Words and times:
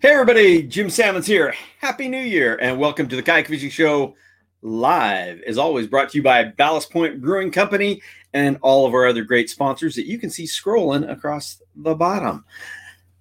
Hey 0.00 0.10
everybody, 0.10 0.62
Jim 0.62 0.90
Sammons 0.90 1.26
here. 1.26 1.56
Happy 1.80 2.06
New 2.06 2.22
Year 2.22 2.56
and 2.62 2.78
welcome 2.78 3.08
to 3.08 3.16
the 3.16 3.22
Kayak 3.22 3.48
Fishing 3.48 3.68
Show 3.68 4.14
live. 4.62 5.40
As 5.40 5.58
always, 5.58 5.88
brought 5.88 6.10
to 6.10 6.18
you 6.18 6.22
by 6.22 6.44
Ballast 6.44 6.92
Point 6.92 7.20
Brewing 7.20 7.50
Company 7.50 8.00
and 8.32 8.58
all 8.62 8.86
of 8.86 8.94
our 8.94 9.08
other 9.08 9.24
great 9.24 9.50
sponsors 9.50 9.96
that 9.96 10.06
you 10.06 10.16
can 10.20 10.30
see 10.30 10.44
scrolling 10.44 11.10
across 11.10 11.60
the 11.74 11.96
bottom. 11.96 12.44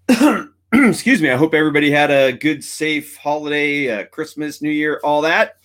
Excuse 0.71 1.19
me. 1.19 1.31
I 1.31 1.35
hope 1.35 1.55
everybody 1.55 1.89
had 1.89 2.11
a 2.11 2.31
good, 2.31 2.63
safe 2.63 3.17
holiday, 3.17 3.89
uh, 3.89 4.05
Christmas, 4.05 4.61
New 4.61 4.69
Year, 4.69 5.01
all 5.03 5.23
that. 5.23 5.57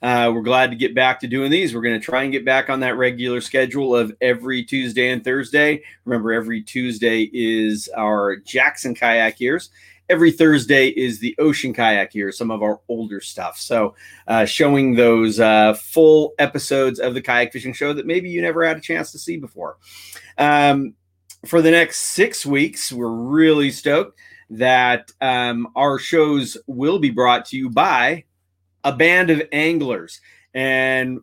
Uh, 0.00 0.32
we're 0.34 0.40
glad 0.40 0.70
to 0.70 0.76
get 0.76 0.94
back 0.94 1.20
to 1.20 1.26
doing 1.26 1.50
these. 1.50 1.74
We're 1.74 1.82
going 1.82 2.00
to 2.00 2.04
try 2.04 2.22
and 2.22 2.32
get 2.32 2.44
back 2.46 2.70
on 2.70 2.80
that 2.80 2.96
regular 2.96 3.42
schedule 3.42 3.94
of 3.94 4.16
every 4.22 4.64
Tuesday 4.64 5.10
and 5.10 5.22
Thursday. 5.22 5.82
Remember, 6.06 6.32
every 6.32 6.62
Tuesday 6.62 7.28
is 7.34 7.90
our 7.94 8.36
Jackson 8.36 8.94
kayak 8.94 9.40
years 9.40 9.68
every 10.08 10.30
Thursday 10.30 10.88
is 10.88 11.18
the 11.18 11.34
Ocean 11.38 11.72
Kayak 11.72 12.12
here, 12.12 12.32
some 12.32 12.50
of 12.50 12.62
our 12.62 12.80
older 12.88 13.20
stuff. 13.20 13.58
So, 13.58 13.94
uh, 14.28 14.44
showing 14.44 14.94
those 14.94 15.40
uh, 15.40 15.74
full 15.74 16.34
episodes 16.38 16.98
of 16.98 17.14
the 17.14 17.22
kayak 17.22 17.52
fishing 17.52 17.72
show 17.72 17.92
that 17.92 18.06
maybe 18.06 18.30
you 18.30 18.42
never 18.42 18.64
had 18.64 18.76
a 18.76 18.80
chance 18.80 19.12
to 19.12 19.18
see 19.18 19.36
before. 19.36 19.78
Um, 20.38 20.94
for 21.46 21.62
the 21.62 21.70
next 21.70 21.98
six 21.98 22.46
weeks, 22.46 22.92
we're 22.92 23.08
really 23.08 23.70
stoked 23.70 24.18
that 24.50 25.10
um, 25.20 25.68
our 25.76 25.98
shows 25.98 26.56
will 26.66 26.98
be 26.98 27.10
brought 27.10 27.46
to 27.46 27.56
you 27.56 27.70
by 27.70 28.24
a 28.82 28.92
band 28.92 29.30
of 29.30 29.42
anglers. 29.52 30.20
And 30.52 31.20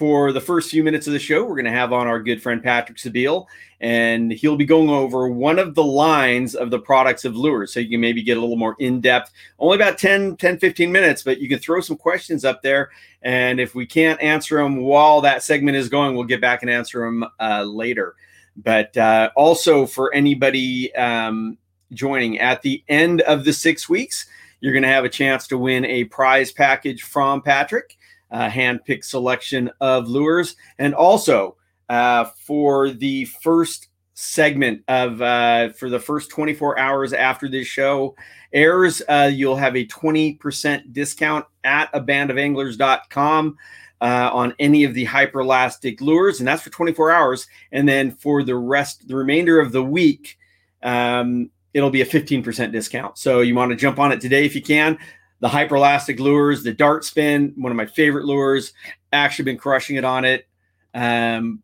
for 0.00 0.32
the 0.32 0.40
first 0.40 0.70
few 0.70 0.82
minutes 0.82 1.06
of 1.06 1.12
the 1.12 1.18
show, 1.18 1.44
we're 1.44 1.56
going 1.56 1.66
to 1.66 1.70
have 1.70 1.92
on 1.92 2.06
our 2.06 2.22
good 2.22 2.42
friend 2.42 2.62
Patrick 2.62 2.96
Sebile, 2.96 3.44
and 3.82 4.32
he'll 4.32 4.56
be 4.56 4.64
going 4.64 4.88
over 4.88 5.28
one 5.28 5.58
of 5.58 5.74
the 5.74 5.84
lines 5.84 6.54
of 6.54 6.70
the 6.70 6.78
products 6.78 7.26
of 7.26 7.36
lures. 7.36 7.74
So 7.74 7.80
you 7.80 7.90
can 7.90 8.00
maybe 8.00 8.22
get 8.22 8.38
a 8.38 8.40
little 8.40 8.56
more 8.56 8.76
in 8.78 9.02
depth, 9.02 9.30
only 9.58 9.76
about 9.76 9.98
10, 9.98 10.38
10, 10.38 10.58
15 10.58 10.90
minutes, 10.90 11.22
but 11.22 11.38
you 11.38 11.50
can 11.50 11.58
throw 11.58 11.82
some 11.82 11.98
questions 11.98 12.46
up 12.46 12.62
there. 12.62 12.88
And 13.20 13.60
if 13.60 13.74
we 13.74 13.84
can't 13.84 14.18
answer 14.22 14.56
them 14.56 14.78
while 14.78 15.20
that 15.20 15.42
segment 15.42 15.76
is 15.76 15.90
going, 15.90 16.14
we'll 16.14 16.24
get 16.24 16.40
back 16.40 16.62
and 16.62 16.70
answer 16.70 17.00
them 17.00 17.26
uh, 17.38 17.64
later. 17.64 18.14
But 18.56 18.96
uh, 18.96 19.28
also 19.36 19.84
for 19.84 20.14
anybody 20.14 20.94
um, 20.94 21.58
joining 21.92 22.38
at 22.38 22.62
the 22.62 22.82
end 22.88 23.20
of 23.20 23.44
the 23.44 23.52
six 23.52 23.86
weeks, 23.86 24.24
you're 24.60 24.72
going 24.72 24.82
to 24.82 24.88
have 24.88 25.04
a 25.04 25.10
chance 25.10 25.46
to 25.48 25.58
win 25.58 25.84
a 25.84 26.04
prize 26.04 26.52
package 26.52 27.02
from 27.02 27.42
Patrick 27.42 27.98
uh, 28.30 28.48
hand-picked 28.48 29.04
selection 29.04 29.70
of 29.80 30.08
lures, 30.08 30.56
and 30.78 30.94
also 30.94 31.56
uh, 31.88 32.24
for 32.24 32.90
the 32.90 33.24
first 33.42 33.88
segment 34.14 34.82
of 34.88 35.22
uh, 35.22 35.70
for 35.70 35.88
the 35.88 35.98
first 35.98 36.30
24 36.30 36.78
hours 36.78 37.12
after 37.12 37.48
this 37.48 37.66
show 37.66 38.14
airs, 38.52 39.02
uh, 39.08 39.30
you'll 39.32 39.56
have 39.56 39.76
a 39.76 39.86
20% 39.86 40.92
discount 40.92 41.44
at 41.64 41.92
abandofanglers.com. 41.92 43.56
Uh, 44.02 44.30
on 44.32 44.54
any 44.58 44.84
of 44.84 44.94
the 44.94 45.04
Hyperlastic 45.04 46.00
lures, 46.00 46.38
and 46.38 46.48
that's 46.48 46.62
for 46.62 46.70
24 46.70 47.10
hours. 47.10 47.46
And 47.70 47.86
then 47.86 48.12
for 48.12 48.42
the 48.42 48.56
rest, 48.56 49.06
the 49.06 49.14
remainder 49.14 49.60
of 49.60 49.72
the 49.72 49.84
week, 49.84 50.38
um, 50.82 51.50
it'll 51.74 51.90
be 51.90 52.00
a 52.00 52.06
15% 52.06 52.72
discount. 52.72 53.18
So 53.18 53.42
you 53.42 53.54
want 53.54 53.72
to 53.72 53.76
jump 53.76 53.98
on 53.98 54.10
it 54.10 54.22
today 54.22 54.46
if 54.46 54.54
you 54.54 54.62
can 54.62 54.98
the 55.40 55.48
Hyperlastic 55.48 56.20
lures, 56.20 56.62
the 56.62 56.72
dart 56.72 57.04
spin, 57.04 57.54
one 57.56 57.72
of 57.72 57.76
my 57.76 57.86
favorite 57.86 58.26
lures. 58.26 58.72
Actually, 59.12 59.46
been 59.46 59.56
crushing 59.56 59.96
it 59.96 60.04
on 60.04 60.24
it. 60.24 60.46
Um, 60.94 61.62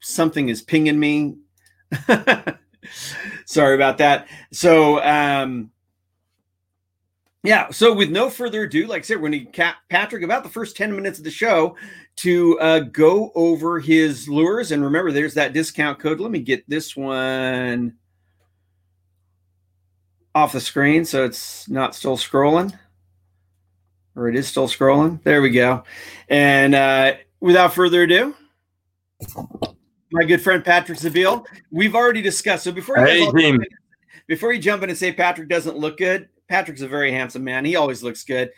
something 0.00 0.48
is 0.48 0.62
pinging 0.62 0.98
me. 0.98 1.36
Sorry 3.44 3.74
about 3.74 3.98
that. 3.98 4.28
So, 4.52 5.02
um, 5.02 5.70
yeah. 7.42 7.70
So, 7.70 7.92
with 7.92 8.10
no 8.10 8.30
further 8.30 8.62
ado, 8.62 8.86
like 8.86 9.00
I 9.00 9.02
said, 9.02 9.16
we're 9.20 9.30
going 9.30 9.44
to 9.44 9.50
cap 9.50 9.76
Patrick 9.88 10.22
about 10.22 10.44
the 10.44 10.48
first 10.48 10.76
10 10.76 10.94
minutes 10.94 11.18
of 11.18 11.24
the 11.24 11.30
show 11.30 11.76
to 12.16 12.58
uh, 12.60 12.80
go 12.80 13.32
over 13.34 13.80
his 13.80 14.28
lures. 14.28 14.72
And 14.72 14.84
remember, 14.84 15.10
there's 15.10 15.34
that 15.34 15.52
discount 15.52 15.98
code. 15.98 16.20
Let 16.20 16.30
me 16.30 16.40
get 16.40 16.68
this 16.68 16.96
one 16.96 17.96
off 20.32 20.52
the 20.52 20.60
screen 20.60 21.04
so 21.04 21.24
it's 21.24 21.68
not 21.68 21.92
still 21.92 22.16
scrolling 22.16 22.72
or 24.16 24.28
it 24.28 24.36
is 24.36 24.48
still 24.48 24.68
scrolling. 24.68 25.22
There 25.22 25.42
we 25.42 25.50
go. 25.50 25.84
And 26.28 26.74
uh, 26.74 27.14
without 27.40 27.74
further 27.74 28.02
ado, 28.02 28.34
my 30.12 30.24
good 30.24 30.40
friend 30.40 30.64
Patrick 30.64 30.98
Sebile. 30.98 31.44
we've 31.70 31.94
already 31.94 32.22
discussed. 32.22 32.64
So 32.64 32.72
before 32.72 32.98
you, 32.98 33.32
hey, 33.34 33.58
before 34.26 34.52
you 34.52 34.60
jump 34.60 34.82
in 34.82 34.90
and 34.90 34.98
say 34.98 35.12
Patrick 35.12 35.48
doesn't 35.48 35.76
look 35.76 35.98
good, 35.98 36.28
Patrick's 36.48 36.82
a 36.82 36.88
very 36.88 37.12
handsome 37.12 37.44
man. 37.44 37.64
He 37.64 37.76
always 37.76 38.02
looks 38.02 38.24
good. 38.24 38.50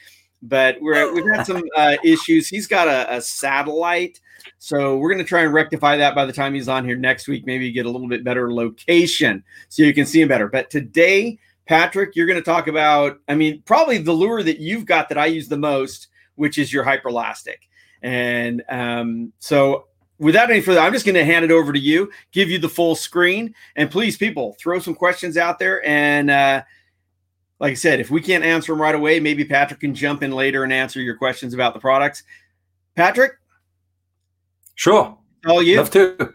But 0.45 0.79
we're, 0.81 1.13
we've 1.15 1.25
had 1.33 1.47
some 1.47 1.63
uh, 1.77 1.97
issues. 2.03 2.49
He's 2.49 2.67
got 2.67 2.89
a, 2.89 3.17
a 3.17 3.21
satellite. 3.21 4.21
So 4.59 4.97
we're 4.97 5.11
going 5.11 5.25
to 5.25 5.29
try 5.29 5.43
and 5.43 5.53
rectify 5.53 5.97
that 5.99 6.17
by 6.17 6.25
the 6.25 6.33
time 6.33 6.55
he's 6.55 6.69
on 6.69 6.85
here 6.85 6.97
next 6.97 7.29
week. 7.29 7.47
Maybe 7.47 7.71
get 7.71 7.87
a 7.87 7.91
little 7.91 8.09
bit 8.09 8.25
better 8.25 8.53
location 8.53 9.45
so 9.69 9.85
you 9.85 9.95
can 9.95 10.05
see 10.05 10.21
him 10.21 10.29
better. 10.29 10.49
But 10.49 10.69
today, 10.69 11.39
Patrick, 11.73 12.15
you're 12.15 12.27
going 12.27 12.39
to 12.39 12.45
talk 12.45 12.69
about, 12.69 13.19
I 13.29 13.35
mean, 13.35 13.63
probably 13.65 13.97
the 13.97 14.13
lure 14.13 14.43
that 14.43 14.59
you've 14.59 14.85
got 14.85 15.09
that 15.09 15.17
I 15.17 15.25
use 15.25 15.49
the 15.49 15.57
most, 15.57 16.09
which 16.35 16.59
is 16.59 16.71
your 16.71 16.85
Hyperlastic. 16.85 17.61
And 18.03 18.63
um, 18.69 19.33
so, 19.39 19.87
without 20.19 20.51
any 20.51 20.61
further, 20.61 20.81
I'm 20.81 20.93
just 20.93 21.07
going 21.07 21.15
to 21.15 21.25
hand 21.25 21.47
it 21.47 21.51
over 21.51 21.73
to 21.73 21.79
you, 21.79 22.11
give 22.31 22.51
you 22.51 22.59
the 22.59 22.69
full 22.69 22.95
screen. 22.95 23.55
And 23.75 23.91
please, 23.91 24.19
people, 24.19 24.55
throw 24.61 24.81
some 24.81 24.95
questions 24.95 25.39
out 25.39 25.59
there. 25.59 25.83
And 25.87 26.31
uh, 26.31 26.63
like 27.59 27.71
I 27.71 27.75
said, 27.75 28.01
if 28.01 28.11
we 28.11 28.21
can't 28.21 28.45
answer 28.45 28.73
them 28.73 28.83
right 28.83 28.95
away, 28.95 29.19
maybe 29.19 29.43
Patrick 29.43 29.81
can 29.81 29.95
jump 29.95 30.23
in 30.23 30.31
later 30.31 30.65
and 30.65 30.75
answer 30.75 31.01
your 31.01 31.17
questions 31.17 31.55
about 31.55 31.73
the 31.73 31.81
products. 31.81 32.23
Patrick? 32.97 33.33
Sure. 34.75 35.17
All 35.47 35.63
you. 35.63 35.79
Love 35.79 35.91
to. 35.93 36.35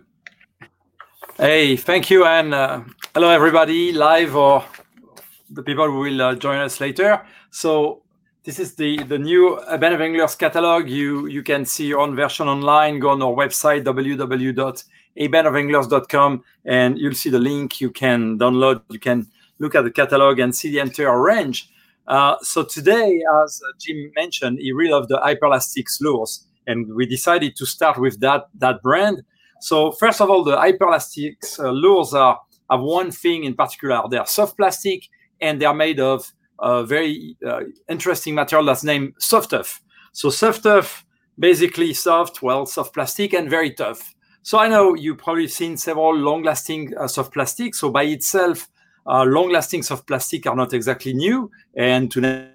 Hey, 1.37 1.75
thank 1.75 2.09
you. 2.09 2.25
And 2.25 2.55
uh, 2.55 2.81
hello, 3.13 3.29
everybody, 3.29 3.91
live 3.91 4.35
or 4.35 4.65
the 5.49 5.63
people 5.63 5.85
who 5.85 5.99
will 5.99 6.21
uh, 6.21 6.35
join 6.35 6.59
us 6.59 6.79
later. 6.79 7.25
So 7.51 8.03
this 8.43 8.59
is 8.59 8.75
the 8.75 9.01
the 9.03 9.17
new 9.19 9.57
A 9.67 9.77
Band 9.77 9.95
of 9.95 10.01
Anglers 10.01 10.35
catalog. 10.35 10.87
You 10.89 11.27
you 11.27 11.43
can 11.43 11.65
see 11.65 11.87
your 11.87 11.99
own 11.99 12.15
version 12.15 12.47
online. 12.47 12.99
Go 12.99 13.09
on 13.09 13.21
our 13.21 13.33
website 13.33 13.83
www.abandofanglers.com 13.83 16.43
and 16.65 16.97
you'll 16.97 17.13
see 17.13 17.29
the 17.29 17.39
link. 17.39 17.81
You 17.81 17.91
can 17.91 18.39
download. 18.39 18.81
You 18.89 18.99
can 18.99 19.27
look 19.59 19.75
at 19.75 19.83
the 19.83 19.91
catalog 19.91 20.39
and 20.39 20.55
see 20.55 20.71
the 20.71 20.79
entire 20.79 21.21
range. 21.21 21.69
Uh, 22.07 22.37
so 22.41 22.63
today, 22.63 23.21
as 23.43 23.61
uh, 23.67 23.71
Jim 23.79 24.13
mentioned, 24.15 24.59
he 24.59 24.71
really 24.71 24.91
loved 24.91 25.09
the 25.09 25.17
Hyperlastics 25.17 25.99
lures, 25.99 26.45
and 26.67 26.95
we 26.95 27.05
decided 27.05 27.57
to 27.57 27.65
start 27.65 27.97
with 27.97 28.21
that 28.21 28.47
that 28.59 28.81
brand. 28.81 29.23
So 29.59 29.91
first 29.91 30.21
of 30.21 30.29
all, 30.29 30.45
the 30.45 30.55
Hyperlastics 30.55 31.59
uh, 31.59 31.71
lures 31.71 32.13
are 32.13 32.39
have 32.69 32.79
one 32.79 33.11
thing 33.11 33.43
in 33.43 33.55
particular. 33.55 34.03
They 34.09 34.15
are 34.17 34.25
soft 34.25 34.55
plastic 34.55 35.09
and 35.41 35.61
they 35.61 35.65
are 35.65 35.73
made 35.73 35.99
of 35.99 36.31
a 36.59 36.83
very 36.83 37.37
uh, 37.45 37.61
interesting 37.89 38.35
material 38.35 38.65
that's 38.65 38.83
named 38.83 39.13
soft 39.19 39.51
tough. 39.51 39.81
So 40.13 40.29
soft 40.29 40.63
tough, 40.63 41.05
basically 41.37 41.93
soft, 41.93 42.41
well, 42.41 42.65
soft 42.65 42.93
plastic 42.93 43.33
and 43.33 43.49
very 43.49 43.73
tough. 43.73 44.15
So 44.41 44.57
I 44.57 44.67
know 44.67 44.95
you've 44.95 45.17
probably 45.17 45.47
seen 45.47 45.77
several 45.77 46.15
long-lasting 46.15 46.93
uh, 46.97 47.07
soft 47.07 47.33
plastic. 47.33 47.75
So 47.75 47.91
by 47.91 48.03
itself, 48.03 48.69
uh, 49.05 49.23
long-lasting 49.25 49.83
soft 49.83 50.07
plastic 50.07 50.47
are 50.47 50.55
not 50.55 50.73
exactly 50.73 51.13
new. 51.13 51.51
And 51.75 52.09
to 52.11 52.49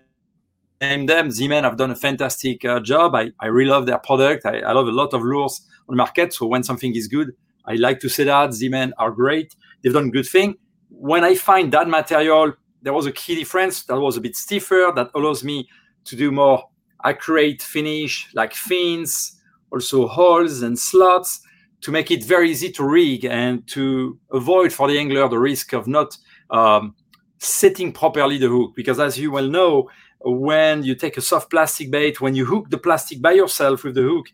name 0.81 1.07
them, 1.07 1.31
Z-Man 1.31 1.65
have 1.65 1.77
done 1.77 1.91
a 1.91 1.97
fantastic 1.97 2.65
uh, 2.65 2.81
job. 2.81 3.15
I, 3.15 3.31
I 3.41 3.47
really 3.47 3.71
love 3.71 3.87
their 3.87 3.99
product. 3.99 4.47
I, 4.47 4.61
I 4.61 4.73
love 4.73 4.89
a 4.89 4.91
lot 4.91 5.13
of 5.13 5.23
lures 5.23 5.61
on 5.89 5.95
the 5.95 5.97
market. 5.97 6.33
So 6.33 6.47
when 6.47 6.63
something 6.63 6.97
is 6.97 7.09
good, 7.09 7.33
I 7.67 7.75
like 7.75 8.01
to 8.01 8.09
say 8.09 8.25
that 8.25 8.55
Z-Man 8.55 8.95
are 8.99 9.11
great. 9.11 9.55
They've 9.83 9.93
done 9.93 10.11
good 10.11 10.27
thing. 10.27 10.57
When 10.89 11.25
I 11.25 11.35
find 11.35 11.73
that 11.73 11.89
material 11.89 12.55
there 12.83 12.93
was 12.93 13.07
a 13.07 13.13
key 13.13 13.35
difference 13.35 13.85
that 13.85 13.99
was 13.99 14.17
a 14.17 14.21
bit 14.21 14.37
stiffer 14.37 14.93
that 14.95 15.11
allows 15.15 15.43
me 15.45 15.69
to 16.05 16.17
do 16.17 16.31
more 16.31 16.65
accurate 17.05 17.63
finish 17.63 18.29
like 18.35 18.55
fins, 18.55 19.41
also 19.71 20.07
holes 20.07 20.63
and 20.63 20.79
slots 20.79 21.41
to 21.81 21.91
make 21.91 22.11
it 22.11 22.25
very 22.25 22.51
easy 22.51 22.71
to 22.71 22.85
rig 22.85 23.25
and 23.25 23.67
to 23.67 24.19
avoid 24.33 24.73
for 24.73 24.89
the 24.89 24.99
angler 24.99 25.29
the 25.29 25.39
risk 25.39 25.73
of 25.73 25.87
not 25.87 26.17
um, 26.51 26.95
setting 27.39 27.93
properly 27.93 28.39
the 28.39 28.49
hook. 28.49 28.73
Because 28.77 29.01
as 29.01 29.19
you 29.19 29.31
well 29.33 29.49
know, 29.49 29.91
when 30.21 30.85
you 30.85 30.95
take 30.95 31.17
a 31.17 31.21
soft 31.21 31.51
plastic 31.51 31.91
bait, 31.91 32.21
when 32.21 32.35
you 32.35 32.47
hook 32.47 32.71
the 32.71 32.79
plastic 32.79 33.21
by 33.21 33.33
yourself 33.33 33.83
with 33.83 33.97
the 33.97 34.03
hook, 34.03 34.27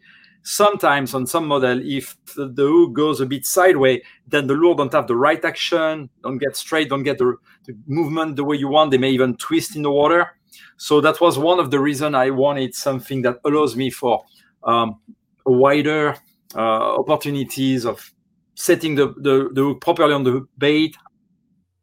sometimes 0.49 1.12
on 1.12 1.27
some 1.27 1.47
model, 1.47 1.79
if 1.85 2.17
the, 2.35 2.49
hook 2.56 2.95
goes 2.95 3.21
a 3.21 3.27
bit 3.27 3.45
sideways, 3.45 4.00
then 4.27 4.47
the 4.47 4.55
lure 4.55 4.75
don't 4.75 4.93
have 4.95 5.06
the 5.06 5.15
right 5.15 5.45
action, 5.45 6.09
don't 6.23 6.39
get 6.39 6.56
straight, 6.56 6.89
don't 6.89 7.03
get 7.03 7.19
the, 7.19 7.37
the 7.67 7.77
movement 7.87 8.37
the 8.37 8.45
way 8.45 8.56
you 8.56 8.69
want. 8.69 8.91
They 8.91 8.97
may 8.97 9.11
even 9.11 9.37
twist 9.37 9.77
in 9.77 9.83
the 9.83 9.91
water. 9.91 10.39
So 10.79 11.03
that 11.03 11.21
was 11.21 11.39
one 11.39 11.61
of 11.61 11.71
the 11.71 11.79
reason 11.79 12.15
I 12.15 12.31
wanted 12.31 12.75
something 12.75 13.21
that 13.23 13.37
allows 13.45 13.77
me 13.77 13.91
for 13.91 14.25
um, 14.65 14.99
wider 15.45 16.17
uh, 16.55 16.97
opportunities 16.97 17.85
of 17.85 18.11
setting 18.55 18.95
the, 18.95 19.09
the, 19.19 19.50
the 19.53 19.62
hook 19.62 19.83
properly 19.83 20.15
on 20.15 20.25
the 20.25 20.47
bait, 20.56 20.97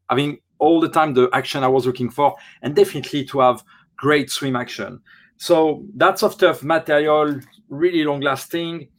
having 0.09 0.39
all 0.57 0.81
the 0.81 0.89
time 0.89 1.13
the 1.13 1.29
action 1.33 1.63
I 1.63 1.67
was 1.67 1.85
looking 1.85 2.09
for, 2.09 2.35
and 2.63 2.75
definitely 2.75 3.25
to 3.25 3.41
have 3.41 3.63
great 3.95 4.31
swim 4.31 4.55
action. 4.55 5.01
So 5.37 5.85
that's 5.95 6.21
soft 6.21 6.39
turf 6.39 6.63
material, 6.63 7.39
really 7.69 8.03
long 8.03 8.21
lasting. 8.21 8.89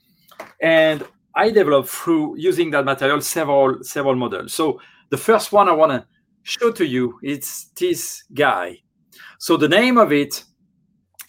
And 0.60 1.04
I 1.34 1.50
developed 1.50 1.88
through 1.88 2.36
using 2.38 2.70
that 2.70 2.84
material 2.84 3.20
several 3.20 3.82
several 3.82 4.16
models. 4.16 4.54
So 4.54 4.80
the 5.10 5.16
first 5.16 5.52
one 5.52 5.68
I 5.68 5.72
want 5.72 5.92
to 5.92 6.06
show 6.42 6.72
to 6.72 6.84
you 6.84 7.18
is 7.22 7.66
this 7.78 8.24
guy. 8.32 8.78
So 9.38 9.56
the 9.56 9.68
name 9.68 9.98
of 9.98 10.12
it 10.12 10.44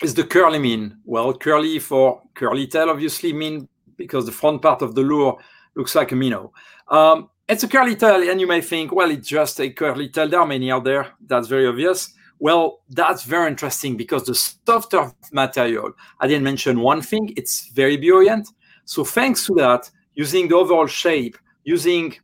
is 0.01 0.13
the 0.13 0.23
curly 0.23 0.59
min. 0.59 0.97
Well, 1.05 1.33
curly 1.33 1.79
for 1.79 2.21
curly 2.35 2.67
tail, 2.67 2.89
obviously 2.89 3.33
mean 3.33 3.67
because 3.97 4.25
the 4.25 4.31
front 4.31 4.61
part 4.61 4.81
of 4.81 4.95
the 4.95 5.01
lure 5.01 5.37
looks 5.75 5.95
like 5.95 6.11
a 6.11 6.15
minnow. 6.15 6.53
Um, 6.87 7.29
it's 7.49 7.63
a 7.63 7.67
curly 7.67 7.95
tail, 7.95 8.29
and 8.29 8.39
you 8.39 8.47
may 8.47 8.61
think, 8.61 8.93
well, 8.93 9.09
it's 9.09 9.27
just 9.27 9.59
a 9.59 9.69
curly 9.69 10.09
tail. 10.09 10.29
There 10.29 10.39
are 10.39 10.45
many 10.45 10.71
out 10.71 10.83
there. 10.83 11.13
That's 11.25 11.47
very 11.47 11.67
obvious. 11.67 12.13
Well, 12.39 12.81
that's 12.89 13.23
very 13.23 13.47
interesting 13.47 13.97
because 13.97 14.23
the 14.25 14.35
softer 14.35 15.11
material, 15.31 15.91
I 16.19 16.27
didn't 16.27 16.43
mention 16.43 16.79
one 16.79 17.01
thing, 17.01 17.33
it's 17.35 17.69
very 17.69 17.97
buoyant. 17.97 18.49
So 18.85 19.03
thanks 19.03 19.45
to 19.47 19.53
that, 19.55 19.89
using 20.13 20.47
the 20.47 20.55
overall 20.55 20.87
shape, 20.87 21.37
using 21.63 22.15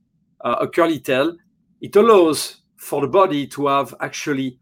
uh, 0.41 0.57
a 0.61 0.67
curly 0.67 0.99
tail, 0.99 1.35
it 1.81 1.95
allows 1.95 2.61
for 2.77 3.01
the 3.01 3.07
body 3.07 3.47
to 3.47 3.67
have 3.67 3.95
actually 4.01 4.59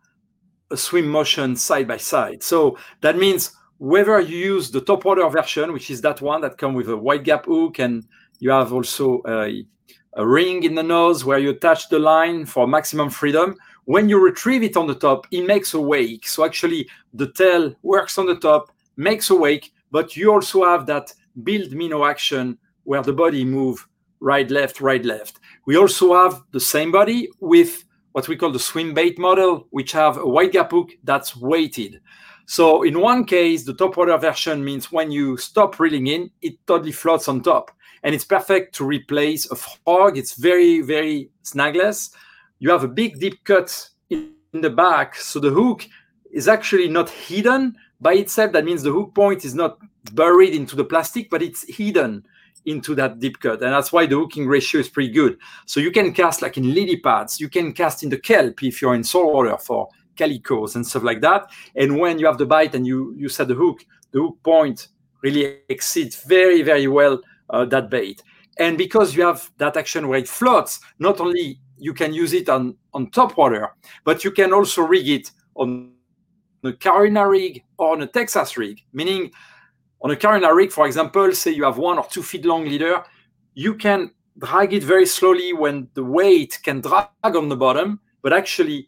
a 0.71 0.77
swim 0.77 1.07
motion 1.07 1.55
side 1.55 1.87
by 1.87 1.97
side. 1.97 2.41
So 2.41 2.77
that 3.01 3.17
means 3.17 3.51
whether 3.77 4.19
you 4.19 4.37
use 4.37 4.71
the 4.71 4.81
top 4.81 5.05
water 5.05 5.27
version, 5.29 5.73
which 5.73 5.89
is 5.89 6.01
that 6.01 6.21
one 6.21 6.41
that 6.41 6.57
comes 6.57 6.75
with 6.75 6.89
a 6.89 6.97
wide 6.97 7.23
gap 7.23 7.45
hook, 7.45 7.79
and 7.79 8.05
you 8.39 8.51
have 8.51 8.71
also 8.71 9.21
a, 9.27 9.65
a 10.13 10.25
ring 10.25 10.63
in 10.63 10.75
the 10.75 10.83
nose 10.83 11.25
where 11.25 11.39
you 11.39 11.49
attach 11.49 11.89
the 11.89 11.99
line 11.99 12.45
for 12.45 12.67
maximum 12.67 13.09
freedom, 13.09 13.55
when 13.91 14.07
you 14.07 14.23
retrieve 14.23 14.63
it 14.63 14.77
on 14.77 14.87
the 14.87 14.95
top, 14.95 15.27
it 15.31 15.45
makes 15.45 15.73
a 15.73 15.81
wake. 15.81 16.25
So 16.25 16.45
actually, 16.45 16.87
the 17.13 17.29
tail 17.33 17.75
works 17.83 18.17
on 18.17 18.25
the 18.25 18.37
top, 18.37 18.71
makes 18.95 19.29
a 19.29 19.35
wake, 19.35 19.73
but 19.91 20.15
you 20.15 20.31
also 20.31 20.63
have 20.63 20.85
that 20.85 21.11
build 21.43 21.73
minnow 21.73 22.05
action 22.05 22.57
where 22.85 23.01
the 23.01 23.11
body 23.11 23.43
move 23.43 23.85
right, 24.21 24.49
left, 24.49 24.79
right, 24.79 25.03
left. 25.03 25.41
We 25.65 25.75
also 25.75 26.13
have 26.13 26.41
the 26.51 26.59
same 26.61 26.93
body 26.93 27.27
with 27.41 27.83
what 28.13 28.29
we 28.29 28.37
call 28.37 28.53
the 28.53 28.59
swim 28.59 28.93
bait 28.93 29.19
model, 29.19 29.67
which 29.71 29.91
have 29.91 30.15
a 30.15 30.25
wide 30.25 30.53
gap 30.53 30.71
hook 30.71 30.91
that's 31.03 31.35
weighted. 31.35 31.99
So 32.45 32.83
in 32.83 32.97
one 32.97 33.25
case, 33.25 33.65
the 33.65 33.73
top 33.73 33.97
water 33.97 34.17
version 34.17 34.63
means 34.63 34.89
when 34.89 35.11
you 35.11 35.35
stop 35.35 35.81
reeling 35.81 36.07
in, 36.07 36.31
it 36.41 36.65
totally 36.65 36.93
floats 36.93 37.27
on 37.27 37.41
top. 37.41 37.71
And 38.03 38.15
it's 38.15 38.23
perfect 38.23 38.73
to 38.75 38.85
replace 38.85 39.51
a 39.51 39.55
frog. 39.57 40.17
It's 40.17 40.35
very, 40.35 40.79
very 40.79 41.29
snagless 41.43 42.11
you 42.61 42.69
have 42.69 42.83
a 42.83 42.87
big 42.87 43.19
deep 43.19 43.43
cut 43.43 43.89
in 44.11 44.35
the 44.53 44.69
back. 44.69 45.15
So 45.15 45.39
the 45.39 45.49
hook 45.49 45.87
is 46.31 46.47
actually 46.47 46.87
not 46.87 47.09
hidden 47.09 47.75
by 47.99 48.13
itself. 48.13 48.51
That 48.53 48.65
means 48.65 48.83
the 48.83 48.91
hook 48.91 49.15
point 49.15 49.43
is 49.43 49.55
not 49.55 49.79
buried 50.13 50.53
into 50.53 50.75
the 50.75 50.85
plastic, 50.85 51.31
but 51.31 51.41
it's 51.41 51.65
hidden 51.67 52.23
into 52.65 52.93
that 52.95 53.17
deep 53.17 53.39
cut. 53.39 53.63
And 53.63 53.73
that's 53.73 53.91
why 53.91 54.05
the 54.05 54.15
hooking 54.15 54.45
ratio 54.47 54.79
is 54.79 54.89
pretty 54.89 55.11
good. 55.11 55.39
So 55.65 55.79
you 55.79 55.89
can 55.89 56.13
cast 56.13 56.43
like 56.43 56.55
in 56.55 56.71
lily 56.71 56.97
pads, 56.97 57.39
you 57.39 57.49
can 57.49 57.73
cast 57.73 58.03
in 58.03 58.09
the 58.09 58.19
kelp 58.19 58.61
if 58.61 58.79
you're 58.79 58.93
in 58.93 59.03
saltwater 59.03 59.57
for 59.57 59.89
calicos 60.15 60.75
and 60.75 60.85
stuff 60.85 61.01
like 61.01 61.21
that. 61.21 61.49
And 61.75 61.99
when 61.99 62.19
you 62.19 62.27
have 62.27 62.37
the 62.37 62.45
bite 62.45 62.75
and 62.75 62.85
you, 62.85 63.15
you 63.17 63.27
set 63.27 63.47
the 63.47 63.55
hook, 63.55 63.83
the 64.11 64.19
hook 64.19 64.37
point 64.43 64.89
really 65.23 65.57
exceeds 65.67 66.23
very, 66.23 66.61
very 66.61 66.87
well 66.87 67.21
uh, 67.49 67.65
that 67.65 67.89
bait. 67.89 68.21
And 68.59 68.77
because 68.77 69.15
you 69.15 69.23
have 69.23 69.49
that 69.57 69.77
action 69.77 70.07
where 70.07 70.19
it 70.19 70.27
floats, 70.27 70.79
not 70.99 71.19
only 71.19 71.59
you 71.81 71.95
can 71.95 72.13
use 72.13 72.33
it 72.33 72.47
on, 72.47 72.75
on 72.93 73.09
top 73.09 73.35
water, 73.37 73.69
but 74.05 74.23
you 74.23 74.31
can 74.31 74.53
also 74.53 74.83
rig 74.83 75.09
it 75.09 75.31
on 75.55 75.91
a 76.63 76.71
Carolina 76.71 77.27
rig 77.27 77.63
or 77.79 77.93
on 77.93 78.03
a 78.03 78.07
Texas 78.07 78.55
rig, 78.55 78.79
meaning 78.93 79.31
on 80.03 80.11
a 80.11 80.15
Carolina 80.15 80.53
rig, 80.53 80.71
for 80.71 80.85
example, 80.85 81.33
say 81.33 81.49
you 81.49 81.63
have 81.63 81.79
one 81.79 81.97
or 81.97 82.05
two 82.05 82.21
feet 82.21 82.45
long 82.45 82.65
leader, 82.65 83.03
you 83.55 83.73
can 83.73 84.11
drag 84.37 84.73
it 84.73 84.83
very 84.83 85.07
slowly 85.07 85.53
when 85.53 85.87
the 85.95 86.03
weight 86.03 86.59
can 86.63 86.81
drag 86.81 87.07
on 87.23 87.49
the 87.49 87.57
bottom, 87.57 87.99
but 88.21 88.31
actually 88.31 88.87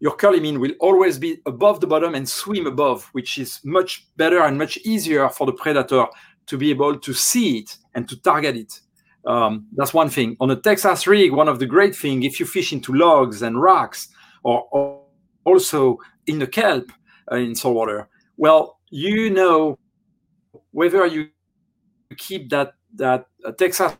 your 0.00 0.16
curly 0.16 0.40
min 0.40 0.58
will 0.58 0.72
always 0.80 1.18
be 1.18 1.38
above 1.46 1.80
the 1.80 1.86
bottom 1.86 2.16
and 2.16 2.28
swim 2.28 2.66
above, 2.66 3.08
which 3.12 3.38
is 3.38 3.60
much 3.64 4.08
better 4.16 4.42
and 4.42 4.58
much 4.58 4.78
easier 4.78 5.28
for 5.28 5.46
the 5.46 5.52
predator 5.52 6.06
to 6.46 6.58
be 6.58 6.70
able 6.70 6.98
to 6.98 7.14
see 7.14 7.58
it 7.58 7.78
and 7.94 8.08
to 8.08 8.20
target 8.20 8.56
it. 8.56 8.80
Um, 9.26 9.66
that's 9.74 9.92
one 9.92 10.08
thing. 10.08 10.36
On 10.40 10.50
a 10.50 10.56
Texas 10.56 11.06
rig, 11.06 11.32
one 11.32 11.48
of 11.48 11.58
the 11.58 11.66
great 11.66 11.96
things, 11.96 12.24
if 12.24 12.38
you 12.38 12.46
fish 12.46 12.72
into 12.72 12.92
logs 12.92 13.42
and 13.42 13.60
rocks, 13.60 14.08
or, 14.44 14.66
or 14.70 15.02
also 15.44 15.98
in 16.26 16.38
the 16.38 16.46
kelp 16.46 16.92
uh, 17.30 17.36
in 17.36 17.54
saltwater, 17.54 18.08
well, 18.36 18.78
you 18.90 19.30
know 19.30 19.78
whether 20.70 21.04
you 21.06 21.28
keep 22.16 22.50
that 22.50 22.74
that 22.94 23.26
uh, 23.44 23.52
Texas 23.52 23.96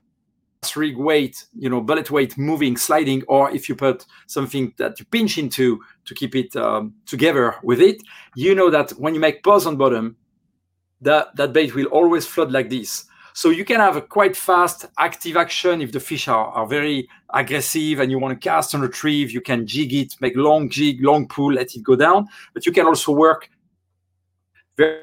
rig 0.74 0.96
weight, 0.96 1.44
you 1.54 1.68
know, 1.68 1.80
bullet 1.80 2.10
weight 2.10 2.36
moving, 2.38 2.76
sliding, 2.76 3.22
or 3.28 3.50
if 3.50 3.68
you 3.68 3.74
put 3.74 4.06
something 4.26 4.72
that 4.78 4.98
you 4.98 5.06
pinch 5.06 5.38
into 5.38 5.80
to 6.04 6.14
keep 6.14 6.34
it 6.34 6.54
um, 6.56 6.94
together 7.04 7.56
with 7.62 7.80
it, 7.80 8.02
you 8.34 8.54
know 8.54 8.70
that 8.70 8.90
when 8.92 9.14
you 9.14 9.20
make 9.20 9.42
pause 9.42 9.66
on 9.66 9.76
bottom, 9.76 10.16
that 11.00 11.34
that 11.36 11.52
bait 11.52 11.74
will 11.74 11.86
always 11.86 12.26
float 12.26 12.50
like 12.50 12.70
this. 12.70 13.05
So 13.36 13.50
you 13.50 13.66
can 13.66 13.80
have 13.80 13.96
a 13.96 14.00
quite 14.00 14.34
fast 14.34 14.86
active 14.98 15.36
action 15.36 15.82
if 15.82 15.92
the 15.92 16.00
fish 16.00 16.26
are, 16.26 16.46
are 16.46 16.66
very 16.66 17.06
aggressive 17.34 18.00
and 18.00 18.10
you 18.10 18.18
want 18.18 18.32
to 18.32 18.48
cast 18.48 18.72
and 18.72 18.82
retrieve. 18.82 19.30
You 19.30 19.42
can 19.42 19.66
jig 19.66 19.92
it, 19.92 20.14
make 20.22 20.34
long 20.36 20.70
jig, 20.70 21.04
long 21.04 21.28
pull, 21.28 21.52
let 21.52 21.74
it 21.74 21.82
go 21.82 21.96
down. 21.96 22.28
But 22.54 22.64
you 22.64 22.72
can 22.72 22.86
also 22.86 23.12
work 23.12 23.50
very, 24.78 25.02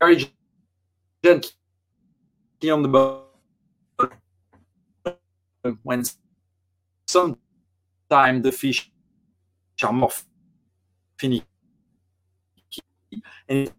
very 0.00 0.32
gently 1.22 1.50
on 2.70 2.80
the 2.80 2.88
boat 2.88 4.14
when 5.82 6.04
sometimes 7.06 8.42
the 8.44 8.52
fish 8.52 8.90
are 9.82 9.92
more 9.92 10.10
finicky. 11.18 11.44
And 13.46 13.70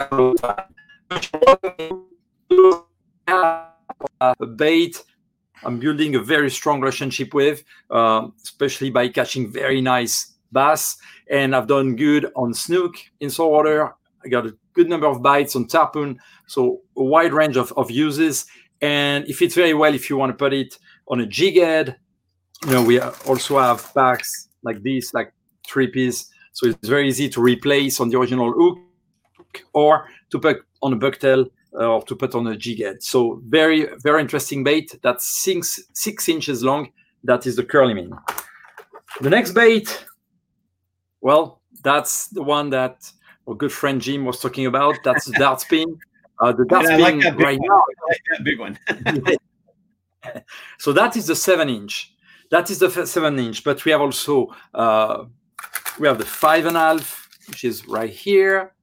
a 3.28 4.46
bait 4.56 5.04
I'm 5.66 5.80
building 5.80 6.16
a 6.16 6.20
very 6.20 6.50
strong 6.50 6.82
relationship 6.82 7.34
with, 7.34 7.64
uh, 7.90 8.28
especially 8.44 8.90
by 8.90 9.08
catching 9.08 9.52
very 9.52 9.82
nice 9.82 10.34
bass. 10.52 10.98
And 11.30 11.56
I've 11.56 11.68
done 11.68 11.96
good 11.96 12.32
on 12.36 12.54
snook 12.54 12.96
in 13.20 13.30
saltwater. 13.30 13.94
I 14.24 14.28
got 14.30 14.46
a 14.46 14.56
good 14.74 14.90
number 14.90 15.08
of 15.08 15.22
bites 15.22 15.56
on 15.56 15.68
tarpon. 15.68 16.20
So 16.48 16.82
a 16.98 17.04
wide 17.04 17.34
range 17.34 17.58
of, 17.58 17.72
of 17.78 17.92
uses. 17.92 18.46
And 18.82 19.26
it 19.28 19.34
fits 19.34 19.56
very 19.56 19.74
well 19.74 19.94
if 19.94 20.10
you 20.10 20.18
want 20.18 20.32
to 20.32 20.38
put 20.38 20.54
it 20.54 20.78
on 21.08 21.22
a 21.22 21.26
jig 21.26 21.56
head. 21.56 21.98
You 22.66 22.72
know, 22.72 22.84
we 22.84 23.00
also 23.00 23.60
have 23.60 23.94
packs 23.94 24.50
like 24.64 24.84
this, 24.84 25.14
like 25.14 25.34
three 25.68 25.88
piece. 25.88 26.30
So 26.54 26.68
it's 26.68 26.88
very 26.88 27.08
easy 27.08 27.30
to 27.30 27.42
replace 27.42 28.00
on 28.00 28.10
the 28.10 28.20
original 28.20 28.52
hook 28.52 28.80
or 29.74 30.08
to 30.30 30.40
put 30.40 30.64
on 30.82 30.94
a 30.94 30.98
bucktail 30.98 31.46
uh, 31.46 31.50
or 31.74 32.04
to 32.04 32.16
put 32.16 32.36
on 32.36 32.48
a 32.48 32.56
jig 32.56 32.80
head. 32.80 33.04
So 33.04 33.42
very, 33.48 33.88
very 34.00 34.22
interesting 34.22 34.64
bait. 34.64 34.98
That's 35.02 35.26
six, 35.44 35.82
six 35.94 36.30
inches 36.30 36.64
long. 36.64 36.92
That 37.24 37.46
is 37.46 37.56
the 37.56 37.64
curly 37.64 37.94
min. 37.94 38.14
The 39.22 39.30
next 39.30 39.52
bait, 39.52 40.06
well, 41.22 41.62
that's 41.84 42.28
the 42.28 42.44
one 42.44 42.70
that 42.72 43.12
our 43.48 43.56
good 43.56 43.72
friend 43.72 44.02
Jim 44.02 44.26
was 44.26 44.40
talking 44.40 44.66
about. 44.66 44.98
That's 45.04 45.26
the 45.26 45.34
dart 45.34 45.62
spin. 45.62 46.00
Uh, 46.40 46.52
the 46.52 46.66
dart 46.66 46.86
yeah, 46.90 46.98
spin 46.98 47.20
like 47.20 47.38
right 47.38 47.60
now. 47.62 47.84
Like 48.10 48.22
that 48.32 48.44
big 48.44 48.60
one. 48.60 48.78
so 50.78 50.92
that 50.94 51.16
is 51.16 51.28
the 51.28 51.36
seven 51.36 51.70
inch. 51.70 52.14
That 52.52 52.70
is 52.70 52.80
the 52.80 53.06
seven 53.06 53.40
inch. 53.40 53.64
But 53.64 53.84
we 53.86 53.92
have 53.92 54.02
also 54.02 54.54
uh, 54.74 55.26
we 56.00 56.08
have 56.08 56.18
the 56.18 56.26
five 56.26 56.66
and 56.66 56.76
a 56.76 56.80
half, 56.80 57.30
which 57.48 57.64
is 57.64 57.88
right 57.88 58.10
here. 58.10 58.74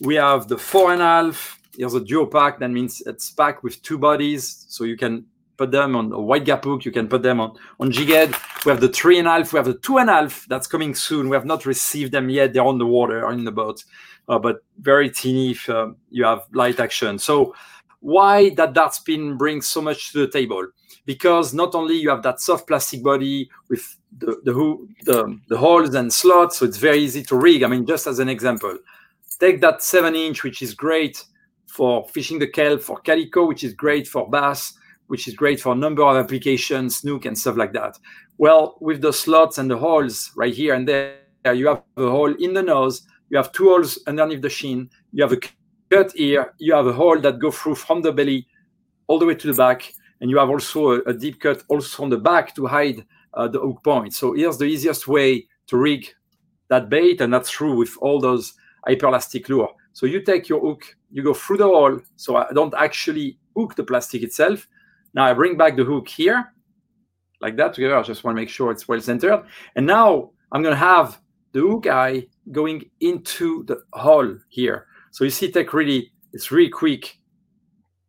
We 0.00 0.14
have 0.14 0.48
the 0.48 0.56
four 0.56 0.92
and 0.92 1.02
a 1.02 1.04
half, 1.04 1.59
here's 1.76 1.94
a 1.94 2.00
duo 2.00 2.26
pack. 2.26 2.58
That 2.60 2.70
means 2.70 3.02
it's 3.06 3.30
packed 3.30 3.62
with 3.62 3.82
two 3.82 3.98
bodies, 3.98 4.66
so 4.68 4.84
you 4.84 4.96
can 4.96 5.24
put 5.56 5.70
them 5.70 5.94
on 5.94 6.10
a 6.12 6.18
white 6.18 6.46
gap 6.46 6.64
hook. 6.64 6.84
You 6.84 6.90
can 6.90 7.06
put 7.06 7.22
them 7.22 7.38
on 7.38 7.56
on 7.78 7.92
jig 7.92 8.08
head. 8.08 8.34
We 8.64 8.70
have 8.70 8.80
the 8.80 8.88
three 8.88 9.18
and 9.18 9.28
a 9.28 9.32
half. 9.32 9.52
We 9.52 9.58
have 9.58 9.66
the 9.66 9.78
two 9.78 9.98
and 9.98 10.08
a 10.08 10.14
half 10.14 10.46
that's 10.48 10.66
coming 10.66 10.94
soon. 10.94 11.28
We 11.28 11.36
have 11.36 11.44
not 11.44 11.66
received 11.66 12.12
them 12.12 12.30
yet. 12.30 12.52
They're 12.52 12.64
on 12.64 12.78
the 12.78 12.86
water 12.86 13.24
or 13.24 13.32
in 13.32 13.44
the 13.44 13.52
boat, 13.52 13.84
uh, 14.28 14.38
but 14.38 14.64
very 14.78 15.10
teeny 15.10 15.50
if 15.52 15.68
uh, 15.68 15.90
you 16.10 16.24
have 16.24 16.42
light 16.52 16.80
action. 16.80 17.18
So 17.18 17.54
why 18.00 18.50
that 18.54 18.72
dart 18.72 18.94
spin 18.94 19.36
brings 19.36 19.68
so 19.68 19.82
much 19.82 20.12
to 20.12 20.20
the 20.20 20.28
table? 20.28 20.66
Because 21.04 21.52
not 21.52 21.74
only 21.74 21.96
you 21.96 22.08
have 22.08 22.22
that 22.22 22.40
soft 22.40 22.66
plastic 22.66 23.02
body 23.02 23.50
with 23.68 23.96
the 24.18 24.40
the, 24.44 24.52
the, 25.04 25.38
the 25.48 25.58
holes 25.58 25.94
and 25.94 26.10
slots, 26.12 26.58
so 26.58 26.64
it's 26.64 26.78
very 26.78 27.00
easy 27.00 27.22
to 27.24 27.36
rig. 27.36 27.62
I 27.62 27.66
mean, 27.66 27.84
just 27.86 28.06
as 28.06 28.18
an 28.18 28.28
example, 28.28 28.78
take 29.38 29.60
that 29.60 29.82
seven 29.82 30.14
inch, 30.14 30.42
which 30.42 30.62
is 30.62 30.74
great 30.74 31.24
for 31.70 32.06
fishing 32.08 32.38
the 32.38 32.46
kelp, 32.46 32.82
for 32.82 33.00
calico, 33.00 33.46
which 33.46 33.64
is 33.64 33.72
great 33.74 34.06
for 34.08 34.28
bass, 34.28 34.74
which 35.06 35.28
is 35.28 35.34
great 35.34 35.60
for 35.60 35.72
a 35.72 35.76
number 35.76 36.02
of 36.02 36.16
applications, 36.16 36.96
snook 36.96 37.24
and 37.24 37.38
stuff 37.38 37.56
like 37.56 37.72
that. 37.72 37.98
Well, 38.38 38.76
with 38.80 39.00
the 39.00 39.12
slots 39.12 39.58
and 39.58 39.70
the 39.70 39.78
holes 39.78 40.32
right 40.36 40.54
here 40.54 40.74
and 40.74 40.86
there, 40.86 41.18
you 41.54 41.68
have 41.68 41.82
a 41.96 42.10
hole 42.10 42.34
in 42.34 42.54
the 42.54 42.62
nose, 42.62 43.02
you 43.28 43.36
have 43.36 43.52
two 43.52 43.68
holes 43.68 43.98
underneath 44.06 44.42
the 44.42 44.50
shin, 44.50 44.90
you 45.12 45.22
have 45.22 45.32
a 45.32 45.40
cut 45.90 46.12
here, 46.12 46.54
you 46.58 46.74
have 46.74 46.86
a 46.86 46.92
hole 46.92 47.20
that 47.20 47.38
go 47.38 47.50
through 47.50 47.76
from 47.76 48.02
the 48.02 48.12
belly 48.12 48.46
all 49.06 49.18
the 49.18 49.26
way 49.26 49.34
to 49.34 49.46
the 49.46 49.54
back, 49.54 49.92
and 50.20 50.30
you 50.30 50.38
have 50.38 50.50
also 50.50 50.92
a, 50.92 50.98
a 51.06 51.12
deep 51.12 51.40
cut 51.40 51.62
also 51.68 52.02
on 52.02 52.10
the 52.10 52.18
back 52.18 52.54
to 52.54 52.66
hide 52.66 53.04
uh, 53.34 53.48
the 53.48 53.60
hook 53.60 53.82
point. 53.82 54.12
So 54.12 54.32
here's 54.32 54.58
the 54.58 54.64
easiest 54.64 55.08
way 55.08 55.46
to 55.68 55.76
rig 55.76 56.12
that 56.68 56.88
bait, 56.88 57.20
and 57.20 57.32
that's 57.32 57.50
true 57.50 57.76
with 57.76 57.96
all 58.00 58.20
those 58.20 58.54
Hyperlastic 58.88 59.48
lure. 59.48 59.70
So 60.00 60.06
you 60.06 60.22
take 60.22 60.48
your 60.48 60.60
hook, 60.60 60.96
you 61.10 61.22
go 61.22 61.34
through 61.34 61.58
the 61.58 61.66
hole, 61.66 62.00
so 62.16 62.36
I 62.36 62.50
don't 62.54 62.72
actually 62.72 63.38
hook 63.54 63.76
the 63.76 63.84
plastic 63.84 64.22
itself. 64.22 64.66
Now 65.12 65.26
I 65.26 65.34
bring 65.34 65.58
back 65.58 65.76
the 65.76 65.84
hook 65.84 66.08
here, 66.08 66.54
like 67.42 67.54
that 67.58 67.74
together. 67.74 67.98
I 67.98 68.02
just 68.02 68.24
want 68.24 68.34
to 68.34 68.40
make 68.40 68.48
sure 68.48 68.70
it's 68.70 68.88
well 68.88 69.02
centered. 69.02 69.44
And 69.76 69.86
now 69.86 70.30
I'm 70.52 70.62
going 70.62 70.72
to 70.72 70.78
have 70.78 71.20
the 71.52 71.60
hook 71.60 71.86
eye 71.86 72.26
going 72.50 72.90
into 73.00 73.62
the 73.64 73.82
hole 73.92 74.38
here. 74.48 74.86
So 75.10 75.24
you 75.24 75.28
see, 75.28 75.52
take 75.52 75.74
really, 75.74 76.10
it's 76.32 76.50
really 76.50 76.70
quick 76.70 77.18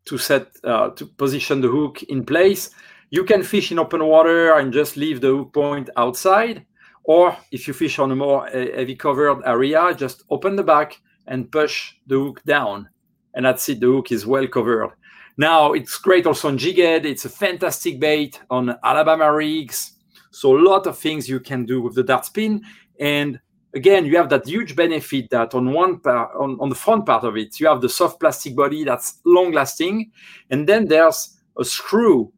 to 0.06 0.18
set, 0.18 0.48
uh, 0.64 0.92
to 0.92 1.06
position 1.06 1.60
the 1.60 1.68
hook 1.68 2.04
in 2.04 2.24
place. 2.24 2.70
You 3.10 3.26
can 3.26 3.44
fish 3.44 3.70
in 3.70 3.80
open 3.80 4.06
water 4.06 4.58
and 4.58 4.72
just 4.72 4.96
leave 4.96 5.20
the 5.20 5.36
hook 5.36 5.52
point 5.52 5.90
outside. 5.98 6.66
Or 7.04 7.36
if 7.52 7.68
you 7.68 7.74
fish 7.74 8.00
on 8.00 8.14
a 8.14 8.16
more 8.16 8.48
uh, 8.48 8.78
heavy 8.78 8.96
covered 8.96 9.42
area, 9.46 9.94
just 9.94 10.24
open 10.30 10.56
the 10.56 10.64
back 10.64 10.98
and 11.32 11.50
push 11.50 11.94
the 12.08 12.20
hook 12.20 12.44
down. 12.44 12.88
And 13.34 13.46
that's 13.46 13.68
it, 13.70 13.80
the 13.80 13.88
hook 13.88 14.12
is 14.12 14.26
well 14.26 14.46
covered. 14.48 14.92
Now 15.38 15.72
it's 15.72 15.98
great 15.98 16.28
also 16.28 16.50
on 16.50 16.58
jig 16.58 16.78
head. 16.78 17.06
It's 17.06 17.26
a 17.26 17.30
fantastic 17.30 18.00
bait 18.00 18.40
on 18.50 18.76
Alabama 18.84 19.34
rigs. 19.34 19.94
So 20.32 20.58
a 20.58 20.62
lot 20.62 20.86
of 20.88 20.98
things 20.98 21.30
you 21.30 21.40
can 21.40 21.66
do 21.66 21.82
with 21.82 21.96
the 21.96 22.04
dart 22.04 22.26
spin. 22.26 22.62
And 23.00 23.40
again, 23.74 24.06
you 24.06 24.18
have 24.18 24.30
that 24.30 24.46
huge 24.46 24.76
benefit 24.76 25.30
that 25.30 25.56
on 25.56 25.72
one 25.72 26.00
part, 26.00 26.36
on, 26.36 26.58
on 26.60 26.68
the 26.68 26.76
front 26.76 27.06
part 27.06 27.24
of 27.24 27.38
it, 27.38 27.60
you 27.62 27.68
have 27.68 27.80
the 27.80 27.90
soft 27.90 28.20
plastic 28.20 28.54
body 28.54 28.84
that's 28.84 29.20
long 29.26 29.54
lasting. 29.54 30.12
And 30.50 30.68
then 30.68 30.86
there's 30.86 31.38
a 31.58 31.64
screw, 31.64 32.34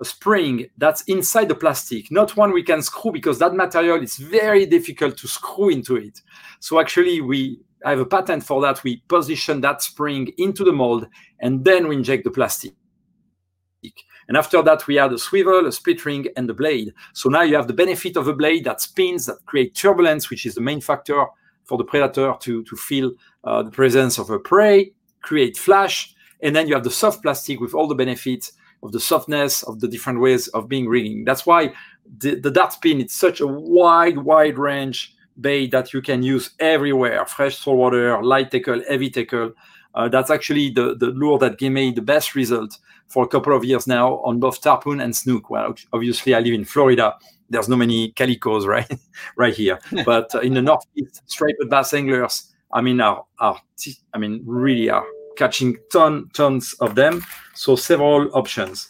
a 0.00 0.04
spring 0.04 0.66
that's 0.76 1.00
inside 1.02 1.48
the 1.48 1.54
plastic, 1.54 2.10
not 2.10 2.36
one 2.36 2.52
we 2.52 2.62
can 2.62 2.82
screw 2.82 3.10
because 3.10 3.38
that 3.38 3.54
material 3.54 4.02
is 4.02 4.16
very 4.16 4.66
difficult 4.66 5.16
to 5.16 5.28
screw 5.28 5.70
into 5.70 5.96
it. 5.96 6.20
So 6.60 6.78
actually 6.78 7.22
we 7.22 7.60
I 7.84 7.90
have 7.90 8.00
a 8.00 8.06
patent 8.06 8.44
for 8.44 8.60
that. 8.62 8.82
We 8.82 9.02
position 9.08 9.60
that 9.62 9.82
spring 9.82 10.32
into 10.38 10.64
the 10.64 10.72
mold 10.72 11.06
and 11.40 11.64
then 11.64 11.88
we 11.88 11.96
inject 11.96 12.24
the 12.24 12.30
plastic. 12.30 12.74
And 14.28 14.36
after 14.36 14.62
that, 14.62 14.86
we 14.86 14.98
add 14.98 15.12
a 15.12 15.18
swivel, 15.18 15.66
a 15.66 15.72
split 15.72 16.04
ring, 16.04 16.26
and 16.36 16.48
the 16.48 16.54
blade. 16.54 16.92
So 17.14 17.30
now 17.30 17.42
you 17.42 17.56
have 17.56 17.66
the 17.66 17.72
benefit 17.72 18.16
of 18.16 18.28
a 18.28 18.34
blade 18.34 18.64
that 18.64 18.80
spins, 18.80 19.24
that 19.26 19.38
create 19.46 19.74
turbulence, 19.74 20.28
which 20.28 20.44
is 20.44 20.54
the 20.54 20.60
main 20.60 20.82
factor 20.82 21.24
for 21.64 21.78
the 21.78 21.84
predator 21.84 22.34
to, 22.40 22.62
to 22.64 22.76
feel 22.76 23.12
uh, 23.44 23.62
the 23.62 23.70
presence 23.70 24.18
of 24.18 24.28
a 24.28 24.38
prey, 24.38 24.92
create 25.22 25.56
flash, 25.56 26.14
and 26.42 26.54
then 26.54 26.68
you 26.68 26.74
have 26.74 26.84
the 26.84 26.90
soft 26.90 27.22
plastic 27.22 27.58
with 27.60 27.74
all 27.74 27.88
the 27.88 27.94
benefits 27.94 28.52
of 28.82 28.92
the 28.92 29.00
softness 29.00 29.62
of 29.64 29.80
the 29.80 29.88
different 29.88 30.20
ways 30.20 30.48
of 30.48 30.68
being 30.68 30.88
rigging. 30.88 31.24
That's 31.24 31.46
why 31.46 31.72
the, 32.18 32.38
the 32.38 32.50
dart 32.50 32.74
spin 32.74 33.00
it's 33.00 33.14
such 33.14 33.40
a 33.40 33.46
wide, 33.46 34.18
wide 34.18 34.58
range 34.58 35.14
bait 35.40 35.70
that 35.70 35.92
you 35.92 36.02
can 36.02 36.22
use 36.22 36.50
everywhere 36.58 37.24
fresh 37.26 37.58
saltwater, 37.58 38.22
light 38.22 38.50
tackle, 38.50 38.82
heavy 38.88 39.10
tackle. 39.10 39.52
Uh, 39.94 40.08
that's 40.08 40.30
actually 40.30 40.70
the, 40.70 40.94
the 40.96 41.06
lure 41.06 41.38
that 41.38 41.58
gave 41.58 41.72
me 41.72 41.90
the 41.90 42.02
best 42.02 42.34
result 42.34 42.78
for 43.08 43.24
a 43.24 43.28
couple 43.28 43.56
of 43.56 43.64
years 43.64 43.86
now 43.86 44.18
on 44.18 44.38
both 44.38 44.60
tarpon 44.60 45.00
and 45.00 45.16
snook. 45.16 45.50
Well, 45.50 45.74
obviously, 45.92 46.34
I 46.34 46.40
live 46.40 46.54
in 46.54 46.64
Florida. 46.64 47.14
There's 47.50 47.68
no 47.68 47.76
many 47.76 48.12
calicos 48.12 48.66
right 48.66 48.90
right 49.36 49.54
here, 49.54 49.78
but 50.04 50.34
uh, 50.34 50.40
in 50.40 50.54
the 50.54 50.62
northeast, 50.62 51.22
striped 51.26 51.68
bass 51.70 51.94
anglers, 51.94 52.52
I 52.72 52.82
mean, 52.82 53.00
are, 53.00 53.24
are 53.38 53.60
I 54.12 54.18
mean, 54.18 54.42
really 54.44 54.90
are 54.90 55.06
catching 55.36 55.76
ton 55.90 56.28
tons 56.34 56.74
of 56.74 56.94
them. 56.94 57.24
So 57.54 57.76
several 57.76 58.30
options. 58.36 58.88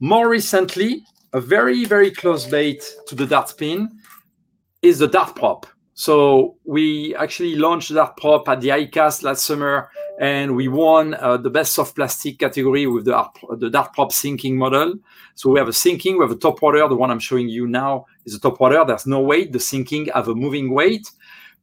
More 0.00 0.28
recently, 0.30 1.04
a 1.34 1.40
very 1.40 1.84
very 1.84 2.10
close 2.10 2.46
bait 2.46 2.82
to 3.06 3.14
the 3.14 3.26
dart 3.26 3.50
spin 3.50 3.90
is 4.82 4.98
the 4.98 5.08
dart 5.08 5.36
prop. 5.36 5.66
So 6.00 6.56
we 6.64 7.14
actually 7.16 7.56
launched 7.56 7.92
that 7.92 8.16
prop 8.16 8.48
at 8.48 8.62
the 8.62 8.68
ICAST 8.68 9.22
last 9.22 9.44
summer, 9.44 9.90
and 10.18 10.56
we 10.56 10.66
won 10.66 11.12
uh, 11.12 11.36
the 11.36 11.50
best 11.50 11.74
soft 11.74 11.94
plastic 11.94 12.38
category 12.38 12.86
with 12.86 13.04
the, 13.04 13.22
the 13.58 13.68
dart 13.68 13.92
prop 13.92 14.10
sinking 14.10 14.56
model. 14.56 14.94
So 15.34 15.50
we 15.50 15.58
have 15.58 15.68
a 15.68 15.74
sinking, 15.74 16.16
we 16.16 16.24
have 16.24 16.30
a 16.30 16.36
top 16.36 16.62
water. 16.62 16.88
The 16.88 16.96
one 16.96 17.10
I'm 17.10 17.18
showing 17.18 17.50
you 17.50 17.66
now 17.66 18.06
is 18.24 18.34
a 18.34 18.40
top 18.40 18.60
water. 18.60 18.82
There's 18.86 19.06
no 19.06 19.20
weight. 19.20 19.52
The 19.52 19.60
sinking 19.60 20.06
have 20.14 20.28
a 20.28 20.34
moving 20.34 20.72
weight. 20.72 21.06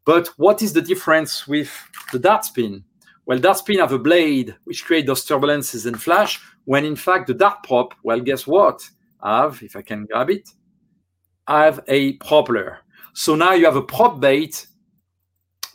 But 0.06 0.28
what 0.38 0.62
is 0.62 0.72
the 0.72 0.84
difference 0.84 1.48
with 1.48 1.72
the 2.12 2.20
dart 2.20 2.46
spin? 2.46 2.84
Well, 3.26 3.40
dart 3.40 3.58
spin 3.58 3.80
have 3.80 3.92
a 3.92 3.98
blade 3.98 4.56
which 4.66 4.86
create 4.86 5.08
those 5.08 5.26
turbulences 5.26 5.88
and 5.88 6.00
flash. 6.00 6.40
When 6.66 6.86
in 6.86 6.96
fact 6.96 7.26
the 7.26 7.34
dart 7.34 7.64
prop, 7.64 7.96
well, 8.04 8.20
guess 8.20 8.46
what? 8.46 8.88
I 9.20 9.42
have, 9.42 9.64
if 9.64 9.76
I 9.76 9.82
can 9.82 10.06
grab 10.06 10.30
it, 10.30 10.48
I 11.48 11.66
have 11.66 11.84
a 11.88 12.14
propeller. 12.18 12.82
So 13.18 13.34
now 13.34 13.54
you 13.54 13.66
have 13.66 13.76
a 13.76 13.82
prop 13.82 14.20
bait. 14.20 14.68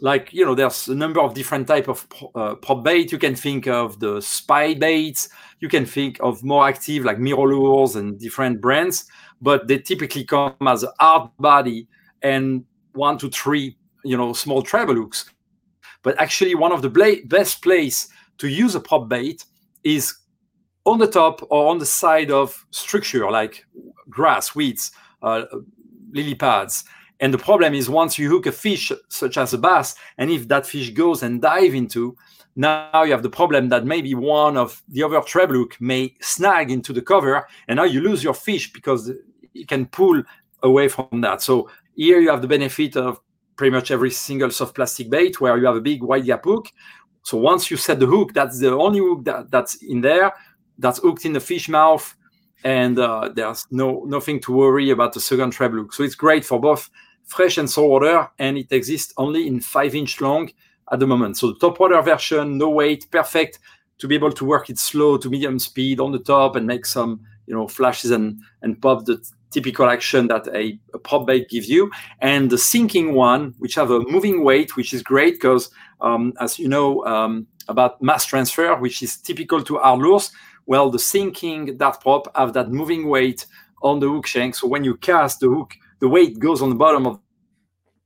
Like 0.00 0.32
you 0.32 0.44
know, 0.44 0.54
there's 0.54 0.86
a 0.86 0.94
number 0.94 1.20
of 1.20 1.34
different 1.34 1.66
type 1.66 1.88
of 1.88 2.06
uh, 2.36 2.54
prop 2.54 2.84
bait. 2.84 3.10
You 3.10 3.18
can 3.18 3.34
think 3.34 3.66
of 3.66 3.98
the 3.98 4.20
spy 4.22 4.74
baits. 4.74 5.28
You 5.58 5.68
can 5.68 5.84
think 5.84 6.18
of 6.20 6.44
more 6.44 6.68
active 6.68 7.04
like 7.04 7.18
MirrOlures 7.18 7.96
and 7.96 8.16
different 8.16 8.60
brands, 8.60 9.06
but 9.40 9.66
they 9.66 9.78
typically 9.78 10.22
come 10.22 10.54
as 10.68 10.84
a 10.84 10.92
hard 11.00 11.30
body 11.40 11.88
and 12.22 12.64
one 12.92 13.18
to 13.18 13.28
three, 13.28 13.76
you 14.04 14.16
know, 14.16 14.32
small 14.32 14.62
treble 14.62 14.94
hooks. 14.94 15.28
But 16.04 16.20
actually, 16.20 16.54
one 16.54 16.70
of 16.70 16.80
the 16.80 17.22
best 17.26 17.60
place 17.60 18.06
to 18.38 18.46
use 18.46 18.76
a 18.76 18.80
prop 18.80 19.08
bait 19.08 19.44
is 19.82 20.14
on 20.84 21.00
the 21.00 21.08
top 21.08 21.44
or 21.50 21.72
on 21.72 21.78
the 21.78 21.86
side 21.86 22.30
of 22.30 22.64
structure 22.70 23.28
like 23.32 23.66
grass, 24.08 24.54
weeds, 24.54 24.92
uh, 25.22 25.42
lily 26.12 26.36
pads. 26.36 26.84
And 27.20 27.32
the 27.32 27.38
problem 27.38 27.74
is 27.74 27.88
once 27.88 28.18
you 28.18 28.28
hook 28.28 28.46
a 28.46 28.52
fish 28.52 28.90
such 29.08 29.36
as 29.36 29.54
a 29.54 29.58
bass, 29.58 29.94
and 30.18 30.30
if 30.30 30.48
that 30.48 30.66
fish 30.66 30.90
goes 30.90 31.22
and 31.22 31.40
dive 31.40 31.74
into, 31.74 32.16
now 32.56 33.02
you 33.04 33.12
have 33.12 33.22
the 33.22 33.30
problem 33.30 33.68
that 33.70 33.86
maybe 33.86 34.14
one 34.14 34.56
of 34.56 34.82
the 34.88 35.02
other 35.02 35.20
treble 35.20 35.54
hook 35.54 35.76
may 35.80 36.14
snag 36.20 36.70
into 36.70 36.92
the 36.92 37.00
cover, 37.00 37.46
and 37.68 37.76
now 37.76 37.84
you 37.84 38.00
lose 38.00 38.22
your 38.22 38.34
fish 38.34 38.72
because 38.72 39.10
it 39.54 39.68
can 39.68 39.86
pull 39.86 40.22
away 40.62 40.88
from 40.88 41.20
that. 41.20 41.42
So 41.42 41.70
here 41.94 42.20
you 42.20 42.30
have 42.30 42.42
the 42.42 42.48
benefit 42.48 42.96
of 42.96 43.20
pretty 43.56 43.74
much 43.74 43.90
every 43.90 44.10
single 44.10 44.50
soft 44.50 44.74
plastic 44.74 45.08
bait 45.08 45.40
where 45.40 45.56
you 45.56 45.66
have 45.66 45.76
a 45.76 45.80
big 45.80 46.02
wide 46.02 46.24
gap 46.24 46.44
hook. 46.44 46.68
So 47.22 47.38
once 47.38 47.70
you 47.70 47.76
set 47.76 48.00
the 48.00 48.06
hook, 48.06 48.32
that's 48.34 48.58
the 48.58 48.72
only 48.72 48.98
hook 48.98 49.24
that, 49.24 49.50
that's 49.50 49.76
in 49.76 50.00
there, 50.00 50.32
that's 50.78 50.98
hooked 50.98 51.24
in 51.24 51.32
the 51.32 51.40
fish 51.40 51.68
mouth, 51.68 52.16
and 52.64 52.98
uh, 52.98 53.30
there's 53.34 53.66
no 53.70 54.04
nothing 54.06 54.40
to 54.40 54.52
worry 54.52 54.90
about 54.90 55.12
the 55.12 55.20
second 55.20 55.50
treble 55.50 55.78
hook. 55.78 55.92
So 55.92 56.02
it's 56.02 56.14
great 56.14 56.44
for 56.44 56.60
both 56.60 56.90
fresh 57.24 57.58
and 57.58 57.70
salt 57.70 57.90
water, 57.90 58.28
and 58.38 58.58
it 58.58 58.70
exists 58.70 59.12
only 59.16 59.46
in 59.46 59.60
five 59.60 59.94
inch 59.94 60.20
long 60.20 60.50
at 60.90 60.98
the 60.98 61.06
moment. 61.06 61.38
So 61.38 61.52
the 61.52 61.58
top 61.58 61.80
water 61.80 62.00
version, 62.02 62.58
no 62.58 62.70
weight, 62.70 63.06
perfect 63.10 63.58
to 63.98 64.08
be 64.08 64.14
able 64.14 64.32
to 64.32 64.44
work 64.44 64.68
it 64.68 64.78
slow 64.78 65.16
to 65.16 65.30
medium 65.30 65.58
speed 65.58 66.00
on 66.00 66.12
the 66.12 66.18
top 66.18 66.56
and 66.56 66.66
make 66.66 66.84
some 66.86 67.20
you 67.46 67.54
know 67.54 67.68
flashes 67.68 68.10
and 68.10 68.40
and 68.62 68.80
pop 68.80 69.04
the 69.04 69.22
typical 69.52 69.86
action 69.86 70.28
that 70.28 70.48
a, 70.48 70.78
a 70.94 70.98
prop 70.98 71.26
bait 71.26 71.48
gives 71.48 71.68
you. 71.68 71.90
And 72.20 72.50
the 72.50 72.58
sinking 72.58 73.14
one, 73.14 73.54
which 73.58 73.74
have 73.74 73.90
a 73.90 74.00
moving 74.00 74.42
weight, 74.42 74.76
which 74.76 74.92
is 74.94 75.02
great 75.02 75.34
because 75.34 75.70
um, 76.00 76.32
as 76.40 76.58
you 76.58 76.68
know 76.68 77.04
um, 77.04 77.46
about 77.68 78.02
mass 78.02 78.26
transfer, 78.26 78.74
which 78.76 79.02
is 79.02 79.16
typical 79.18 79.62
to 79.62 79.78
our 79.78 79.96
lures. 79.96 80.32
Well, 80.66 80.90
the 80.90 80.98
sinking 80.98 81.76
dart 81.76 82.00
prop 82.00 82.34
have 82.36 82.52
that 82.54 82.70
moving 82.70 83.08
weight 83.08 83.46
on 83.82 84.00
the 84.00 84.08
hook 84.08 84.26
shank. 84.26 84.54
So 84.54 84.68
when 84.68 84.84
you 84.84 84.96
cast 84.96 85.40
the 85.40 85.48
hook 85.48 85.74
the 86.02 86.08
weight 86.08 86.40
goes 86.40 86.60
on 86.62 86.68
the 86.68 86.74
bottom 86.74 87.06
of 87.06 87.20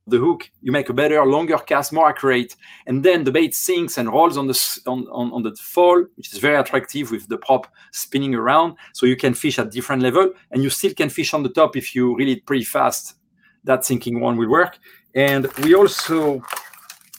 the 0.05 0.19
hook, 0.19 0.51
you 0.61 0.71
make 0.71 0.87
a 0.87 0.93
better, 0.93 1.25
longer 1.25 1.57
cast, 1.57 1.91
more 1.91 2.07
accurate, 2.07 2.55
and 2.85 3.03
then 3.03 3.23
the 3.23 3.31
bait 3.31 3.55
sinks 3.55 3.97
and 3.97 4.07
rolls 4.07 4.37
on 4.37 4.45
the 4.45 4.81
on, 4.85 5.07
on, 5.07 5.33
on 5.33 5.41
the 5.41 5.55
fall, 5.55 6.05
which 6.15 6.31
is 6.31 6.37
very 6.37 6.57
attractive 6.57 7.09
with 7.09 7.27
the 7.27 7.39
prop 7.39 7.65
spinning 7.91 8.35
around. 8.35 8.75
So 8.93 9.07
you 9.07 9.15
can 9.15 9.33
fish 9.33 9.57
at 9.57 9.71
different 9.71 10.03
level, 10.03 10.31
and 10.51 10.61
you 10.61 10.69
still 10.69 10.93
can 10.93 11.09
fish 11.09 11.33
on 11.33 11.41
the 11.41 11.49
top 11.49 11.75
if 11.75 11.95
you 11.95 12.15
reel 12.15 12.29
it 12.29 12.45
pretty 12.45 12.65
fast. 12.65 13.15
That 13.63 13.83
sinking 13.83 14.19
one 14.19 14.37
will 14.37 14.49
work. 14.49 14.77
And 15.15 15.47
we 15.63 15.73
also 15.73 16.43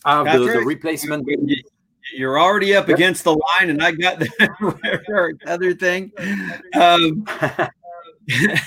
have 0.07 0.27
the, 0.27 0.39
the, 0.39 0.61
replacement. 0.61 1.27
You're 2.15 2.39
already 2.39 2.75
up 2.75 2.89
yep. 2.89 2.97
against 2.97 3.25
the 3.25 3.33
line, 3.33 3.71
and 3.71 3.83
I 3.83 3.93
got 3.93 4.19
the 4.19 5.39
other 5.47 5.75
thing. 5.75 6.13
Um, 6.75 7.25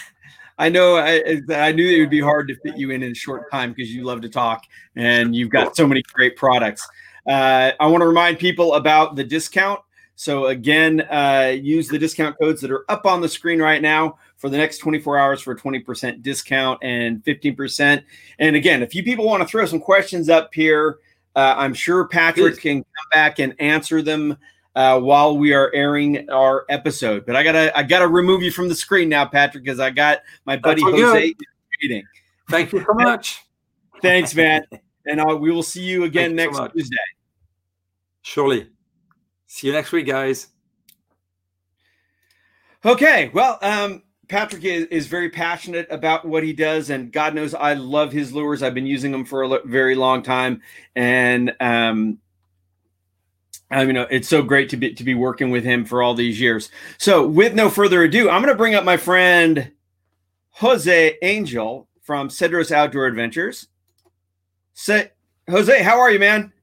I 0.57 0.69
know 0.69 0.97
I, 0.97 1.41
I 1.49 1.71
knew 1.71 1.89
it 1.89 1.99
would 2.01 2.09
be 2.11 2.21
hard 2.21 2.47
to 2.49 2.55
fit 2.57 2.77
you 2.77 2.91
in 2.91 3.01
in 3.01 3.13
a 3.13 3.15
short 3.15 3.49
time 3.51 3.73
because 3.73 3.91
you 3.91 4.03
love 4.03 4.21
to 4.21 4.29
talk 4.29 4.63
and 4.95 5.35
you've 5.35 5.49
got 5.49 5.75
so 5.75 5.87
many 5.87 6.03
great 6.13 6.35
products. 6.35 6.87
Uh, 7.27 7.71
I 7.79 7.87
want 7.87 8.01
to 8.01 8.07
remind 8.07 8.37
people 8.37 8.75
about 8.75 9.15
the 9.15 9.23
discount. 9.23 9.79
So 10.15 10.47
again, 10.47 11.01
uh, 11.09 11.55
use 11.59 11.87
the 11.87 11.97
discount 11.97 12.37
codes 12.39 12.61
that 12.61 12.69
are 12.69 12.85
up 12.89 13.07
on 13.07 13.21
the 13.21 13.29
screen 13.29 13.59
right 13.59 13.81
now 13.81 14.19
for 14.37 14.49
the 14.49 14.57
next 14.57 14.77
24 14.77 15.17
hours 15.17 15.41
for 15.41 15.53
a 15.53 15.55
20% 15.55 16.21
discount 16.21 16.79
and 16.83 17.23
15%. 17.23 18.03
And 18.37 18.55
again, 18.55 18.83
if 18.83 18.93
you 18.93 19.01
people 19.01 19.25
want 19.25 19.41
to 19.41 19.47
throw 19.47 19.65
some 19.65 19.79
questions 19.79 20.29
up 20.29 20.53
here, 20.53 20.99
uh, 21.35 21.55
I'm 21.57 21.73
sure 21.73 22.07
Patrick 22.07 22.59
can 22.59 22.83
come 22.83 23.07
back 23.11 23.39
and 23.39 23.55
answer 23.59 24.01
them 24.01 24.37
uh, 24.75 24.99
while 24.99 25.37
we 25.37 25.53
are 25.53 25.71
airing 25.73 26.29
our 26.29 26.65
episode. 26.69 27.25
But 27.25 27.35
I 27.35 27.43
gotta 27.43 27.77
I 27.77 27.83
gotta 27.83 28.07
remove 28.07 28.41
you 28.41 28.51
from 28.51 28.69
the 28.69 28.75
screen 28.75 29.09
now, 29.09 29.25
Patrick, 29.25 29.63
because 29.63 29.79
I 29.79 29.89
got 29.89 30.19
my 30.45 30.57
buddy 30.57 30.81
Jose 30.81 31.33
reading. 31.81 32.03
Thank 32.49 32.73
you 32.73 32.83
so 32.85 32.93
much. 32.93 33.43
Thanks, 34.01 34.35
man. 34.35 34.65
And 35.05 35.21
uh, 35.21 35.37
we 35.37 35.51
will 35.51 35.63
see 35.63 35.83
you 35.83 36.03
again 36.03 36.35
Thank 36.35 36.53
next 36.53 36.57
so 36.57 36.67
Tuesday. 36.67 36.95
Surely. 38.21 38.69
See 39.47 39.67
you 39.67 39.73
next 39.73 39.91
week, 39.91 40.07
guys. 40.07 40.47
Okay. 42.83 43.29
Well, 43.33 43.57
um, 43.61 44.03
Patrick 44.31 44.63
is, 44.63 44.85
is 44.85 45.07
very 45.07 45.29
passionate 45.29 45.87
about 45.91 46.23
what 46.25 46.41
he 46.41 46.53
does, 46.53 46.89
and 46.89 47.11
God 47.11 47.35
knows 47.35 47.53
I 47.53 47.73
love 47.73 48.13
his 48.13 48.31
lures. 48.31 48.63
I've 48.63 48.73
been 48.73 48.85
using 48.85 49.11
them 49.11 49.25
for 49.25 49.43
a 49.43 49.59
very 49.65 49.93
long 49.93 50.23
time, 50.23 50.61
and 50.95 51.53
um, 51.59 52.17
I 53.69 53.83
mean, 53.83 53.97
it's 54.09 54.29
so 54.29 54.41
great 54.41 54.69
to 54.69 54.77
be 54.77 54.93
to 54.93 55.03
be 55.03 55.15
working 55.15 55.51
with 55.51 55.65
him 55.65 55.83
for 55.83 56.01
all 56.01 56.13
these 56.13 56.39
years. 56.39 56.71
So, 56.97 57.27
with 57.27 57.53
no 57.55 57.69
further 57.69 58.03
ado, 58.03 58.29
I'm 58.29 58.41
going 58.41 58.53
to 58.53 58.57
bring 58.57 58.73
up 58.73 58.85
my 58.85 58.95
friend 58.95 59.69
Jose 60.51 61.17
Angel 61.21 61.89
from 62.01 62.29
Cedros 62.29 62.71
Outdoor 62.71 63.07
Adventures. 63.07 63.67
Say, 64.73 65.11
Jose, 65.49 65.83
how 65.83 65.99
are 65.99 66.09
you, 66.09 66.19
man? 66.19 66.53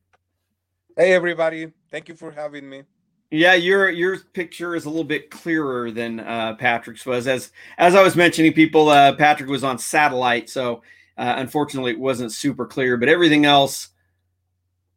Hey, 0.97 1.13
everybody! 1.13 1.71
Thank 1.91 2.09
you 2.09 2.15
for 2.15 2.31
having 2.31 2.67
me. 2.67 2.85
Yeah, 3.31 3.55
your 3.55 3.91
your 3.91 4.19
picture 4.19 4.75
is 4.75 4.87
a 4.87 4.89
little 4.89 5.05
bit 5.05 5.31
clearer 5.31 5.91
than 5.91 6.21
uh, 6.21 6.55
Patrick's 6.55 7.05
was. 7.05 7.27
As 7.27 7.53
as 7.77 7.95
I 7.95 8.03
was 8.03 8.17
mentioning, 8.17 8.55
people, 8.55 8.89
uh, 8.89 9.15
Patrick 9.17 9.51
was 9.51 9.65
on 9.65 9.79
satellite, 9.79 10.49
so 10.49 10.77
uh, 11.19 11.35
unfortunately, 11.37 11.93
it 11.93 12.01
wasn't 12.01 12.33
super 12.33 12.65
clear. 12.65 12.97
But 12.97 13.11
everything 13.11 13.45
else 13.45 13.89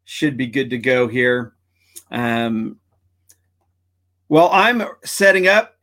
should 0.06 0.38
be 0.38 0.48
good 0.48 0.70
to 0.70 0.78
go 0.78 1.10
here. 1.10 1.54
Um, 2.10 2.78
well, 4.30 4.50
I'm 4.54 4.84
setting 5.04 5.50
up, 5.50 5.78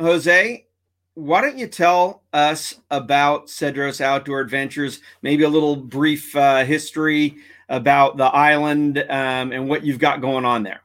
Jose. 0.00 0.66
Why 1.14 1.40
don't 1.42 1.58
you 1.58 1.66
tell 1.66 2.22
us 2.32 2.76
about 2.90 3.48
Cedros 3.48 4.00
Outdoor 4.00 4.40
Adventures? 4.40 5.00
Maybe 5.20 5.42
a 5.42 5.50
little 5.50 5.76
brief 5.76 6.34
uh, 6.34 6.64
history 6.64 7.36
about 7.68 8.16
the 8.16 8.24
island 8.24 9.04
um, 9.10 9.52
and 9.52 9.68
what 9.68 9.84
you've 9.84 9.98
got 9.98 10.22
going 10.22 10.46
on 10.46 10.62
there. 10.62 10.80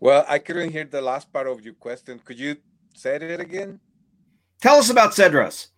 Well, 0.00 0.24
I 0.28 0.38
couldn't 0.38 0.70
hear 0.70 0.84
the 0.84 1.00
last 1.00 1.32
part 1.32 1.46
of 1.46 1.64
your 1.64 1.74
question. 1.74 2.20
Could 2.24 2.38
you 2.38 2.56
say 2.94 3.16
it 3.16 3.40
again? 3.40 3.80
Tell 4.60 4.76
us 4.76 4.90
about 4.90 5.12
Cedros. 5.12 5.68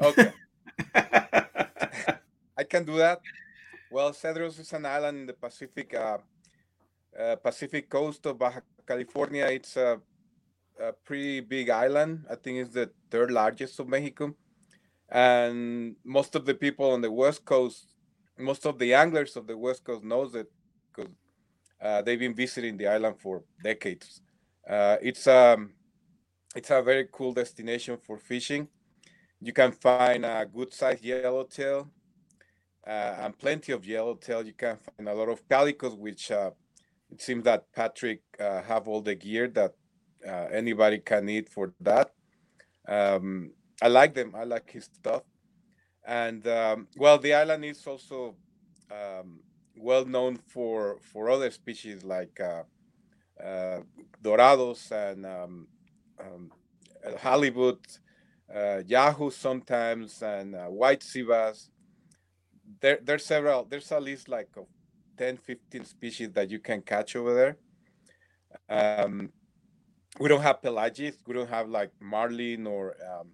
Okay. 0.00 0.32
I 0.94 2.64
can 2.68 2.84
do 2.84 2.96
that. 2.98 3.20
Well, 3.90 4.12
Cedros 4.12 4.58
is 4.60 4.72
an 4.72 4.86
island 4.86 5.18
in 5.18 5.26
the 5.26 5.32
Pacific 5.32 5.94
uh, 5.94 6.18
uh, 7.18 7.36
Pacific 7.36 7.88
coast 7.88 8.26
of 8.26 8.38
Baja 8.38 8.60
California. 8.86 9.46
It's 9.46 9.76
a, 9.76 10.00
a, 10.80 10.92
pretty 10.92 11.40
big 11.40 11.70
island. 11.70 12.24
I 12.30 12.36
think 12.36 12.58
it's 12.58 12.74
the 12.74 12.90
third 13.10 13.30
largest 13.30 13.80
of 13.80 13.88
Mexico. 13.88 14.34
And 15.08 15.96
most 16.04 16.34
of 16.36 16.44
the 16.44 16.54
people 16.54 16.90
on 16.90 17.00
the 17.00 17.10
west 17.10 17.44
coast, 17.44 17.94
most 18.38 18.66
of 18.66 18.78
the 18.78 18.94
anglers 18.94 19.36
of 19.36 19.46
the 19.46 19.56
west 19.56 19.84
coast 19.84 20.04
knows 20.04 20.34
it 20.34 20.50
uh, 21.80 22.02
they've 22.02 22.18
been 22.18 22.34
visiting 22.34 22.76
the 22.76 22.86
island 22.86 23.16
for 23.18 23.42
decades. 23.62 24.20
Uh, 24.68 24.96
it's 25.00 25.26
um, 25.26 25.70
it's 26.54 26.70
a 26.70 26.82
very 26.82 27.08
cool 27.12 27.32
destination 27.32 27.96
for 28.04 28.18
fishing. 28.18 28.68
You 29.40 29.52
can 29.52 29.72
find 29.72 30.24
a 30.24 30.46
good 30.46 30.72
sized 30.72 31.04
yellowtail 31.04 31.88
uh, 32.86 33.14
and 33.20 33.38
plenty 33.38 33.72
of 33.72 33.86
yellowtail. 33.86 34.44
You 34.44 34.54
can 34.54 34.76
find 34.76 35.08
a 35.08 35.14
lot 35.14 35.28
of 35.28 35.46
calicos, 35.48 35.94
which 35.94 36.30
uh, 36.30 36.50
it 37.10 37.22
seems 37.22 37.44
that 37.44 37.72
Patrick 37.72 38.22
uh, 38.40 38.62
have 38.62 38.88
all 38.88 39.00
the 39.00 39.14
gear 39.14 39.48
that 39.48 39.74
anybody 40.50 40.98
can 40.98 41.24
need 41.26 41.48
for 41.48 41.72
that. 41.80 42.10
Um, 42.88 43.52
I 43.80 43.88
like 43.88 44.14
them. 44.14 44.34
I 44.34 44.44
like 44.44 44.70
his 44.70 44.84
stuff. 44.84 45.22
And 46.04 46.46
um, 46.48 46.88
well, 46.96 47.18
the 47.18 47.34
island 47.34 47.64
is 47.64 47.86
also 47.86 48.34
um, 48.90 49.40
well 49.80 50.04
known 50.04 50.36
for 50.36 50.98
for 51.00 51.30
other 51.30 51.50
species 51.50 52.04
like 52.04 52.40
uh, 52.40 52.62
uh, 53.42 53.80
dorados 54.22 54.90
and 54.90 55.24
um, 55.26 55.68
um, 56.20 56.50
halibut, 57.18 57.98
yahoo 58.86 59.30
sometimes, 59.30 60.22
and 60.22 60.54
white 60.68 61.02
sea 61.02 61.22
bass 61.22 61.70
there 62.80 62.98
there's 63.02 63.24
several 63.24 63.64
there's 63.64 63.90
at 63.92 64.02
least 64.02 64.28
like 64.28 64.48
10 65.16 65.36
15 65.36 65.84
species 65.84 66.30
that 66.32 66.50
you 66.50 66.58
can 66.58 66.82
catch 66.82 67.16
over 67.16 67.34
there. 67.34 67.56
Um, 68.68 69.30
we 70.18 70.28
don't 70.28 70.42
have 70.42 70.62
pelagic 70.62 71.14
we 71.26 71.34
don't 71.34 71.48
have 71.48 71.68
like 71.68 71.90
marlin 72.00 72.66
or 72.66 72.96
um, 73.10 73.28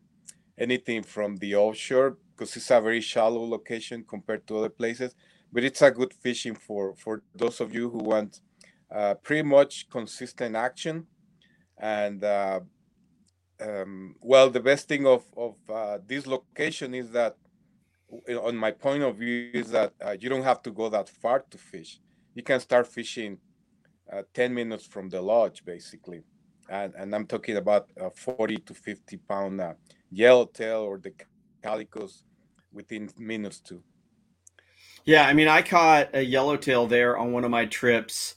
anything 0.59 1.03
from 1.03 1.37
the 1.37 1.55
offshore 1.55 2.19
because 2.33 2.57
it's 2.57 2.71
a 2.71 2.81
very 2.81 3.01
shallow 3.01 3.45
location 3.45 4.05
compared 4.09 4.47
to 4.47 4.59
other 4.59 4.69
places 4.69 5.15
but 5.55 5.65
it's 5.65 5.83
a 5.83 5.91
good 5.91 6.13
fishing 6.13 6.55
for 6.55 6.95
for 6.97 7.23
those 7.35 7.61
of 7.61 7.73
you 7.73 7.89
who 7.89 8.03
want 8.13 8.41
uh, 8.95 9.15
pretty 9.27 9.47
much 9.57 9.89
consistent 9.89 10.55
action 10.55 11.07
and 11.79 12.25
uh, 12.25 12.61
um, 13.61 14.15
well 14.21 14.51
the 14.51 14.65
best 14.71 14.89
thing 14.89 15.07
of 15.07 15.23
of 15.37 15.55
uh, 15.71 15.99
this 16.07 16.27
location 16.27 16.93
is 16.95 17.11
that 17.11 17.37
on 18.43 18.57
my 18.57 18.71
point 18.71 19.03
of 19.03 19.17
view 19.17 19.51
is 19.53 19.71
that 19.71 19.93
uh, 20.05 20.17
you 20.21 20.29
don't 20.29 20.43
have 20.43 20.63
to 20.63 20.71
go 20.71 20.89
that 20.89 21.09
far 21.09 21.45
to 21.51 21.59
fish. 21.59 22.01
You 22.35 22.43
can 22.43 22.61
start 22.61 22.87
fishing 22.87 23.39
uh, 24.13 24.23
10 24.35 24.55
minutes 24.55 24.85
from 24.87 25.09
the 25.09 25.21
lodge, 25.21 25.65
basically. 25.65 26.23
And, 26.69 26.95
and 26.95 27.15
I'm 27.15 27.27
talking 27.27 27.57
about 27.57 27.91
a 27.97 28.11
40 28.11 28.57
to 28.59 28.75
50 28.75 29.17
pound 29.29 29.61
uh, 29.61 29.75
yellowtail 30.11 30.81
or 30.81 30.99
the 30.99 31.13
calicos 31.63 32.25
within 32.73 33.11
minutes 33.19 33.61
too. 33.61 33.83
Yeah, 35.05 35.27
I 35.27 35.35
mean, 35.35 35.49
I 35.49 35.63
caught 35.63 36.11
a 36.15 36.23
yellowtail 36.23 36.87
there 36.87 37.19
on 37.19 37.33
one 37.33 37.45
of 37.45 37.51
my 37.51 37.67
trips 37.67 38.37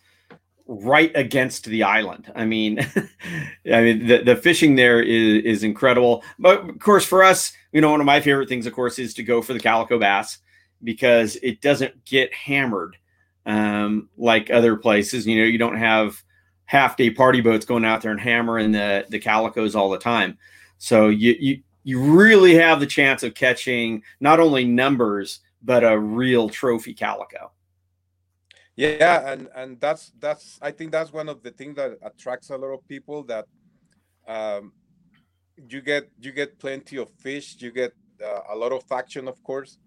right 0.68 1.12
against 1.16 1.66
the 1.66 1.84
island. 1.84 2.32
I 2.36 2.46
mean, 2.46 2.80
I 3.72 3.82
mean 3.82 4.06
the, 4.08 4.22
the 4.24 4.36
fishing 4.36 4.76
there 4.76 5.02
is, 5.02 5.44
is 5.44 5.64
incredible. 5.64 6.24
But 6.38 6.70
of 6.70 6.80
course, 6.80 7.06
for 7.06 7.24
us, 7.24 7.54
you 7.72 7.80
know, 7.80 7.92
one 7.92 8.02
of 8.02 8.06
my 8.06 8.20
favorite 8.20 8.50
things, 8.50 8.66
of 8.66 8.74
course, 8.74 9.00
is 9.00 9.14
to 9.16 9.24
go 9.24 9.42
for 9.42 9.54
the 9.54 9.60
calico 9.60 9.98
bass 9.98 10.40
because 10.84 11.38
it 11.42 11.62
doesn't 11.62 12.04
get 12.06 12.34
hammered 12.34 12.98
um, 13.46 14.10
like 14.18 14.52
other 14.52 14.76
places. 14.76 15.26
You 15.26 15.40
know, 15.40 15.48
you 15.48 15.58
don't 15.58 15.78
have 15.78 16.22
half 16.66 16.98
day 16.98 17.10
party 17.10 17.40
boats 17.40 17.66
going 17.66 17.86
out 17.86 18.02
there 18.02 18.12
and 18.12 18.20
hammering 18.20 18.72
the 18.74 19.06
the 19.10 19.20
calicos 19.20 19.74
all 19.74 19.90
the 19.90 19.98
time. 19.98 20.38
So 20.78 21.08
you 21.08 21.36
you 21.40 21.62
you 21.86 22.02
really 22.02 22.56
have 22.56 22.82
the 22.82 22.86
chance 22.86 23.24
of 23.24 23.34
catching 23.34 24.04
not 24.20 24.42
only 24.42 24.66
numbers 24.66 25.40
but 25.68 25.84
a 25.84 26.00
real 26.00 26.48
trophy 26.48 26.94
calico. 26.94 27.52
Yeah, 28.78 29.32
and 29.32 29.50
and 29.54 29.80
that's 29.82 30.14
that's 30.18 30.58
I 30.62 30.72
think 30.72 30.92
that's 30.92 31.12
one 31.12 31.28
of 31.28 31.44
the 31.44 31.52
things 31.52 31.76
that 31.76 31.92
attracts 32.02 32.50
a 32.52 32.58
lot 32.58 32.74
of 32.78 32.88
people 32.88 33.24
that 33.24 33.46
um, 34.28 34.72
you 35.72 35.82
get 35.82 36.10
you 36.22 36.32
get 36.32 36.58
plenty 36.58 36.98
of 36.98 37.10
fish, 37.26 37.58
you 37.60 37.72
get 37.72 37.92
uh, 38.24 38.54
a 38.54 38.56
lot 38.56 38.72
of 38.72 38.84
action, 38.92 39.28
of 39.28 39.44
course. 39.44 39.78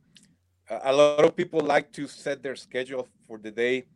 Uh, 0.68 0.80
a 0.82 0.92
lot 0.92 1.24
of 1.24 1.34
people 1.34 1.60
like 1.60 1.90
to 1.92 2.06
set 2.06 2.42
their 2.42 2.56
schedule 2.56 3.08
for 3.26 3.38
the 3.38 3.50
day. 3.50 3.86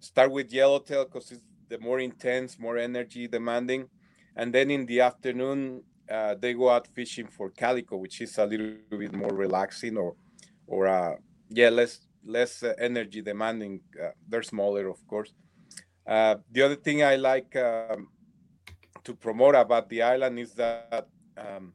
Start 0.00 0.30
with 0.30 0.50
yellowtail 0.52 1.04
because 1.04 1.30
it's 1.30 1.42
the 1.68 1.78
more 1.78 2.00
intense, 2.00 2.58
more 2.58 2.78
energy 2.78 3.28
demanding, 3.28 3.88
and 4.36 4.54
then 4.54 4.70
in 4.70 4.86
the 4.86 5.00
afternoon 5.00 5.82
uh, 6.10 6.36
they 6.40 6.54
go 6.54 6.70
out 6.70 6.86
fishing 6.94 7.26
for 7.26 7.50
calico, 7.50 7.96
which 7.96 8.20
is 8.22 8.38
a 8.38 8.46
little 8.46 8.76
bit 8.88 9.12
more 9.12 9.34
relaxing 9.34 9.98
or 9.98 10.14
or 10.66 10.86
uh, 10.86 11.16
yeah, 11.48 11.68
less 11.68 12.00
less 12.24 12.62
uh, 12.62 12.72
energy 12.78 13.20
demanding. 13.22 13.80
Uh, 14.02 14.10
they're 14.28 14.42
smaller, 14.42 14.88
of 14.88 15.06
course. 15.06 15.32
Uh, 16.06 16.36
the 16.52 16.62
other 16.62 16.76
thing 16.76 17.02
I 17.02 17.16
like 17.16 17.54
um, 17.56 18.08
to 19.04 19.14
promote 19.14 19.54
about 19.54 19.88
the 19.88 20.02
island 20.02 20.38
is 20.38 20.54
that, 20.54 21.08
um, 21.36 21.72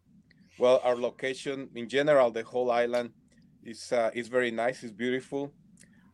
well, 0.58 0.82
our 0.84 0.96
location 0.96 1.70
in 1.76 1.88
general, 1.88 2.32
the 2.32 2.44
whole 2.44 2.72
island 2.72 3.12
is 3.64 3.92
uh, 3.92 4.12
is 4.14 4.28
very 4.28 4.52
nice. 4.52 4.84
It's 4.84 4.94
beautiful. 4.94 5.54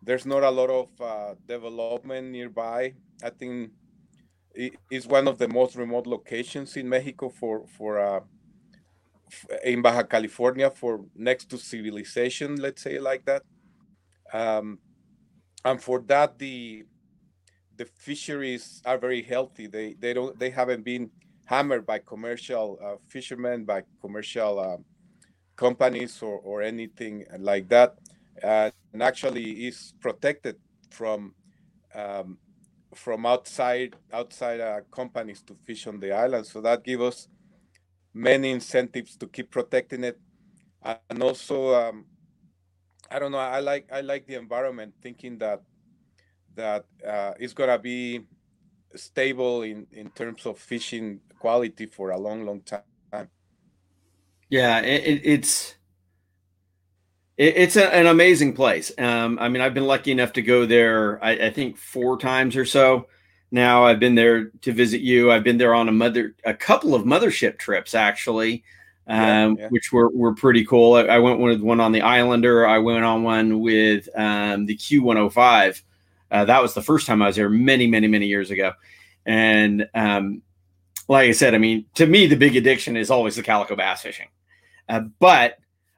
There's 0.01 0.25
not 0.25 0.43
a 0.43 0.49
lot 0.49 0.69
of 0.69 0.89
uh, 1.01 1.35
development 1.47 2.29
nearby. 2.29 2.93
I 3.23 3.29
think 3.29 3.71
it 4.53 4.75
is 4.91 5.07
one 5.07 5.27
of 5.27 5.37
the 5.37 5.47
most 5.47 5.75
remote 5.75 6.07
locations 6.07 6.77
in 6.77 6.87
Mexico 6.87 7.29
for 7.29 7.65
for 7.67 7.99
uh, 7.99 8.19
in 9.63 9.81
Baja 9.81 10.03
California 10.03 10.69
for 10.69 11.05
next 11.15 11.49
to 11.49 11.57
civilization. 11.57 12.55
Let's 12.55 12.81
say 12.81 12.99
like 12.99 13.25
that. 13.25 13.43
Um, 14.33 14.79
and 15.63 15.81
for 15.81 15.99
that, 16.07 16.37
the 16.37 16.85
the 17.77 17.85
fisheries 17.85 18.81
are 18.85 18.97
very 18.97 19.21
healthy. 19.21 19.67
They 19.67 19.95
they 19.99 20.13
don't 20.13 20.37
they 20.39 20.49
haven't 20.49 20.83
been 20.83 21.09
hammered 21.45 21.85
by 21.85 21.99
commercial 21.99 22.79
uh, 22.83 22.95
fishermen, 23.07 23.65
by 23.65 23.83
commercial 24.01 24.59
uh, 24.59 24.77
companies 25.55 26.21
or, 26.21 26.39
or 26.39 26.61
anything 26.61 27.25
like 27.39 27.69
that, 27.69 27.97
uh, 28.43 28.69
and 28.93 29.03
actually 29.03 29.67
is 29.67 29.93
protected 29.99 30.57
from 30.89 31.33
um, 31.93 32.37
from 32.93 33.25
outside 33.25 33.95
outside 34.13 34.59
uh, 34.59 34.81
companies 34.91 35.41
to 35.43 35.55
fish 35.65 35.87
on 35.87 35.99
the 35.99 36.11
island. 36.11 36.45
So 36.45 36.61
that 36.61 36.83
gives 36.83 37.03
us 37.03 37.27
many 38.15 38.49
incentives 38.51 39.17
to 39.17 39.27
keep 39.27 39.51
protecting 39.51 40.03
it, 40.03 40.17
and 41.09 41.21
also 41.21 41.75
um, 41.75 42.05
I 43.11 43.19
don't 43.19 43.31
know. 43.31 43.37
I 43.37 43.59
like 43.59 43.89
I 43.91 44.01
like 44.01 44.25
the 44.25 44.35
environment, 44.35 44.95
thinking 45.03 45.37
that 45.39 45.61
that 46.55 46.85
uh, 47.05 47.33
it's 47.37 47.53
gonna 47.53 47.77
be 47.77 48.25
stable 48.95 49.61
in 49.61 49.85
in 49.91 50.09
terms 50.11 50.45
of 50.45 50.57
fishing 50.57 51.19
quality 51.37 51.85
for 51.85 52.11
a 52.11 52.17
long, 52.17 52.45
long 52.45 52.61
time. 52.61 53.29
Yeah, 54.49 54.79
it, 54.79 55.21
it's 55.23 55.75
it, 57.37 57.57
it's 57.57 57.75
a, 57.75 57.93
an 57.93 58.07
amazing 58.07 58.53
place. 58.53 58.91
Um, 58.97 59.37
I 59.39 59.49
mean, 59.49 59.61
I've 59.61 59.73
been 59.73 59.87
lucky 59.87 60.11
enough 60.11 60.33
to 60.33 60.41
go 60.41 60.65
there. 60.65 61.23
I, 61.23 61.31
I, 61.47 61.49
think 61.49 61.77
four 61.77 62.17
times 62.17 62.55
or 62.55 62.65
so. 62.65 63.07
Now 63.51 63.85
I've 63.85 63.99
been 63.99 64.15
there 64.15 64.45
to 64.45 64.71
visit 64.71 65.01
you. 65.01 65.31
I've 65.31 65.43
been 65.43 65.57
there 65.57 65.73
on 65.73 65.87
a 65.87 65.91
mother, 65.91 66.35
a 66.43 66.53
couple 66.53 66.95
of 66.95 67.03
mothership 67.03 67.57
trips 67.57 67.95
actually, 67.95 68.63
um, 69.07 69.19
yeah, 69.19 69.53
yeah. 69.59 69.67
which 69.69 69.91
were 69.91 70.09
were 70.09 70.33
pretty 70.33 70.65
cool. 70.65 70.95
I, 70.95 71.01
I, 71.03 71.19
went 71.19 71.39
with 71.39 71.61
one 71.61 71.79
on 71.79 71.91
the 71.91 72.01
Islander. 72.01 72.67
I 72.67 72.79
went 72.79 73.05
on 73.05 73.23
one 73.23 73.59
with 73.59 74.09
um, 74.17 74.65
the 74.65 74.75
Q105 74.75 75.81
uh, 76.31 76.45
that 76.45 76.61
was 76.61 76.73
the 76.73 76.81
first 76.81 77.07
time 77.07 77.21
I 77.21 77.27
was 77.27 77.35
there 77.35 77.49
many, 77.49 77.87
many, 77.87 78.07
many 78.07 78.27
years 78.27 78.51
ago. 78.51 78.73
And 79.25 79.87
um, 79.93 80.41
like 81.07 81.29
I 81.29 81.31
said, 81.31 81.55
I 81.55 81.57
mean, 81.57 81.85
to 81.95 82.05
me, 82.05 82.27
the 82.27 82.35
big 82.35 82.55
addiction 82.55 82.97
is 82.97 83.09
always 83.09 83.35
the 83.35 83.43
calico 83.43 83.75
bass 83.75 84.01
fishing. 84.01 84.27
Uh, 84.89 85.01
but 85.19 85.57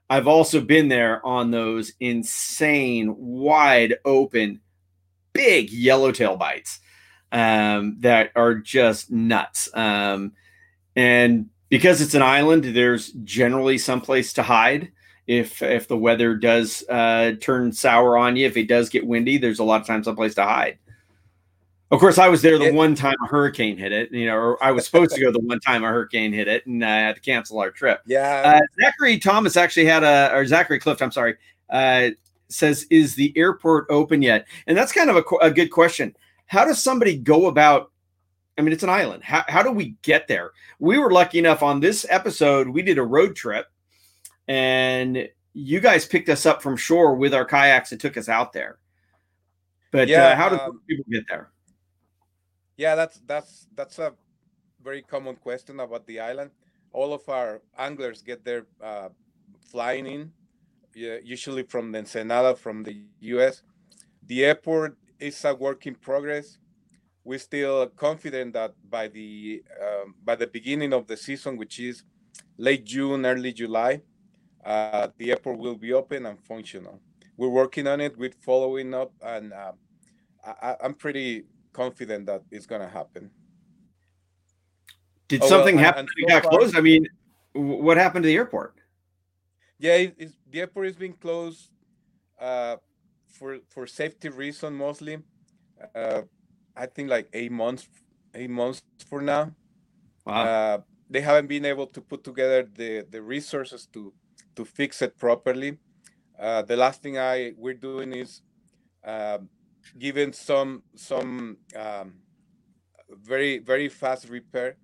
I've 0.10 0.28
also 0.28 0.62
been 0.62 0.88
there 0.90 1.26
on 1.26 1.52
those 1.52 1.94
insane, 2.00 3.16
wide 3.18 3.96
open, 4.06 4.62
big 5.34 5.72
yellowtail 5.72 6.38
bites 6.38 6.80
um, 7.32 7.98
that 8.00 8.32
are 8.36 8.56
just 8.56 9.12
nuts. 9.12 9.70
Um, 9.74 10.34
and 10.96 11.50
because 11.70 12.02
it's 12.02 12.14
an 12.14 12.22
island, 12.22 12.64
there's 12.64 13.12
generally 13.12 13.78
some 13.78 14.02
place 14.02 14.34
to 14.34 14.44
hide 14.44 14.92
if 15.28 15.62
if 15.62 15.88
the 15.88 15.98
weather 15.98 16.36
does 16.36 16.84
uh, 16.90 17.34
turn 17.42 17.74
sour 17.74 18.18
on 18.18 18.38
you, 18.38 18.48
if 18.48 18.56
it 18.56 18.68
does 18.68 18.90
get 18.90 19.06
windy, 19.06 19.38
there's 19.38 19.60
a 19.60 19.64
lot 19.64 19.82
of 19.82 19.88
times 19.88 20.06
someplace 20.06 20.34
to 20.36 20.44
hide. 20.44 20.80
Of 21.92 22.00
course, 22.00 22.18
I 22.18 22.28
was 22.28 22.42
there 22.42 22.58
the 22.58 22.74
one 22.74 22.96
time 22.96 23.16
a 23.24 23.28
hurricane 23.28 23.78
hit 23.78 23.94
it, 23.94 24.12
you 24.12 24.26
know, 24.26 24.36
or 24.36 24.64
I 24.64 24.72
was 24.72 24.86
supposed 24.86 25.16
to 25.16 25.22
go 25.22 25.32
the 25.32 25.40
one 25.40 25.60
time 25.62 25.86
a 25.86 25.88
hurricane 25.88 26.34
hit 26.34 26.48
it, 26.48 26.66
and 26.66 26.84
I 26.84 27.00
had 27.00 27.16
to 27.16 27.22
cancel 27.22 27.60
our 27.60 27.72
trip. 27.72 28.02
Yeah. 28.06 28.60
Uh, 28.60 28.84
Zachary 28.84 29.20
Thomas 29.20 29.56
actually 29.56 29.86
had 29.86 30.04
a, 30.04 30.34
or 30.34 30.46
Zachary 30.46 30.80
Clift, 30.80 31.02
I'm 31.02 31.14
sorry, 31.14 31.36
uh, 31.70 32.10
says, 32.50 32.86
"Is 32.90 33.16
the 33.16 33.34
airport 33.38 33.86
open 33.90 34.22
yet?" 34.22 34.48
And 34.66 34.78
that's 34.78 34.92
kind 34.92 35.10
of 35.10 35.16
a, 35.16 35.46
a 35.46 35.52
good 35.52 35.70
question. 35.72 36.16
How 36.48 36.66
does 36.66 36.82
somebody 36.82 37.18
go 37.18 37.48
about? 37.48 37.92
I 38.58 38.64
mean, 38.64 38.74
it's 38.74 38.84
an 38.84 38.90
island. 38.90 39.24
How, 39.24 39.44
how 39.48 39.62
do 39.62 39.72
we 39.72 39.96
get 40.02 40.28
there? 40.28 40.52
We 40.80 40.98
were 40.98 41.12
lucky 41.12 41.38
enough 41.38 41.62
on 41.62 41.80
this 41.80 42.06
episode. 42.10 42.68
We 42.68 42.82
did 42.82 42.98
a 42.98 43.04
road 43.04 43.36
trip 43.36 43.68
and 44.48 45.30
you 45.54 45.80
guys 45.80 46.06
picked 46.06 46.30
us 46.30 46.46
up 46.46 46.62
from 46.62 46.78
shore 46.78 47.16
with 47.16 47.34
our 47.34 47.46
kayaks 47.46 47.92
and 47.92 48.00
took 48.00 48.18
us 48.18 48.30
out 48.30 48.54
there. 48.54 48.80
But 49.92 50.08
uh, 50.08 50.12
yeah, 50.12 50.28
uh, 50.28 50.36
how 50.36 50.50
do 50.50 50.58
um, 50.58 50.82
people 50.88 51.06
get 51.10 51.24
there? 51.30 51.52
Yeah, 52.78 52.96
that's 52.96 53.20
that's 53.26 53.68
that's 53.76 54.00
a 54.00 54.14
very 54.84 55.02
common 55.02 55.36
question 55.36 55.80
about 55.80 56.06
the 56.06 56.20
island. 56.20 56.52
All 56.94 57.14
of 57.14 57.28
our 57.30 57.62
anglers 57.78 58.22
get 58.22 58.44
there 58.46 58.68
uh, 58.82 59.10
flying 59.72 60.06
in, 60.08 60.32
usually 60.94 61.64
from 61.64 61.92
the 61.92 62.00
Ensenada, 62.00 62.56
from 62.56 62.84
the 62.84 63.04
U.S. 63.20 63.64
The 64.28 64.46
airport 64.46 64.98
is 65.20 65.44
a 65.46 65.54
work 65.54 65.88
in 65.88 65.96
progress. 65.96 66.58
We're 67.24 67.40
still 67.40 67.88
confident 67.88 68.54
that 68.54 68.74
by 68.90 69.10
the 69.10 69.64
um, 69.82 70.16
by 70.24 70.36
the 70.36 70.48
beginning 70.48 70.94
of 70.94 71.08
the 71.08 71.18
season, 71.18 71.58
which 71.58 71.80
is 71.80 72.04
late 72.58 72.86
June, 72.86 73.26
early 73.26 73.52
July, 73.52 74.02
uh, 74.64 75.10
the 75.18 75.32
airport 75.32 75.60
will 75.60 75.76
be 75.76 75.94
open 75.94 76.26
and 76.26 76.40
functional. 76.40 77.02
We're 77.36 77.50
working 77.50 77.88
on 77.88 78.02
it. 78.02 78.18
We're 78.18 78.32
following 78.46 78.94
up, 78.94 79.12
and 79.22 79.54
uh, 79.54 79.74
I, 80.44 80.76
am 80.82 80.94
pretty 80.94 81.46
confident 81.74 82.26
that 82.28 82.44
it's 82.50 82.66
going 82.66 82.82
to 82.82 82.88
happen. 82.88 83.30
Did 85.28 85.44
oh, 85.44 85.48
something 85.48 85.76
well, 85.76 85.86
happen? 85.86 86.08
And, 86.18 86.30
got 86.30 86.44
closed. 86.44 86.76
I 86.76 86.82
mean, 86.82 87.08
what 87.54 87.98
happened 87.98 88.24
to 88.24 88.28
the 88.28 88.36
airport? 88.36 88.76
Yeah, 89.80 89.96
it, 89.96 90.34
the 90.50 90.62
airport 90.62 90.88
is 90.88 90.96
being 90.96 91.14
closed 91.14 91.70
uh, 92.40 92.78
for 93.38 93.60
for 93.70 93.88
safety 93.88 94.30
reason 94.30 94.74
mostly. 94.74 95.20
Uh, 95.96 96.22
I 96.76 96.86
think 96.88 97.10
like 97.10 97.30
eight 97.34 97.52
months, 97.52 97.88
eight 98.34 98.50
months 98.50 98.82
for 99.10 99.22
now. 99.22 99.52
Wow. 100.26 100.44
Uh, 100.44 100.78
they 101.10 101.22
haven't 101.22 101.48
been 101.48 101.66
able 101.66 101.88
to 101.88 102.02
put 102.02 102.24
together 102.24 102.64
the 102.64 103.06
the 103.10 103.22
resources 103.22 103.88
to 103.94 104.14
to 104.56 104.66
fix 104.66 105.02
it 105.02 105.18
properly. 105.18 105.78
Uh, 106.40 106.62
the 106.62 106.76
last 106.76 107.02
thing 107.02 107.18
I 107.18 107.54
we're 107.58 107.82
doing 107.90 108.14
is 108.14 108.42
uh, 109.06 109.40
giving 109.98 110.34
some 110.34 110.84
some 110.96 111.58
um, 111.76 112.14
very 113.10 113.60
very 113.60 113.90
fast 113.90 114.30
repair, 114.30 114.78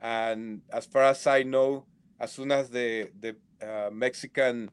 and 0.00 0.62
as 0.72 0.86
far 0.86 1.02
as 1.02 1.26
I 1.26 1.42
know, 1.42 1.86
as 2.18 2.32
soon 2.32 2.50
as 2.52 2.70
the 2.70 3.10
the 3.20 3.36
uh, 3.62 3.90
Mexican 3.92 4.70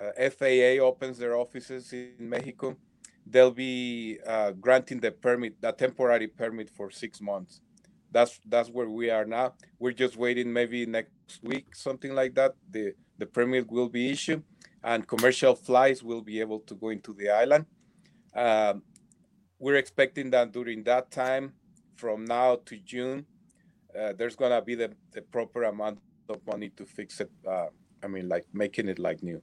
uh, 0.00 0.30
FAA 0.30 0.82
opens 0.82 1.18
their 1.18 1.36
offices 1.36 1.92
in 1.92 2.14
Mexico, 2.18 2.76
they'll 3.26 3.50
be 3.50 4.18
uh, 4.26 4.52
granting 4.52 5.00
the 5.00 5.10
permit, 5.10 5.60
the 5.60 5.72
temporary 5.72 6.28
permit 6.28 6.70
for 6.70 6.90
six 6.90 7.20
months. 7.20 7.60
That's 8.12 8.40
that's 8.46 8.70
where 8.70 8.88
we 8.88 9.10
are 9.10 9.24
now. 9.24 9.54
We're 9.78 9.92
just 9.92 10.16
waiting, 10.16 10.52
maybe 10.52 10.86
next 10.86 11.42
week, 11.42 11.74
something 11.74 12.14
like 12.14 12.34
that. 12.36 12.54
The 12.70 12.94
the 13.18 13.26
permit 13.26 13.70
will 13.70 13.88
be 13.88 14.10
issued 14.10 14.42
and 14.86 15.06
commercial 15.06 15.54
flights 15.54 16.02
will 16.02 16.22
be 16.22 16.40
able 16.40 16.60
to 16.60 16.74
go 16.74 16.90
into 16.90 17.12
the 17.12 17.28
island. 17.28 17.66
Um, 18.34 18.82
we're 19.58 19.74
expecting 19.74 20.30
that 20.30 20.52
during 20.52 20.84
that 20.84 21.10
time, 21.10 21.54
from 21.96 22.24
now 22.24 22.60
to 22.66 22.76
June, 22.78 23.26
uh, 23.98 24.12
there's 24.16 24.36
gonna 24.36 24.62
be 24.62 24.76
the, 24.76 24.92
the 25.12 25.22
proper 25.22 25.64
amount 25.64 25.98
of 26.28 26.38
money 26.46 26.68
to 26.70 26.84
fix 26.84 27.20
it. 27.20 27.30
Uh, 27.46 27.66
I 28.02 28.06
mean, 28.06 28.28
like 28.28 28.44
making 28.52 28.88
it 28.88 28.98
like 28.98 29.22
new. 29.22 29.42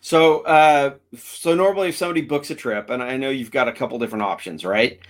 So, 0.00 0.40
uh, 0.40 0.94
so 1.16 1.54
normally 1.54 1.88
if 1.88 1.96
somebody 1.96 2.22
books 2.22 2.50
a 2.50 2.54
trip, 2.54 2.90
and 2.90 3.02
I 3.02 3.16
know 3.16 3.30
you've 3.30 3.50
got 3.50 3.68
a 3.68 3.72
couple 3.72 3.98
different 3.98 4.22
options, 4.22 4.64
right? 4.64 5.00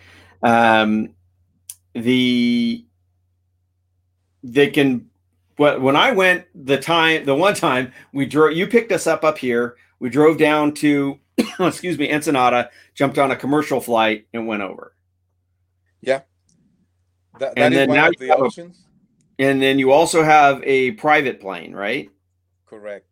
Um, 0.43 1.15
the 1.95 2.85
they 4.43 4.69
can 4.69 5.09
when 5.59 5.97
I 5.97 6.13
went 6.13 6.47
the 6.55 6.79
time, 6.79 7.25
the 7.25 7.35
one 7.35 7.55
time 7.55 7.93
we 8.13 8.27
drove, 8.27 8.57
you 8.57 8.69
picked 8.69 8.93
us 8.93 9.07
up 9.09 9.25
up 9.25 9.39
here. 9.39 9.77
We 9.99 10.09
drove 10.09 10.39
down 10.39 10.73
to, 10.75 11.19
excuse 11.59 11.99
me, 11.99 12.13
Ensenada, 12.13 12.71
jumped 12.95 13.19
on 13.19 13.33
a 13.33 13.37
commercial 13.37 13.81
flight, 13.81 14.27
and 14.33 14.47
went 14.47 14.63
over. 14.63 14.95
Yeah, 16.01 16.21
that, 17.41 17.57
that 17.57 17.59
and 17.59 17.75
then 17.75 17.91
now 17.91 18.11
the 18.17 18.31
options. 18.31 18.85
A, 19.39 19.43
and 19.43 19.61
then 19.61 19.81
you 19.81 19.91
also 19.91 20.23
have 20.23 20.63
a 20.63 20.93
private 20.93 21.41
plane, 21.41 21.75
right? 21.75 22.09
Correct. 22.67 23.08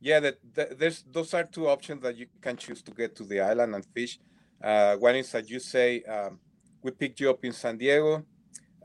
Yeah, 0.00 0.20
that, 0.20 0.78
there's 0.78 1.02
those 1.02 1.34
are 1.34 1.44
two 1.44 1.68
options 1.68 2.02
that 2.02 2.16
you 2.16 2.26
can 2.40 2.56
choose 2.56 2.82
to 2.82 2.90
get 2.90 3.14
to 3.16 3.24
the 3.24 3.40
island 3.40 3.74
and 3.74 3.84
fish. 3.94 4.18
Uh, 4.62 4.96
one 4.96 5.16
is 5.16 5.30
that 5.32 5.50
you 5.50 5.60
say 5.60 6.02
um, 6.04 6.38
we 6.82 6.90
picked 6.90 7.20
you 7.20 7.28
up 7.28 7.44
in 7.44 7.52
San 7.52 7.76
Diego, 7.76 8.24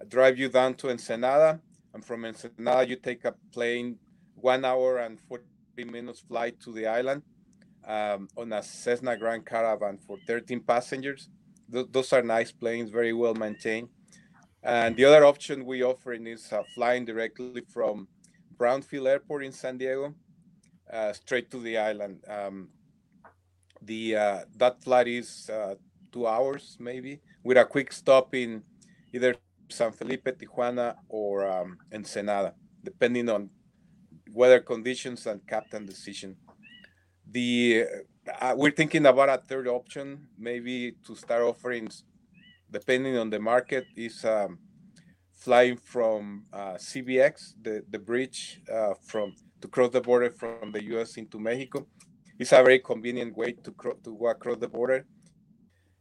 drive 0.09 0.37
you 0.37 0.49
down 0.49 0.73
to 0.75 0.89
Ensenada, 0.89 1.61
and 1.93 2.03
from 2.03 2.25
Ensenada 2.25 2.87
you 2.89 2.97
take 2.97 3.23
a 3.23 3.33
plane 3.53 3.97
one 4.35 4.65
hour 4.65 4.97
and 4.97 5.17
40 5.21 5.45
minutes 5.85 6.19
flight 6.19 6.59
to 6.59 6.73
the 6.73 6.85
island 6.85 7.23
um, 7.87 8.27
on 8.37 8.51
a 8.51 8.61
Cessna 8.61 9.15
Grand 9.15 9.45
Caravan 9.45 9.97
for 9.97 10.17
13 10.27 10.59
passengers. 10.61 11.29
Th- 11.71 11.87
those 11.91 12.11
are 12.11 12.21
nice 12.21 12.51
planes, 12.51 12.89
very 12.89 13.13
well 13.13 13.35
maintained. 13.35 13.87
And 14.63 14.97
the 14.97 15.05
other 15.05 15.23
option 15.25 15.65
we 15.65 15.81
offering 15.81 16.27
is 16.27 16.51
uh, 16.51 16.63
flying 16.73 17.05
directly 17.05 17.61
from 17.71 18.07
Brown 18.57 18.81
Field 18.81 19.07
Airport 19.07 19.45
in 19.45 19.51
San 19.53 19.77
Diego 19.77 20.13
uh, 20.91 21.13
straight 21.13 21.49
to 21.51 21.59
the 21.59 21.77
island. 21.77 22.23
Um, 22.27 22.69
the 23.81 24.15
uh, 24.15 24.39
that 24.57 24.83
flight 24.83 25.07
is 25.07 25.49
uh, 25.49 25.75
two 26.11 26.27
hours 26.27 26.77
maybe, 26.79 27.21
with 27.43 27.57
a 27.57 27.65
quick 27.65 27.91
stop 27.93 28.33
in 28.33 28.63
either 29.13 29.35
San 29.69 29.91
Felipe, 29.91 30.25
Tijuana, 30.25 30.95
or 31.09 31.47
um, 31.47 31.77
Ensenada, 31.91 32.53
depending 32.83 33.29
on 33.29 33.49
weather 34.31 34.59
conditions 34.59 35.25
and 35.27 35.45
captain 35.47 35.85
decision. 35.85 36.35
The 37.29 37.85
uh, 38.41 38.53
we're 38.55 38.71
thinking 38.71 39.05
about 39.05 39.29
a 39.29 39.37
third 39.37 39.67
option, 39.67 40.27
maybe 40.37 40.95
to 41.05 41.15
start 41.15 41.43
offering, 41.43 41.89
depending 42.71 43.17
on 43.17 43.29
the 43.29 43.39
market, 43.39 43.85
is 43.95 44.25
um, 44.25 44.59
flying 45.31 45.77
from 45.77 46.45
uh, 46.53 46.75
CBX, 46.75 47.53
the 47.61 47.83
the 47.89 47.99
bridge 47.99 48.61
uh, 48.71 48.93
from 49.03 49.33
to 49.61 49.67
cross 49.67 49.91
the 49.91 50.01
border 50.01 50.29
from 50.31 50.71
the 50.71 50.83
U.S. 50.85 51.17
into 51.17 51.39
Mexico. 51.39 51.87
It's 52.37 52.51
a 52.51 52.57
very 52.63 52.79
convenient 52.79 53.35
way 53.37 53.53
to 53.53 53.71
cro- 53.71 53.99
to 54.03 54.17
go 54.17 54.27
across 54.27 54.57
the 54.57 54.67
border. 54.67 55.05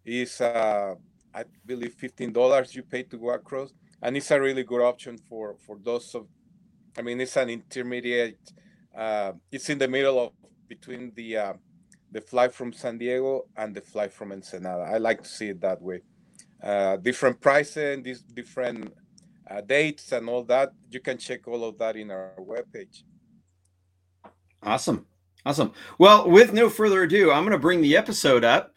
It's 0.05 0.40
uh, 0.40 0.95
I 1.33 1.45
believe 1.64 1.95
fifteen 1.95 2.33
dollars 2.33 2.75
you 2.75 2.83
pay 2.83 3.05
to 3.05 3.17
go 3.17 3.31
across, 3.31 3.73
and 4.03 4.17
it's 4.17 4.31
a 4.31 4.40
really 4.40 4.64
good 4.64 4.83
option 4.83 5.17
for 5.19 5.57
for 5.64 5.79
those 5.83 6.14
of. 6.14 6.27
I 6.99 7.03
mean, 7.03 7.21
it's 7.21 7.37
an 7.37 7.51
intermediate. 7.51 8.38
Uh, 8.97 9.33
it's 9.51 9.69
in 9.71 9.79
the 9.79 9.88
middle 9.88 10.19
of 10.21 10.33
between 10.69 11.12
the 11.14 11.37
uh, 11.37 11.53
the 12.11 12.21
flight 12.21 12.53
from 12.53 12.73
San 12.73 12.99
Diego 12.99 13.47
and 13.57 13.75
the 13.75 13.81
flight 13.81 14.12
from 14.12 14.33
Ensenada. 14.33 14.83
I 14.83 14.99
like 14.99 15.23
to 15.23 15.29
see 15.29 15.49
it 15.49 15.61
that 15.61 15.81
way. 15.83 16.03
Uh, 16.62 16.97
different 16.97 17.40
pricing, 17.40 18.03
these 18.03 18.23
different 18.23 18.93
uh, 19.51 19.61
dates, 19.61 20.12
and 20.12 20.29
all 20.29 20.45
that. 20.45 20.73
You 20.90 21.01
can 21.01 21.19
check 21.19 21.47
all 21.47 21.64
of 21.64 21.79
that 21.79 21.97
in 21.97 22.11
our 22.11 22.35
webpage. 22.38 23.03
Awesome. 24.64 25.07
Awesome. 25.46 25.72
Well, 25.98 26.31
with 26.31 26.53
no 26.53 26.70
further 26.70 27.03
ado, 27.03 27.31
I'm 27.31 27.42
going 27.44 27.53
to 27.53 27.59
bring 27.59 27.83
the 27.83 27.96
episode 27.96 28.44
up. 28.44 28.72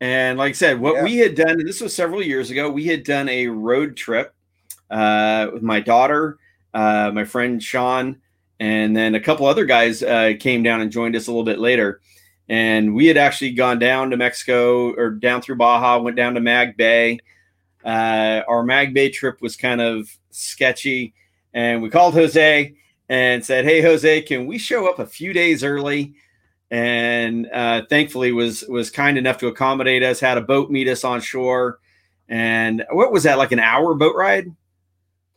And 0.00 0.38
like 0.38 0.50
I 0.50 0.52
said, 0.52 0.80
what 0.80 0.96
Yeah. 0.96 1.04
we 1.04 1.16
had 1.18 1.34
done, 1.34 1.50
and 1.50 1.66
this 1.68 1.80
was 1.80 1.94
several 1.94 2.22
years 2.22 2.50
ago, 2.50 2.70
we 2.70 2.84
had 2.86 3.04
done 3.04 3.28
a 3.28 3.46
road 3.46 3.96
trip 3.96 4.34
uh, 4.90 5.48
with 5.52 5.62
my 5.62 5.80
daughter, 5.80 6.38
uh, 6.74 7.10
my 7.12 7.24
friend 7.24 7.62
Sean, 7.62 8.16
and 8.60 8.96
then 8.96 9.14
a 9.14 9.20
couple 9.20 9.46
other 9.46 9.64
guys 9.64 10.02
uh, 10.02 10.32
came 10.38 10.62
down 10.62 10.80
and 10.80 10.90
joined 10.90 11.14
us 11.14 11.26
a 11.28 11.30
little 11.30 11.44
bit 11.44 11.58
later. 11.60 12.00
And 12.48 12.94
we 12.94 13.06
had 13.06 13.16
actually 13.16 13.52
gone 13.52 13.78
down 13.78 14.10
to 14.10 14.16
Mexico 14.16 14.92
or 14.94 15.10
down 15.10 15.42
through 15.42 15.56
Baja, 15.56 15.98
went 16.00 16.16
down 16.16 16.34
to 16.34 16.40
Mag 16.40 16.76
Bay. 16.76 17.18
Uh, 17.84 18.42
our 18.48 18.62
Mag 18.64 18.94
Bay 18.94 19.10
trip 19.10 19.40
was 19.42 19.56
kind 19.56 19.80
of 19.80 20.08
sketchy. 20.30 21.14
And 21.52 21.82
we 21.82 21.90
called 21.90 22.14
Jose 22.14 22.74
and 23.08 23.44
said, 23.44 23.64
"Hey, 23.64 23.80
Jose, 23.80 24.22
can 24.22 24.46
we 24.46 24.58
show 24.58 24.88
up 24.88 24.98
a 24.98 25.06
few 25.06 25.32
days 25.32 25.64
early?" 25.64 26.14
And 26.70 27.48
uh, 27.52 27.82
thankfully, 27.88 28.32
was 28.32 28.64
was 28.68 28.90
kind 28.90 29.16
enough 29.16 29.38
to 29.38 29.46
accommodate 29.48 30.02
us. 30.02 30.20
Had 30.20 30.38
a 30.38 30.42
boat 30.42 30.70
meet 30.70 30.88
us 30.88 31.04
on 31.04 31.20
shore, 31.20 31.78
and 32.28 32.84
what 32.90 33.12
was 33.12 33.22
that 33.22 33.38
like 33.38 33.52
an 33.52 33.60
hour 33.60 33.94
boat 33.94 34.14
ride? 34.16 34.46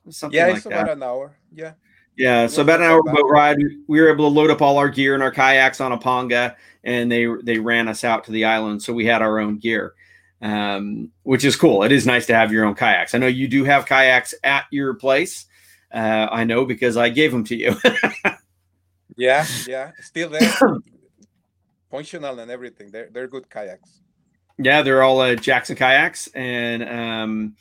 Something 0.09 0.37
yeah, 0.37 0.47
like 0.47 0.55
it's 0.57 0.65
that. 0.65 0.73
about 0.73 0.89
an 0.89 1.03
hour. 1.03 1.37
Yeah. 1.53 1.73
Yeah, 2.17 2.47
so 2.47 2.61
about 2.61 2.81
an 2.81 2.87
hour 2.87 3.01
boat 3.01 3.29
ride. 3.29 3.57
We 3.87 4.01
were 4.01 4.11
able 4.11 4.29
to 4.29 4.35
load 4.35 4.51
up 4.51 4.61
all 4.61 4.77
our 4.77 4.89
gear 4.89 5.13
and 5.13 5.23
our 5.23 5.31
kayaks 5.31 5.79
on 5.79 5.91
a 5.91 5.97
ponga, 5.97 6.55
and 6.83 7.11
they 7.11 7.25
they 7.43 7.57
ran 7.57 7.87
us 7.87 8.03
out 8.03 8.25
to 8.25 8.31
the 8.31 8.45
island. 8.45 8.83
So 8.83 8.93
we 8.93 9.05
had 9.05 9.21
our 9.21 9.39
own 9.39 9.57
gear, 9.57 9.93
um, 10.41 11.09
which 11.23 11.45
is 11.45 11.55
cool. 11.55 11.83
It 11.83 11.91
is 11.91 12.05
nice 12.05 12.25
to 12.25 12.35
have 12.35 12.51
your 12.51 12.65
own 12.65 12.75
kayaks. 12.75 13.15
I 13.15 13.17
know 13.17 13.27
you 13.27 13.47
do 13.47 13.63
have 13.63 13.85
kayaks 13.85 14.33
at 14.43 14.65
your 14.71 14.93
place. 14.93 15.45
Uh, 15.93 16.27
I 16.31 16.43
know 16.43 16.65
because 16.65 16.97
I 16.97 17.09
gave 17.09 17.31
them 17.31 17.43
to 17.45 17.55
you. 17.55 17.75
Yeah, 19.17 19.45
yeah, 19.67 19.91
still 20.01 20.29
there. 20.29 20.49
Functional 21.91 22.39
and 22.39 22.49
everything. 22.49 22.91
They're 22.91 23.09
they're 23.11 23.27
good 23.27 23.49
kayaks. 23.49 23.99
yeah, 24.57 24.81
they're 24.81 25.03
all 25.03 25.19
uh, 25.19 25.35
Jackson 25.35 25.75
kayaks, 25.75 26.27
and 26.33 26.81
um, 26.87 27.55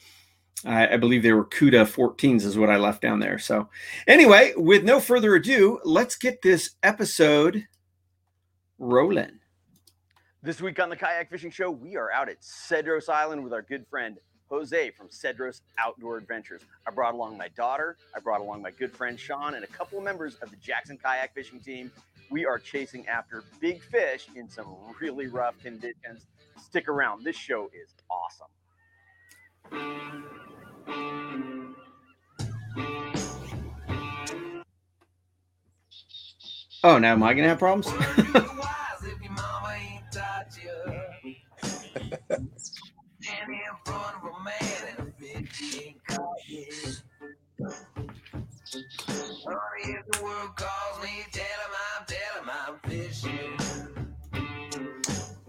I, 0.64 0.94
I 0.94 0.96
believe 0.96 1.22
they 1.22 1.32
were 1.32 1.44
Cuda 1.44 1.84
14s, 1.84 2.44
is 2.44 2.56
what 2.56 2.70
I 2.70 2.76
left 2.76 3.02
down 3.02 3.18
there. 3.18 3.38
So, 3.38 3.68
anyway, 4.06 4.52
with 4.56 4.84
no 4.84 5.00
further 5.00 5.34
ado, 5.34 5.80
let's 5.84 6.16
get 6.16 6.40
this 6.40 6.70
episode 6.82 7.66
rolling. 8.78 9.40
This 10.42 10.60
week 10.62 10.78
on 10.80 10.88
the 10.88 10.96
Kayak 10.96 11.30
Fishing 11.30 11.50
Show, 11.50 11.70
we 11.70 11.96
are 11.96 12.10
out 12.12 12.28
at 12.28 12.40
Cedros 12.40 13.08
Island 13.08 13.42
with 13.42 13.52
our 13.52 13.62
good 13.62 13.84
friend 13.90 14.18
Jose 14.50 14.90
from 14.90 15.08
Cedros 15.08 15.60
Outdoor 15.78 16.18
Adventures. 16.18 16.62
I 16.86 16.90
brought 16.90 17.14
along 17.14 17.38
my 17.38 17.48
daughter, 17.48 17.96
I 18.14 18.20
brought 18.20 18.40
along 18.40 18.62
my 18.62 18.72
good 18.72 18.92
friend 18.92 19.18
Sean, 19.18 19.54
and 19.54 19.64
a 19.64 19.68
couple 19.68 19.98
of 19.98 20.04
members 20.04 20.34
of 20.36 20.50
the 20.50 20.56
Jackson 20.56 20.98
Kayak 20.98 21.34
Fishing 21.34 21.60
team. 21.60 21.90
We 22.30 22.44
are 22.44 22.58
chasing 22.58 23.06
after 23.08 23.44
big 23.60 23.80
fish 23.82 24.26
in 24.34 24.48
some 24.50 24.66
really 25.00 25.28
rough 25.28 25.60
conditions. 25.62 26.26
Stick 26.60 26.88
around, 26.88 27.24
this 27.24 27.36
show 27.36 27.70
is 27.72 27.94
awesome. 28.10 28.48
Oh, 36.82 36.98
now 36.98 37.12
am 37.12 37.22
I 37.22 37.34
gonna 37.34 37.48
have 37.48 37.58
problems? 37.58 37.86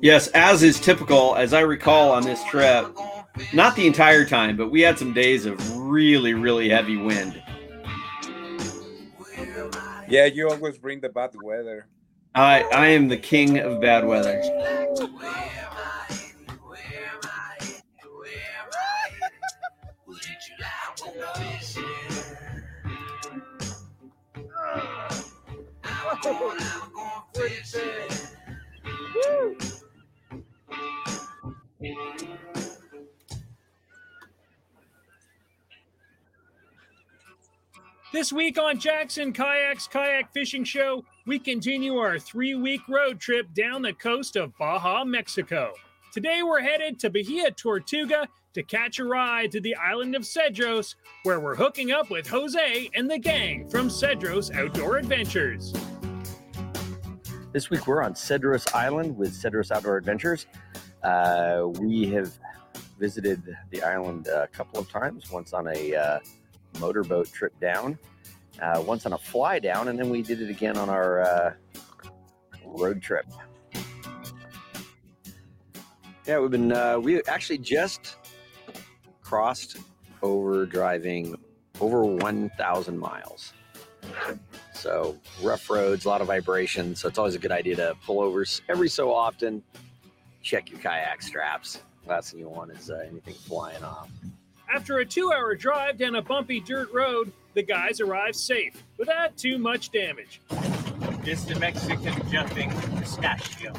yes, 0.01 0.27
as 0.29 0.63
is 0.63 0.79
typical, 0.79 1.35
as 1.35 1.53
I 1.53 1.61
recall 1.61 2.11
on 2.11 2.23
this 2.23 2.43
trip, 2.45 2.95
not 3.53 3.75
the 3.75 3.87
entire 3.87 4.25
time, 4.25 4.57
but 4.57 4.69
we 4.69 4.81
had 4.81 4.97
some 4.99 5.13
days 5.13 5.45
of 5.45 5.77
really, 5.77 6.33
really 6.33 6.69
heavy 6.69 6.97
wind. 6.97 7.41
Yeah, 10.07 10.25
you 10.25 10.49
always 10.49 10.77
bring 10.77 10.99
the 10.99 11.09
bad 11.09 11.31
weather. 11.41 11.87
I 12.35 12.63
I 12.63 12.87
am 12.87 13.07
the 13.07 13.17
king 13.17 13.59
of 13.59 13.81
bad 13.81 14.05
weather. 14.05 14.41
This 38.13 38.31
week 38.31 38.59
on 38.59 38.77
Jackson 38.77 39.33
Kayaks 39.33 39.87
Kayak 39.87 40.31
Fishing 40.31 40.63
Show, 40.63 41.03
we 41.25 41.39
continue 41.39 41.95
our 41.97 42.19
three 42.19 42.53
week 42.53 42.81
road 42.87 43.19
trip 43.19 43.51
down 43.55 43.81
the 43.81 43.93
coast 43.93 44.35
of 44.35 44.55
Baja, 44.59 45.03
Mexico. 45.03 45.73
Today 46.13 46.43
we're 46.43 46.61
headed 46.61 46.99
to 46.99 47.09
Bahia 47.09 47.49
Tortuga 47.49 48.27
to 48.53 48.61
catch 48.61 48.99
a 48.99 49.05
ride 49.05 49.51
to 49.53 49.59
the 49.59 49.75
island 49.75 50.15
of 50.15 50.21
Cedros, 50.21 50.95
where 51.23 51.39
we're 51.39 51.55
hooking 51.55 51.91
up 51.91 52.11
with 52.11 52.27
Jose 52.27 52.89
and 52.93 53.09
the 53.09 53.17
gang 53.17 53.67
from 53.69 53.87
Cedros 53.89 54.53
Outdoor 54.53 54.97
Adventures. 54.97 55.73
This 57.53 57.69
week 57.69 57.85
we're 57.85 58.01
on 58.01 58.13
Cedros 58.13 58.73
Island 58.73 59.17
with 59.17 59.33
Cedros 59.33 59.71
Outdoor 59.71 59.97
Adventures. 59.97 60.45
Uh, 61.03 61.63
we 61.81 62.05
have 62.11 62.31
visited 62.97 63.41
the 63.71 63.83
island 63.83 64.27
a 64.27 64.47
couple 64.47 64.79
of 64.79 64.89
times, 64.89 65.29
once 65.29 65.51
on 65.51 65.67
a 65.67 65.93
uh, 65.93 66.19
motorboat 66.79 67.29
trip 67.33 67.51
down, 67.59 67.99
uh, 68.61 68.81
once 68.87 69.05
on 69.05 69.11
a 69.11 69.17
fly 69.17 69.59
down, 69.59 69.89
and 69.89 69.99
then 69.99 70.09
we 70.09 70.21
did 70.21 70.41
it 70.41 70.49
again 70.49 70.77
on 70.77 70.87
our 70.89 71.19
uh, 71.23 71.53
road 72.67 73.01
trip. 73.01 73.25
Yeah, 76.25 76.39
we've 76.39 76.51
been, 76.51 76.71
uh, 76.71 76.99
we 76.99 77.21
actually 77.23 77.57
just 77.57 78.15
crossed 79.21 79.75
over 80.21 80.65
driving 80.65 81.35
over 81.81 82.05
1,000 82.05 82.97
miles. 82.97 83.51
So 84.81 85.15
rough 85.43 85.69
roads, 85.69 86.05
a 86.05 86.09
lot 86.09 86.21
of 86.21 86.27
vibration. 86.27 86.95
So 86.95 87.07
it's 87.07 87.19
always 87.19 87.35
a 87.35 87.39
good 87.39 87.51
idea 87.51 87.75
to 87.75 87.95
pull 88.03 88.19
over 88.19 88.43
every 88.67 88.89
so 88.89 89.13
often. 89.13 89.61
Check 90.41 90.71
your 90.71 90.79
kayak 90.79 91.21
straps. 91.21 91.83
Last 92.07 92.31
thing 92.31 92.39
you 92.39 92.49
want 92.49 92.71
is 92.71 92.89
uh, 92.89 93.05
anything 93.07 93.35
flying 93.35 93.83
off. 93.83 94.09
After 94.73 94.97
a 94.97 95.05
two 95.05 95.31
hour 95.31 95.53
drive 95.53 95.99
down 95.99 96.15
a 96.15 96.21
bumpy 96.23 96.59
dirt 96.59 96.91
road, 96.91 97.31
the 97.53 97.61
guys 97.61 98.01
arrive 98.01 98.35
safe 98.35 98.81
without 98.97 99.37
too 99.37 99.59
much 99.59 99.91
damage. 99.91 100.41
It's 101.25 101.43
the 101.43 101.59
Mexican 101.59 102.15
jumping 102.31 102.71
pistachio. 102.97 103.73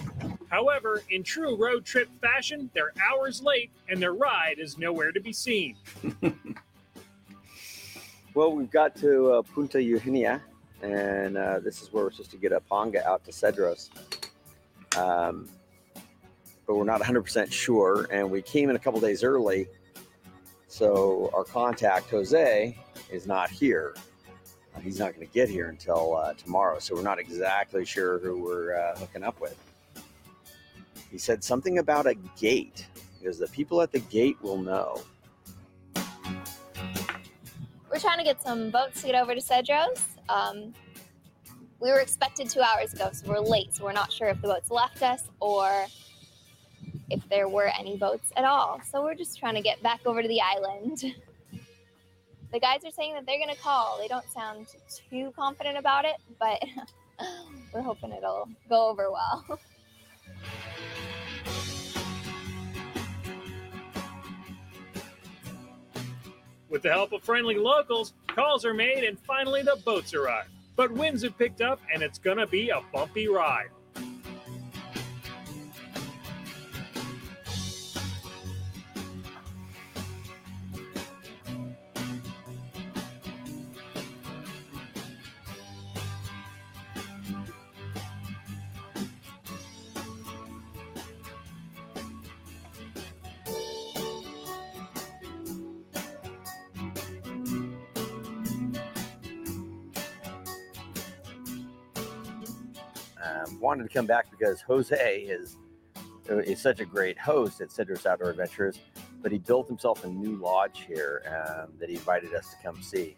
However, 0.50 1.02
in 1.10 1.24
true 1.24 1.56
road 1.56 1.84
trip 1.84 2.08
fashion, 2.20 2.70
they're 2.74 2.92
hours 3.10 3.42
late 3.42 3.72
and 3.88 4.00
their 4.00 4.14
ride 4.14 4.56
is 4.58 4.78
nowhere 4.78 5.10
to 5.10 5.20
be 5.20 5.32
seen. 5.32 5.74
Well, 8.34 8.52
we've 8.52 8.70
got 8.70 8.96
to 8.96 9.32
uh, 9.32 9.42
Punta 9.42 9.82
Eugenia, 9.82 10.40
and 10.82 11.36
uh, 11.36 11.60
this 11.60 11.80
is 11.80 11.92
where 11.92 12.04
we're 12.04 12.10
supposed 12.10 12.32
to 12.32 12.36
get 12.36 12.52
a 12.52 12.60
panga 12.60 13.06
out 13.06 13.24
to 13.24 13.30
Cedros. 13.30 13.88
Um, 14.96 15.48
but 16.66 16.76
we're 16.76 16.84
not 16.84 17.00
100% 17.00 17.52
sure, 17.52 18.06
and 18.10 18.30
we 18.30 18.42
came 18.42 18.70
in 18.70 18.76
a 18.76 18.78
couple 18.78 19.00
days 19.00 19.24
early. 19.24 19.66
So 20.68 21.30
our 21.34 21.44
contact, 21.44 22.10
Jose, 22.10 22.76
is 23.10 23.26
not 23.26 23.50
here. 23.50 23.94
Uh, 24.74 24.80
he's 24.80 24.98
not 24.98 25.14
going 25.14 25.26
to 25.26 25.32
get 25.32 25.48
here 25.48 25.68
until 25.68 26.16
uh, 26.16 26.34
tomorrow, 26.34 26.78
so 26.78 26.94
we're 26.94 27.02
not 27.02 27.18
exactly 27.18 27.84
sure 27.84 28.18
who 28.18 28.42
we're 28.42 28.76
uh, 28.76 28.96
hooking 28.96 29.22
up 29.22 29.40
with. 29.40 29.56
He 31.10 31.18
said 31.18 31.44
something 31.44 31.78
about 31.78 32.06
a 32.06 32.14
gate, 32.38 32.86
because 33.18 33.38
the 33.38 33.48
people 33.48 33.82
at 33.82 33.92
the 33.92 34.00
gate 34.00 34.36
will 34.40 34.56
know. 34.56 35.02
We're 35.94 37.98
trying 37.98 38.18
to 38.18 38.24
get 38.24 38.40
some 38.40 38.70
boats 38.70 39.02
to 39.02 39.08
get 39.08 39.22
over 39.22 39.34
to 39.34 39.40
Cedros. 39.40 40.11
Um, 40.32 40.72
we 41.78 41.90
were 41.90 42.00
expected 42.00 42.48
two 42.48 42.62
hours 42.62 42.94
ago, 42.94 43.10
so 43.12 43.28
we're 43.28 43.40
late. 43.40 43.74
So 43.74 43.84
we're 43.84 43.92
not 43.92 44.10
sure 44.10 44.28
if 44.28 44.40
the 44.40 44.48
boats 44.48 44.70
left 44.70 45.02
us 45.02 45.24
or 45.40 45.86
if 47.10 47.28
there 47.28 47.48
were 47.48 47.70
any 47.78 47.98
boats 47.98 48.32
at 48.36 48.44
all. 48.44 48.80
So 48.90 49.02
we're 49.02 49.14
just 49.14 49.38
trying 49.38 49.56
to 49.56 49.60
get 49.60 49.82
back 49.82 50.00
over 50.06 50.22
to 50.22 50.28
the 50.28 50.40
island. 50.40 51.04
The 52.50 52.60
guys 52.60 52.84
are 52.84 52.90
saying 52.90 53.12
that 53.14 53.26
they're 53.26 53.38
going 53.38 53.54
to 53.54 53.60
call. 53.60 53.98
They 54.00 54.08
don't 54.08 54.28
sound 54.30 54.68
too 55.10 55.32
confident 55.36 55.76
about 55.76 56.06
it, 56.06 56.16
but 56.38 56.62
we're 57.74 57.82
hoping 57.82 58.12
it'll 58.12 58.48
go 58.70 58.88
over 58.88 59.10
well. 59.10 59.58
With 66.70 66.80
the 66.80 66.90
help 66.90 67.12
of 67.12 67.22
friendly 67.22 67.56
locals, 67.56 68.14
calls 68.34 68.64
are 68.64 68.74
made 68.74 69.04
and 69.04 69.18
finally 69.20 69.62
the 69.62 69.76
boats 69.84 70.14
arrive. 70.14 70.48
But 70.76 70.90
winds 70.90 71.22
have 71.22 71.36
picked 71.36 71.60
up 71.60 71.80
and 71.92 72.02
it's 72.02 72.18
gonna 72.18 72.46
be 72.46 72.70
a 72.70 72.80
bumpy 72.92 73.28
ride. 73.28 73.68
Wanted 103.62 103.84
to 103.84 103.88
come 103.88 104.06
back 104.06 104.30
because 104.30 104.60
Jose 104.60 105.20
is 105.20 105.56
is 106.28 106.60
such 106.60 106.80
a 106.80 106.84
great 106.84 107.18
host 107.18 107.60
at 107.60 107.68
Cedros 107.68 108.06
Outdoor 108.06 108.30
Adventures, 108.30 108.78
but 109.22 109.32
he 109.32 109.38
built 109.38 109.66
himself 109.66 110.04
a 110.04 110.08
new 110.08 110.36
lodge 110.36 110.84
here 110.86 111.22
um, 111.26 111.72
that 111.80 111.88
he 111.88 111.96
invited 111.96 112.32
us 112.34 112.50
to 112.50 112.56
come 112.62 112.80
see, 112.80 113.16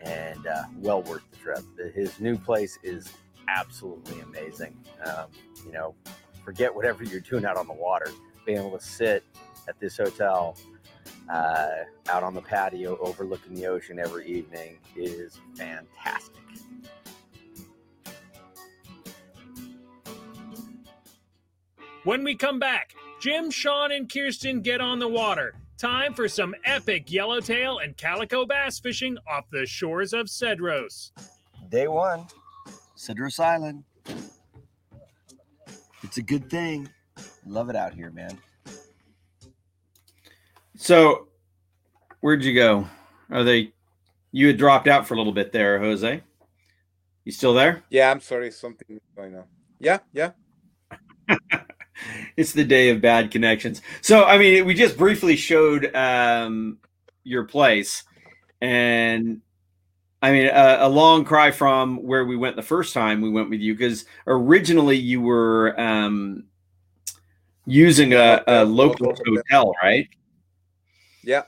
and 0.00 0.46
uh, 0.46 0.64
well 0.76 1.02
worth 1.02 1.22
the 1.30 1.36
trip. 1.36 1.62
His 1.94 2.18
new 2.20 2.38
place 2.38 2.78
is 2.82 3.12
absolutely 3.48 4.20
amazing. 4.20 4.76
Um, 5.04 5.26
you 5.66 5.72
know, 5.72 5.94
forget 6.44 6.74
whatever 6.74 7.04
you're 7.04 7.20
doing 7.20 7.44
out 7.44 7.56
on 7.56 7.66
the 7.66 7.74
water, 7.74 8.10
being 8.46 8.58
able 8.58 8.78
to 8.78 8.84
sit 8.84 9.24
at 9.68 9.78
this 9.78 9.96
hotel 9.98 10.56
uh, 11.28 11.68
out 12.08 12.22
on 12.22 12.34
the 12.34 12.40
patio 12.40 12.96
overlooking 13.00 13.54
the 13.54 13.66
ocean 13.66 13.98
every 13.98 14.26
evening 14.26 14.78
is 14.96 15.38
fantastic. 15.56 16.42
When 22.04 22.24
we 22.24 22.34
come 22.34 22.58
back, 22.58 22.94
Jim, 23.20 23.48
Sean, 23.48 23.92
and 23.92 24.12
Kirsten 24.12 24.60
get 24.60 24.80
on 24.80 24.98
the 24.98 25.06
water. 25.06 25.54
Time 25.78 26.14
for 26.14 26.26
some 26.26 26.52
epic 26.64 27.12
yellowtail 27.12 27.78
and 27.78 27.96
calico 27.96 28.44
bass 28.44 28.80
fishing 28.80 29.16
off 29.30 29.44
the 29.52 29.64
shores 29.66 30.12
of 30.12 30.26
Cedros. 30.26 31.12
Day 31.70 31.86
one, 31.86 32.26
Cedros 32.96 33.38
Island. 33.38 33.84
It's 36.02 36.16
a 36.16 36.22
good 36.22 36.50
thing. 36.50 36.88
Love 37.46 37.70
it 37.70 37.76
out 37.76 37.94
here, 37.94 38.10
man. 38.10 38.36
So, 40.76 41.28
where'd 42.20 42.42
you 42.42 42.54
go? 42.54 42.88
Are 43.30 43.44
they? 43.44 43.72
You 44.32 44.48
had 44.48 44.56
dropped 44.56 44.88
out 44.88 45.06
for 45.06 45.14
a 45.14 45.16
little 45.16 45.32
bit 45.32 45.52
there, 45.52 45.78
Jose. 45.78 46.20
You 47.24 47.32
still 47.32 47.54
there? 47.54 47.84
Yeah, 47.90 48.10
I'm 48.10 48.20
sorry, 48.20 48.50
something 48.50 49.00
going 49.16 49.36
on. 49.36 49.44
Yeah, 49.78 49.98
yeah. 50.12 50.32
it's 52.36 52.52
the 52.52 52.64
day 52.64 52.90
of 52.90 53.00
bad 53.00 53.30
connections. 53.30 53.82
So, 54.00 54.24
I 54.24 54.38
mean, 54.38 54.64
we 54.64 54.74
just 54.74 54.96
briefly 54.96 55.36
showed 55.36 55.94
um, 55.94 56.78
your 57.24 57.44
place, 57.44 58.04
and 58.60 59.40
I 60.22 60.30
mean, 60.32 60.46
a, 60.46 60.78
a, 60.80 60.88
long 60.88 61.24
cry 61.24 61.50
from 61.50 61.96
where 61.96 62.24
we 62.24 62.36
went 62.36 62.54
the 62.54 62.62
first 62.62 62.94
time 62.94 63.20
we 63.20 63.28
went 63.28 63.50
with 63.50 63.60
you 63.60 63.74
because 63.74 64.04
originally 64.26 64.96
you 64.96 65.20
were 65.20 65.78
um, 65.80 66.44
using 67.66 68.14
a, 68.14 68.42
a 68.46 68.64
local 68.64 69.14
hotel, 69.26 69.72
right? 69.82 70.08
Yeah. 71.24 71.42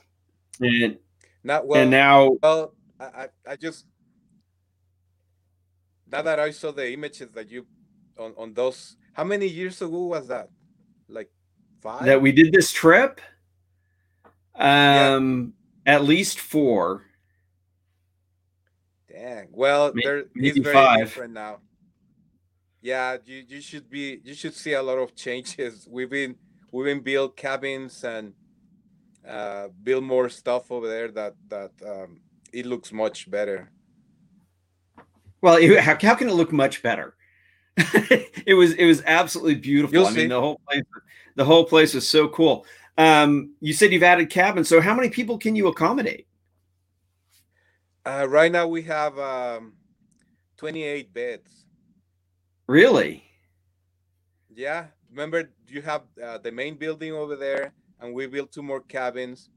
And 0.59 0.97
not 1.43 1.65
well. 1.67 1.81
And 1.81 1.91
now, 1.91 2.37
well, 2.43 2.73
I, 2.99 3.29
I 3.47 3.55
just 3.55 3.85
now 6.11 6.21
that 6.21 6.39
I 6.39 6.51
saw 6.51 6.71
the 6.71 6.91
images 6.91 7.31
that 7.33 7.49
you 7.49 7.65
on 8.17 8.33
on 8.37 8.53
those. 8.53 8.97
How 9.15 9.23
many 9.23 9.47
years 9.47 9.81
ago 9.81 10.07
was 10.07 10.27
that? 10.27 10.49
Like 11.07 11.31
five. 11.81 12.03
That 12.03 12.21
we 12.21 12.33
did 12.33 12.51
this 12.51 12.69
trip. 12.69 13.21
Um, 14.53 15.53
yeah. 15.87 15.93
at 15.95 16.03
least 16.03 16.41
four. 16.41 17.05
Dang. 19.09 19.47
Well, 19.51 19.93
maybe, 19.93 20.05
there 20.05 20.23
maybe 20.35 20.49
it's 20.49 20.59
very 20.59 20.73
five. 20.73 20.99
different 20.99 21.33
now. 21.33 21.59
Yeah, 22.81 23.15
you, 23.25 23.45
you 23.47 23.61
should 23.61 23.89
be 23.89 24.19
you 24.21 24.33
should 24.33 24.53
see 24.53 24.73
a 24.73 24.83
lot 24.83 24.97
of 24.97 25.15
changes. 25.15 25.87
We've 25.89 26.09
been 26.09 26.35
we've 26.73 26.85
been 26.85 26.99
build 26.99 27.37
cabins 27.37 28.03
and 28.03 28.33
uh, 29.25 29.69
build 29.81 30.03
more 30.03 30.27
stuff 30.27 30.69
over 30.71 30.89
there 30.89 31.07
that 31.11 31.35
that 31.47 31.71
um, 31.87 32.19
it 32.51 32.65
looks 32.65 32.91
much 32.91 33.31
better. 33.31 33.71
Well, 35.39 35.57
how, 35.79 35.97
how 36.01 36.15
can 36.15 36.27
it 36.27 36.33
look 36.33 36.51
much 36.51 36.83
better? 36.83 37.15
it 38.45 38.55
was 38.55 38.73
it 38.73 38.85
was 38.85 39.01
absolutely 39.05 39.55
beautiful. 39.55 39.97
You'll 39.97 40.07
I 40.07 40.11
mean, 40.11 40.15
see. 40.15 40.27
the 40.27 40.39
whole 40.39 40.61
place 40.67 40.83
the 41.35 41.45
whole 41.45 41.65
place 41.65 41.93
was 41.93 42.07
so 42.07 42.27
cool. 42.29 42.65
Um, 42.97 43.55
you 43.59 43.73
said 43.73 43.91
you've 43.91 44.03
added 44.03 44.29
cabins, 44.29 44.69
so 44.69 44.79
how 44.79 44.93
many 44.93 45.09
people 45.09 45.37
can 45.37 45.55
you 45.55 45.67
accommodate? 45.67 46.27
Uh, 48.05 48.25
right 48.29 48.51
now 48.51 48.67
we 48.67 48.83
have 48.83 49.17
um, 49.19 49.73
28 50.57 51.13
beds. 51.13 51.65
Really? 52.67 53.23
Yeah, 54.53 54.85
remember 55.09 55.51
you 55.67 55.81
have 55.81 56.03
uh, 56.23 56.37
the 56.37 56.51
main 56.51 56.77
building 56.77 57.11
over 57.13 57.35
there, 57.35 57.73
and 57.99 58.13
we 58.13 58.27
built 58.27 58.51
two 58.51 58.63
more 58.63 58.81
cabins. 58.81 59.49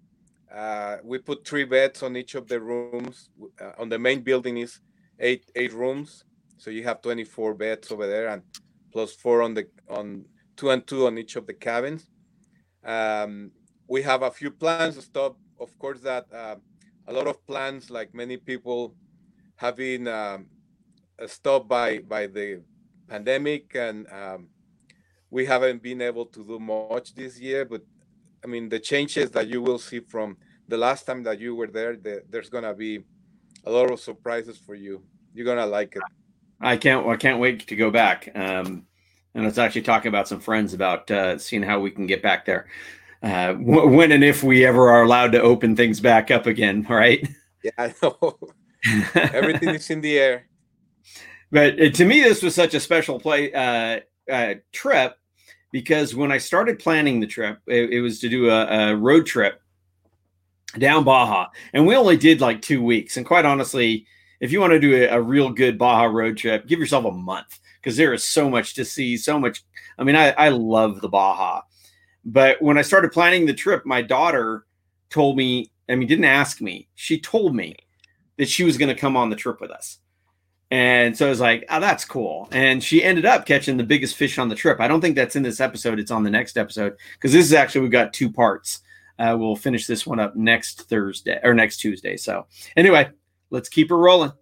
Uh, 0.52 0.96
we 1.04 1.18
put 1.18 1.46
three 1.46 1.64
beds 1.64 2.02
on 2.02 2.16
each 2.16 2.34
of 2.34 2.48
the 2.48 2.58
rooms. 2.58 3.30
Uh, 3.60 3.72
on 3.78 3.88
the 3.88 3.98
main 3.98 4.22
building 4.22 4.56
is 4.56 4.80
eight 5.20 5.44
eight 5.54 5.72
rooms, 5.72 6.24
so 6.58 6.70
you 6.70 6.82
have 6.84 7.00
24 7.00 7.54
beds 7.54 7.90
over 7.90 8.06
there, 8.06 8.28
and 8.28 8.42
plus 8.92 9.14
four 9.14 9.42
on 9.42 9.54
the 9.54 9.66
on 9.88 10.24
two 10.56 10.70
and 10.70 10.86
two 10.86 11.06
on 11.06 11.16
each 11.16 11.36
of 11.36 11.46
the 11.46 11.54
cabins. 11.54 12.10
Um, 12.84 13.52
we 13.86 14.02
have 14.02 14.22
a 14.22 14.30
few 14.30 14.50
plans 14.50 14.96
to 14.96 15.02
stop. 15.02 15.38
Of 15.58 15.76
course, 15.78 16.00
that 16.00 16.26
uh, 16.32 16.56
a 17.06 17.12
lot 17.12 17.26
of 17.26 17.44
plans, 17.46 17.90
like 17.90 18.14
many 18.14 18.36
people, 18.36 18.94
have 19.56 19.76
been 19.76 20.08
um, 20.08 20.46
stopped 21.26 21.68
by 21.68 21.98
by 21.98 22.26
the 22.26 22.62
pandemic, 23.08 23.74
and 23.74 24.06
um, 24.12 24.48
we 25.30 25.46
haven't 25.46 25.82
been 25.82 26.02
able 26.02 26.26
to 26.26 26.44
do 26.44 26.58
much 26.58 27.14
this 27.14 27.40
year. 27.40 27.64
But 27.64 27.82
I 28.44 28.48
mean, 28.48 28.68
the 28.68 28.80
changes 28.80 29.30
that 29.30 29.48
you 29.48 29.62
will 29.62 29.78
see 29.78 30.00
from 30.00 30.36
the 30.66 30.76
last 30.76 31.06
time 31.06 31.22
that 31.22 31.40
you 31.40 31.54
were 31.54 31.68
there, 31.68 31.96
the, 31.96 32.22
there's 32.28 32.50
gonna 32.50 32.74
be 32.74 33.04
a 33.64 33.70
lot 33.70 33.90
of 33.90 34.00
surprises 34.00 34.58
for 34.58 34.74
you. 34.74 35.02
You're 35.34 35.46
gonna 35.46 35.66
like 35.66 35.94
it. 35.96 36.02
I 36.60 36.76
can't 36.76 37.06
I 37.06 37.16
can't 37.16 37.40
wait 37.40 37.66
to 37.68 37.76
go 37.76 37.90
back. 37.90 38.30
Um, 38.34 38.86
and 39.34 39.44
I 39.44 39.46
was 39.46 39.58
actually 39.58 39.82
talking 39.82 40.08
about 40.08 40.28
some 40.28 40.40
friends 40.40 40.74
about 40.74 41.10
uh, 41.10 41.38
seeing 41.38 41.62
how 41.62 41.80
we 41.80 41.90
can 41.90 42.06
get 42.06 42.22
back 42.22 42.44
there. 42.44 42.68
Uh, 43.22 43.54
when 43.54 44.12
and 44.12 44.24
if 44.24 44.42
we 44.42 44.64
ever 44.64 44.90
are 44.90 45.02
allowed 45.02 45.32
to 45.32 45.42
open 45.42 45.76
things 45.76 46.00
back 46.00 46.30
up 46.30 46.46
again, 46.46 46.86
right? 46.90 47.26
Yeah, 47.62 47.70
I 47.78 47.94
know. 48.02 48.38
Everything 49.14 49.70
is 49.70 49.90
in 49.90 50.00
the 50.00 50.18
air. 50.18 50.46
But 51.50 51.80
uh, 51.80 51.90
to 51.90 52.04
me, 52.04 52.20
this 52.20 52.42
was 52.42 52.54
such 52.54 52.74
a 52.74 52.80
special 52.80 53.18
play 53.18 53.52
uh, 53.52 54.00
uh, 54.30 54.54
trip 54.72 55.16
because 55.72 56.14
when 56.14 56.30
I 56.32 56.38
started 56.38 56.78
planning 56.78 57.20
the 57.20 57.26
trip, 57.26 57.58
it, 57.66 57.90
it 57.90 58.00
was 58.00 58.20
to 58.20 58.28
do 58.28 58.50
a, 58.50 58.90
a 58.90 58.96
road 58.96 59.26
trip 59.26 59.60
down 60.78 61.04
Baja, 61.04 61.46
and 61.72 61.86
we 61.86 61.96
only 61.96 62.16
did 62.16 62.40
like 62.40 62.60
two 62.60 62.82
weeks. 62.82 63.16
And 63.16 63.26
quite 63.26 63.44
honestly, 63.44 64.06
if 64.40 64.52
you 64.52 64.60
want 64.60 64.72
to 64.72 64.80
do 64.80 64.94
a, 64.94 65.08
a 65.08 65.20
real 65.20 65.50
good 65.50 65.78
Baja 65.78 66.04
road 66.04 66.36
trip, 66.36 66.66
give 66.66 66.78
yourself 66.78 67.04
a 67.04 67.10
month 67.10 67.58
because 67.80 67.96
there 67.96 68.12
is 68.12 68.24
so 68.24 68.48
much 68.48 68.74
to 68.74 68.84
see, 68.84 69.16
so 69.16 69.38
much. 69.38 69.62
I 69.98 70.04
mean, 70.04 70.16
I, 70.16 70.30
I 70.30 70.48
love 70.48 71.00
the 71.00 71.08
Baja, 71.08 71.62
but 72.24 72.60
when 72.60 72.78
I 72.78 72.82
started 72.82 73.12
planning 73.12 73.46
the 73.46 73.54
trip, 73.54 73.86
my 73.86 74.02
daughter 74.02 74.66
told 75.10 75.36
me, 75.36 75.70
I 75.88 75.94
mean, 75.94 76.08
didn't 76.08 76.24
ask 76.24 76.60
me, 76.60 76.88
she 76.94 77.18
told 77.18 77.54
me 77.54 77.76
that 78.36 78.48
she 78.48 78.64
was 78.64 78.76
going 78.76 78.94
to 78.94 79.00
come 79.00 79.16
on 79.16 79.30
the 79.30 79.36
trip 79.36 79.60
with 79.60 79.70
us. 79.70 79.98
And 80.70 81.16
so 81.16 81.26
I 81.26 81.30
was 81.30 81.40
like, 81.40 81.64
oh, 81.70 81.80
that's 81.80 82.04
cool. 82.04 82.48
And 82.52 82.84
she 82.84 83.02
ended 83.02 83.24
up 83.24 83.46
catching 83.46 83.78
the 83.78 83.84
biggest 83.84 84.16
fish 84.16 84.38
on 84.38 84.50
the 84.50 84.54
trip. 84.54 84.80
I 84.80 84.88
don't 84.88 85.00
think 85.00 85.16
that's 85.16 85.34
in 85.36 85.42
this 85.42 85.60
episode. 85.60 85.98
It's 85.98 86.10
on 86.10 86.24
the 86.24 86.30
next 86.30 86.58
episode 86.58 86.96
because 87.14 87.32
this 87.32 87.46
is 87.46 87.54
actually, 87.54 87.82
we've 87.82 87.90
got 87.90 88.12
two 88.12 88.30
parts. 88.30 88.80
Uh, 89.18 89.34
we'll 89.38 89.56
finish 89.56 89.86
this 89.86 90.06
one 90.06 90.20
up 90.20 90.36
next 90.36 90.82
Thursday 90.82 91.40
or 91.42 91.54
next 91.54 91.78
Tuesday. 91.78 92.16
So, 92.16 92.46
anyway, 92.76 93.10
let's 93.50 93.68
keep 93.68 93.90
it 93.90 93.94
rolling. 93.94 94.32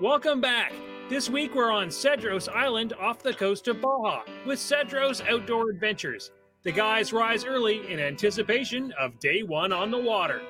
Welcome 0.00 0.40
back. 0.40 0.72
This 1.08 1.30
week 1.30 1.54
we're 1.54 1.70
on 1.70 1.88
Cedros 1.88 2.48
Island 2.48 2.94
off 2.94 3.22
the 3.22 3.32
coast 3.32 3.68
of 3.68 3.80
Baja 3.80 4.22
with 4.46 4.58
Cedros 4.58 5.26
Outdoor 5.28 5.70
Adventures. 5.70 6.30
The 6.62 6.72
guys 6.72 7.12
rise 7.12 7.44
early 7.44 7.90
in 7.92 8.00
anticipation 8.00 8.92
of 8.98 9.18
day 9.20 9.42
one 9.42 9.72
on 9.72 9.90
the 9.90 9.98
water. 9.98 10.42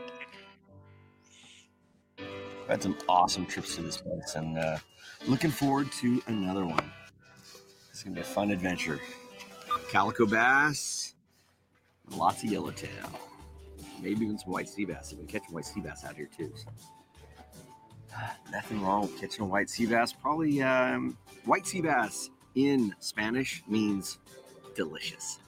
i 2.19 2.23
Had 2.69 2.83
some 2.83 2.97
awesome 3.09 3.47
trips 3.47 3.77
to 3.77 3.83
this 3.83 3.99
place 3.99 4.35
and 4.37 4.57
uh, 4.59 4.79
looking 5.27 5.51
forward 5.51 5.93
to 6.01 6.23
another 6.29 6.65
one. 6.65 6.91
It's 7.91 8.03
gonna 8.03 8.15
be 8.15 8.23
a 8.23 8.25
fun 8.25 8.51
adventure. 8.51 8.99
Calico 9.91 10.25
bass, 10.25 11.04
lots 12.11 12.43
of 12.43 12.51
yellowtail, 12.51 13.21
maybe 14.01 14.25
even 14.25 14.39
some 14.39 14.53
white 14.53 14.69
sea 14.69 14.85
bass. 14.85 15.11
I've 15.13 15.19
been 15.19 15.27
catching 15.27 15.55
white 15.55 15.65
sea 15.65 15.81
bass 15.81 16.05
out 16.05 16.17
here 16.17 16.29
too. 16.37 16.53
So. 16.55 16.71
Nothing 18.53 18.83
wrong 18.83 19.03
with 19.03 19.21
catching 19.21 19.45
a 19.45 19.49
white 19.49 19.71
sea 19.71 19.87
bass. 19.87 20.13
Probably 20.13 20.63
um, 20.63 21.17
white 21.45 21.67
sea 21.67 21.81
bass 21.81 22.31
in 22.55 22.95
Spanish 23.01 23.63
means 23.69 24.19
delicious. 24.75 25.39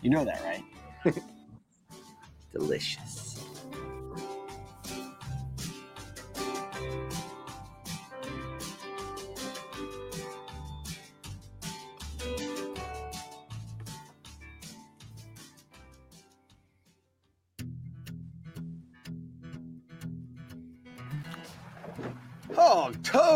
You 0.00 0.10
know 0.10 0.24
that, 0.24 0.42
right? 0.42 1.14
delicious. 2.52 3.31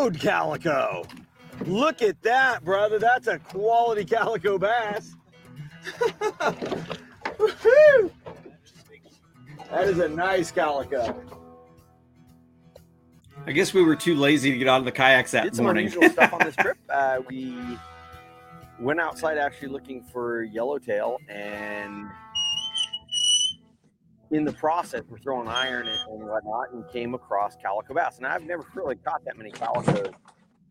Toad 0.07 0.21
calico. 0.21 1.05
Look 1.67 2.01
at 2.01 2.23
that, 2.23 2.65
brother. 2.65 3.01
That's 3.01 3.27
a 3.27 3.41
quality 3.41 4.05
calico 4.05 4.57
bass. 4.57 5.17
That 9.69 9.89
is 9.89 9.99
a 9.99 10.09
nice 10.09 10.53
calico. 10.53 11.21
I 13.47 13.53
guess 13.53 13.75
we 13.75 13.83
were 13.83 13.97
too 13.97 14.15
lazy 14.15 14.53
to 14.53 14.59
get 14.59 14.69
out 14.69 14.79
of 14.79 14.85
the 14.85 14.93
kayaks 14.93 15.33
that 15.33 15.43
Did 15.43 15.57
some 15.57 15.65
morning. 15.65 15.87
unusual 15.87 16.09
stuff 16.09 16.33
on 16.33 16.39
this 16.39 16.55
trip. 16.61 16.79
Uh, 16.89 17.19
we 17.29 17.59
went 18.79 19.01
outside 19.01 19.39
actually 19.39 19.69
looking 19.69 20.05
for 20.05 20.45
yellowtail, 20.45 21.19
and 21.29 22.07
in 24.37 24.45
the 24.45 24.53
process, 24.53 25.03
we're 25.09 25.19
throwing 25.19 25.49
iron 25.49 25.89
and, 25.89 25.99
and 26.13 26.29
whatnot, 26.29 26.73
and 26.73 26.87
came 26.91 27.15
across 27.15 27.57
calico 27.57 27.95
bass. 27.95 28.19
And 28.19 28.27
I've 28.27 28.43
never 28.43 28.65
really 28.75 28.97
caught 28.97 29.25
that 29.25 29.37
many 29.37 29.51
calicos 29.51 30.13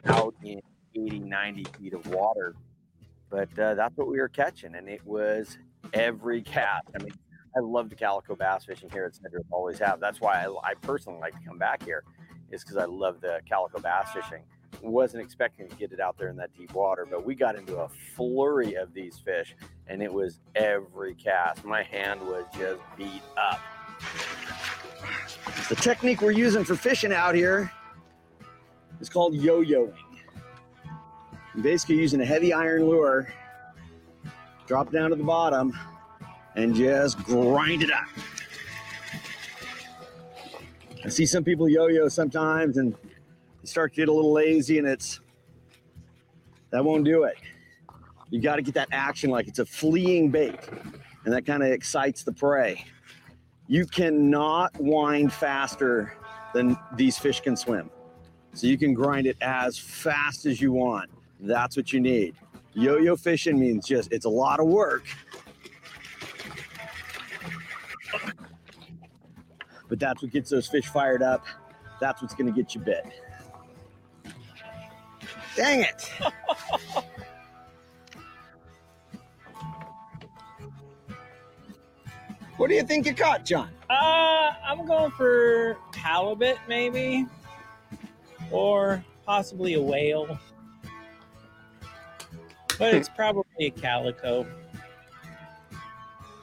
out 0.05 0.35
in 0.43 0.61
80, 0.95 1.19
90 1.19 1.63
feet 1.77 1.93
of 1.93 2.07
water, 2.07 2.55
but 3.29 3.49
uh, 3.57 3.73
that's 3.73 3.97
what 3.97 4.07
we 4.07 4.19
were 4.19 4.29
catching, 4.29 4.75
and 4.75 4.87
it 4.87 5.05
was 5.05 5.57
every 5.93 6.41
cast. 6.41 6.87
I 6.97 7.03
mean, 7.03 7.11
I 7.57 7.59
love 7.59 7.89
the 7.89 7.95
calico 7.95 8.35
bass 8.35 8.65
fishing 8.65 8.89
here 8.91 9.05
at 9.05 9.13
Cedros, 9.13 9.45
always 9.51 9.79
have. 9.79 9.99
That's 9.99 10.21
why 10.21 10.45
I, 10.45 10.47
I 10.63 10.73
personally 10.81 11.19
like 11.19 11.33
to 11.33 11.45
come 11.45 11.57
back 11.57 11.83
here, 11.83 12.03
is 12.51 12.63
because 12.63 12.77
I 12.77 12.85
love 12.85 13.19
the 13.19 13.39
calico 13.47 13.79
bass 13.79 14.11
fishing. 14.11 14.43
Wasn't 14.81 15.21
expecting 15.21 15.67
to 15.67 15.75
get 15.75 15.91
it 15.91 15.99
out 15.99 16.17
there 16.17 16.29
in 16.29 16.35
that 16.37 16.55
deep 16.55 16.73
water, 16.73 17.07
but 17.09 17.25
we 17.25 17.35
got 17.35 17.55
into 17.55 17.77
a 17.77 17.89
flurry 18.15 18.75
of 18.75 18.93
these 18.93 19.17
fish, 19.17 19.55
and 19.87 20.01
it 20.01 20.13
was 20.13 20.39
every 20.55 21.15
cast. 21.15 21.65
My 21.65 21.81
hand 21.83 22.21
was 22.21 22.45
just 22.57 22.79
beat 22.95 23.23
up. 23.35 23.59
The 25.69 25.75
technique 25.75 26.21
we're 26.21 26.31
using 26.31 26.63
for 26.63 26.75
fishing 26.75 27.11
out 27.11 27.35
here 27.35 27.71
is 29.01 29.09
called 29.09 29.33
yo-yoing. 29.35 29.93
Basically 31.61 31.95
using 31.95 32.21
a 32.21 32.25
heavy 32.25 32.53
iron 32.53 32.85
lure, 32.87 33.33
drop 34.67 34.91
down 34.91 35.09
to 35.09 35.15
the 35.15 35.23
bottom, 35.23 35.77
and 36.55 36.75
just 36.75 37.17
grind 37.23 37.81
it 37.83 37.91
up. 37.91 38.07
I 41.03 41.09
see 41.09 41.25
some 41.25 41.43
people 41.43 41.67
yo-yo 41.69 42.07
sometimes 42.07 42.77
and 42.77 42.95
they 43.65 43.69
start 43.71 43.93
to 43.93 44.01
get 44.01 44.09
a 44.09 44.13
little 44.13 44.31
lazy 44.31 44.77
and 44.77 44.87
it's 44.87 45.19
that 46.69 46.85
won't 46.85 47.03
do 47.03 47.23
it. 47.23 47.35
You 48.29 48.39
got 48.39 48.57
to 48.57 48.61
get 48.61 48.75
that 48.75 48.89
action 48.91 49.31
like 49.31 49.47
it's 49.47 49.57
a 49.57 49.65
fleeing 49.65 50.29
bait 50.29 50.59
and 51.25 51.33
that 51.33 51.47
kind 51.47 51.63
of 51.63 51.69
excites 51.69 52.23
the 52.23 52.31
prey. 52.31 52.85
You 53.67 53.87
cannot 53.87 54.79
wind 54.79 55.33
faster 55.33 56.13
than 56.53 56.77
these 56.95 57.17
fish 57.17 57.41
can 57.41 57.55
swim. 57.55 57.89
So 58.53 58.67
you 58.67 58.77
can 58.77 58.93
grind 58.93 59.25
it 59.25 59.37
as 59.41 59.79
fast 59.79 60.45
as 60.45 60.61
you 60.61 60.71
want. 60.71 61.09
That's 61.39 61.75
what 61.75 61.91
you 61.91 61.99
need. 61.99 62.35
Yo-yo 62.73 63.15
fishing 63.15 63.59
means 63.59 63.87
just 63.87 64.11
it's 64.11 64.25
a 64.25 64.29
lot 64.29 64.59
of 64.59 64.67
work. 64.67 65.05
But 69.89 69.99
that's 69.99 70.21
what 70.21 70.31
gets 70.31 70.51
those 70.51 70.67
fish 70.67 70.85
fired 70.85 71.23
up. 71.23 71.43
That's 71.99 72.21
what's 72.21 72.35
going 72.35 72.53
to 72.53 72.53
get 72.53 72.75
you 72.75 72.81
bit. 72.81 73.05
Dang 75.55 75.81
it. 75.81 76.11
what 82.57 82.67
do 82.67 82.75
you 82.75 82.83
think 82.83 83.05
you 83.05 83.13
caught, 83.13 83.45
John? 83.45 83.69
Uh, 83.89 84.51
I'm 84.65 84.85
going 84.85 85.11
for 85.11 85.77
halibut, 85.95 86.57
maybe, 86.67 87.25
or 88.51 89.03
possibly 89.25 89.75
a 89.75 89.81
whale. 89.81 90.37
But 92.77 92.93
it's 92.93 93.09
probably 93.15 93.45
a 93.59 93.69
calico. 93.69 94.45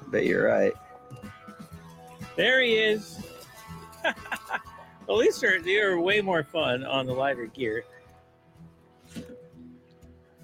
Bet 0.08 0.24
you're 0.24 0.46
right. 0.46 0.72
There 2.36 2.62
he 2.62 2.74
is. 2.76 3.18
At 4.04 4.14
least 5.08 5.40
they're, 5.40 5.60
they're 5.60 6.00
way 6.00 6.22
more 6.22 6.42
fun 6.44 6.84
on 6.84 7.06
the 7.06 7.12
lighter 7.12 7.46
gear. 7.46 7.84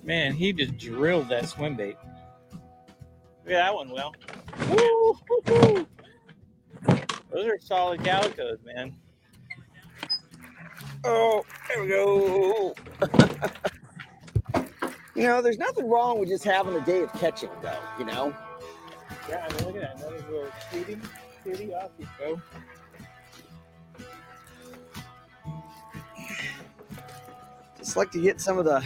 Man, 0.08 0.32
he 0.32 0.54
just 0.54 0.78
drilled 0.78 1.28
that 1.28 1.50
swim 1.50 1.76
bait. 1.76 1.98
Look 3.44 3.52
at 3.52 3.58
that 3.58 3.74
one, 3.74 3.90
Will. 3.90 4.14
Woo, 4.70 5.18
woo, 5.28 5.42
woo. 5.46 5.86
Those 7.30 7.44
are 7.44 7.58
solid 7.60 8.02
calicos, 8.02 8.56
man. 8.64 8.96
Oh, 11.04 11.44
there 11.68 11.82
we 11.82 11.88
go. 11.88 12.74
you 15.14 15.24
know, 15.24 15.42
there's 15.42 15.58
nothing 15.58 15.86
wrong 15.86 16.18
with 16.18 16.30
just 16.30 16.42
having 16.42 16.74
a 16.74 16.80
day 16.86 17.02
of 17.02 17.12
catching, 17.12 17.50
though, 17.60 17.78
you 17.98 18.06
know? 18.06 18.34
Yeah, 19.28 19.46
I 19.46 19.52
mean, 19.52 19.66
look 19.66 19.76
at 19.76 19.98
that. 19.98 20.06
Another 20.06 20.24
little 20.30 20.48
cutie, 20.72 20.98
cutie 21.44 21.74
off 21.74 21.90
you 21.98 22.08
go. 22.18 22.40
Just 27.76 27.94
like 27.94 28.10
to 28.12 28.22
get 28.22 28.40
some 28.40 28.56
of 28.56 28.64
the 28.64 28.82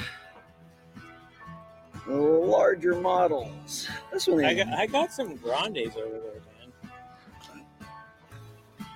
larger 2.07 2.94
models. 2.94 3.88
This 4.12 4.26
one, 4.26 4.44
I 4.44 4.55
got, 4.55 4.68
I 4.68 4.86
got 4.86 5.12
some 5.12 5.36
grandes 5.36 5.96
over 5.96 6.18
there, 6.18 6.40
man. 6.90 7.88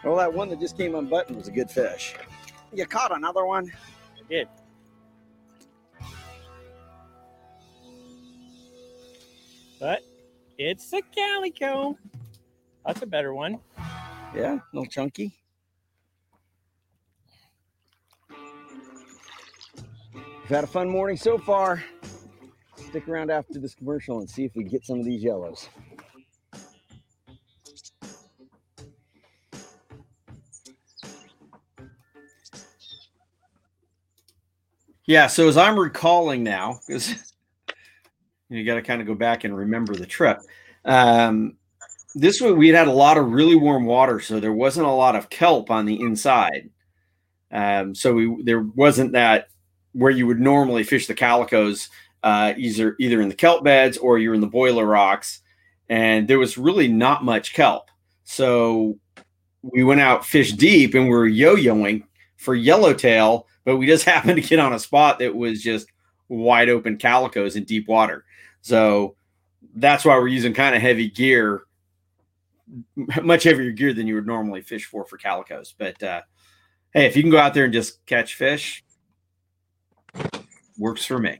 well, 0.04 0.16
that 0.16 0.32
one 0.32 0.48
that 0.50 0.60
just 0.60 0.76
came 0.76 0.94
unbuttoned 0.94 1.36
was 1.36 1.48
a 1.48 1.52
good 1.52 1.70
fish. 1.70 2.14
You 2.72 2.86
caught 2.86 3.14
another 3.16 3.44
one? 3.44 3.70
I 4.18 4.28
did. 4.28 4.48
But 9.78 10.02
it's 10.58 10.92
a 10.92 11.02
calico. 11.02 11.98
That's 12.84 13.02
a 13.02 13.06
better 13.06 13.34
one. 13.34 13.60
Yeah, 14.34 14.54
a 14.54 14.62
little 14.72 14.86
chunky. 14.86 15.32
We've 20.14 20.54
had 20.54 20.64
a 20.64 20.68
fun 20.68 20.88
morning 20.88 21.16
so 21.16 21.38
far. 21.38 21.82
Stick 22.96 23.08
around 23.08 23.30
after 23.30 23.60
this 23.60 23.74
commercial 23.74 24.20
and 24.20 24.30
see 24.30 24.46
if 24.46 24.56
we 24.56 24.64
get 24.64 24.86
some 24.86 24.98
of 24.98 25.04
these 25.04 25.22
yellows. 25.22 25.68
Yeah, 35.04 35.26
so 35.26 35.46
as 35.46 35.58
I'm 35.58 35.78
recalling 35.78 36.42
now, 36.42 36.80
because 36.86 37.34
you 38.48 38.64
got 38.64 38.76
to 38.76 38.82
kind 38.82 39.02
of 39.02 39.06
go 39.06 39.14
back 39.14 39.44
and 39.44 39.54
remember 39.54 39.94
the 39.94 40.06
trip. 40.06 40.38
Um, 40.86 41.58
this 42.14 42.40
one 42.40 42.56
we 42.56 42.68
had 42.68 42.76
had 42.76 42.88
a 42.88 42.92
lot 42.92 43.18
of 43.18 43.30
really 43.30 43.56
warm 43.56 43.84
water, 43.84 44.20
so 44.20 44.40
there 44.40 44.54
wasn't 44.54 44.86
a 44.86 44.90
lot 44.90 45.14
of 45.14 45.28
kelp 45.28 45.70
on 45.70 45.84
the 45.84 46.00
inside. 46.00 46.70
Um, 47.52 47.94
so 47.94 48.14
we 48.14 48.42
there 48.42 48.62
wasn't 48.62 49.12
that 49.12 49.48
where 49.92 50.10
you 50.10 50.26
would 50.26 50.40
normally 50.40 50.82
fish 50.82 51.06
the 51.06 51.14
calicos, 51.14 51.90
uh, 52.22 52.54
either 52.56 52.96
either 52.98 53.20
in 53.20 53.28
the 53.28 53.34
kelp 53.34 53.64
beds 53.64 53.96
or 53.98 54.18
you're 54.18 54.34
in 54.34 54.40
the 54.40 54.46
boiler 54.46 54.86
rocks, 54.86 55.40
and 55.88 56.28
there 56.28 56.38
was 56.38 56.58
really 56.58 56.88
not 56.88 57.24
much 57.24 57.54
kelp. 57.54 57.90
So 58.24 58.98
we 59.62 59.84
went 59.84 60.00
out 60.00 60.24
fish 60.24 60.52
deep 60.52 60.94
and 60.94 61.08
we 61.08 61.14
are 61.14 61.26
yo-yoing 61.26 62.04
for 62.36 62.54
yellowtail, 62.54 63.46
but 63.64 63.76
we 63.76 63.86
just 63.86 64.04
happened 64.06 64.40
to 64.40 64.48
get 64.48 64.58
on 64.58 64.72
a 64.72 64.78
spot 64.78 65.18
that 65.18 65.34
was 65.34 65.62
just 65.62 65.86
wide 66.28 66.68
open 66.68 66.96
calicos 66.96 67.56
in 67.56 67.64
deep 67.64 67.88
water. 67.88 68.24
So 68.60 69.16
that's 69.74 70.04
why 70.04 70.16
we're 70.16 70.28
using 70.28 70.54
kind 70.54 70.74
of 70.74 70.82
heavy 70.82 71.08
gear, 71.08 71.62
much 73.22 73.44
heavier 73.44 73.70
gear 73.70 73.92
than 73.92 74.06
you 74.06 74.14
would 74.16 74.26
normally 74.26 74.62
fish 74.62 74.86
for 74.86 75.04
for 75.04 75.18
calicos. 75.18 75.74
But 75.76 76.02
uh, 76.02 76.22
hey, 76.92 77.06
if 77.06 77.16
you 77.16 77.22
can 77.22 77.30
go 77.30 77.38
out 77.38 77.54
there 77.54 77.64
and 77.64 77.72
just 77.72 78.04
catch 78.06 78.34
fish, 78.34 78.84
works 80.78 81.04
for 81.04 81.18
me. 81.18 81.38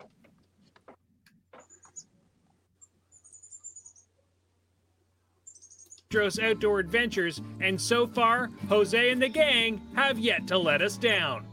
Cedros 6.11 6.41
Outdoor 6.41 6.79
Adventures, 6.79 7.43
and 7.61 7.81
so 7.81 8.07
far, 8.07 8.49
Jose 8.69 9.11
and 9.11 9.21
the 9.21 9.29
gang 9.29 9.81
have 9.95 10.19
yet 10.21 10.47
to 10.47 10.57
let 10.57 10.81
us 10.81 10.97
down. 10.97 11.45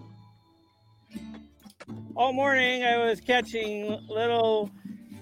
All 2.15 2.33
morning, 2.33 2.83
I 2.83 2.97
was 2.97 3.19
catching 3.19 3.99
little 4.07 4.69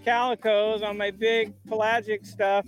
calicos 0.06 0.84
on 0.84 0.98
my 0.98 1.12
big 1.12 1.54
pelagic 1.66 2.26
stuff, 2.26 2.66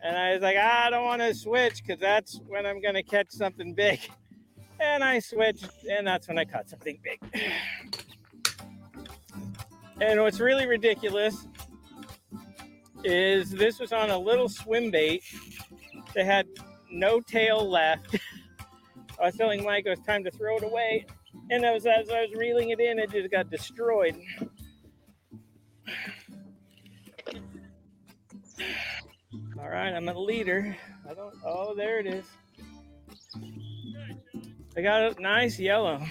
and 0.00 0.16
I 0.16 0.34
was 0.34 0.42
like, 0.42 0.56
ah, 0.56 0.86
I 0.86 0.90
don't 0.90 1.04
want 1.04 1.20
to 1.20 1.34
switch 1.34 1.82
because 1.84 2.00
that's 2.00 2.40
when 2.46 2.64
I'm 2.64 2.80
going 2.80 2.94
to 2.94 3.02
catch 3.02 3.30
something 3.30 3.74
big. 3.74 4.00
And 4.80 5.02
I 5.02 5.18
switched, 5.18 5.68
and 5.90 6.06
that's 6.06 6.28
when 6.28 6.38
I 6.38 6.44
caught 6.44 6.70
something 6.70 7.00
big. 7.02 7.18
And 10.00 10.20
what's 10.20 10.38
really 10.38 10.66
ridiculous 10.66 11.48
is 13.02 13.50
this 13.50 13.80
was 13.80 13.92
on 13.92 14.10
a 14.10 14.16
little 14.18 14.48
swim 14.48 14.92
bait 14.92 15.24
that 16.18 16.26
had 16.26 16.46
no 16.90 17.20
tail 17.20 17.68
left. 17.68 18.16
I 19.20 19.26
was 19.26 19.36
telling 19.36 19.62
Mike 19.62 19.86
it 19.86 19.90
was 19.90 20.00
time 20.00 20.24
to 20.24 20.32
throw 20.32 20.56
it 20.56 20.64
away. 20.64 21.06
And 21.50 21.64
as, 21.64 21.86
as 21.86 22.10
I 22.10 22.22
was 22.22 22.34
reeling 22.34 22.70
it 22.70 22.80
in, 22.80 22.98
it 22.98 23.12
just 23.12 23.30
got 23.30 23.50
destroyed. 23.50 24.16
All 29.60 29.68
right, 29.68 29.92
I'm 29.92 30.08
a 30.08 30.18
leader. 30.18 30.76
I 31.08 31.14
don't. 31.14 31.34
Oh, 31.44 31.74
there 31.76 32.00
it 32.00 32.06
is. 32.06 32.26
I 34.76 34.80
got 34.82 35.16
a 35.16 35.22
nice 35.22 35.56
yellow. 35.58 36.04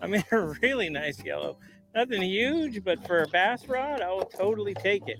I 0.00 0.06
mean, 0.06 0.24
a 0.32 0.40
really 0.62 0.88
nice 0.88 1.22
yellow. 1.22 1.58
Nothing 1.94 2.22
huge, 2.22 2.82
but 2.82 3.06
for 3.06 3.24
a 3.24 3.28
bass 3.28 3.66
rod, 3.68 4.00
I 4.00 4.10
will 4.10 4.24
totally 4.24 4.74
take 4.74 5.06
it. 5.06 5.18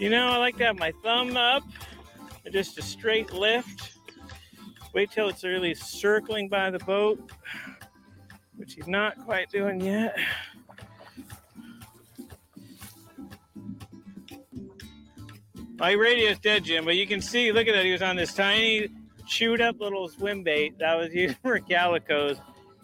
You 0.00 0.08
know, 0.08 0.28
I 0.28 0.38
like 0.38 0.56
to 0.56 0.64
have 0.64 0.78
my 0.78 0.94
thumb 1.02 1.36
up, 1.36 1.62
just 2.50 2.78
a 2.78 2.82
straight 2.82 3.34
lift. 3.34 3.98
Wait 4.94 5.10
till 5.10 5.28
it's 5.28 5.44
really 5.44 5.74
circling 5.74 6.48
by 6.48 6.70
the 6.70 6.78
boat, 6.78 7.30
which 8.56 8.72
he's 8.72 8.86
not 8.86 9.22
quite 9.26 9.50
doing 9.50 9.78
yet. 9.78 10.16
My 15.76 15.92
radio's 15.92 16.38
dead, 16.38 16.64
Jim, 16.64 16.86
but 16.86 16.96
you 16.96 17.06
can 17.06 17.20
see, 17.20 17.52
look 17.52 17.68
at 17.68 17.74
that. 17.74 17.84
He 17.84 17.92
was 17.92 18.00
on 18.00 18.16
this 18.16 18.32
tiny, 18.32 18.88
chewed 19.26 19.60
up 19.60 19.80
little 19.80 20.08
swim 20.08 20.42
bait 20.42 20.78
that 20.78 20.96
was 20.96 21.12
used 21.14 21.36
for 21.42 21.58
calicos. 21.58 22.38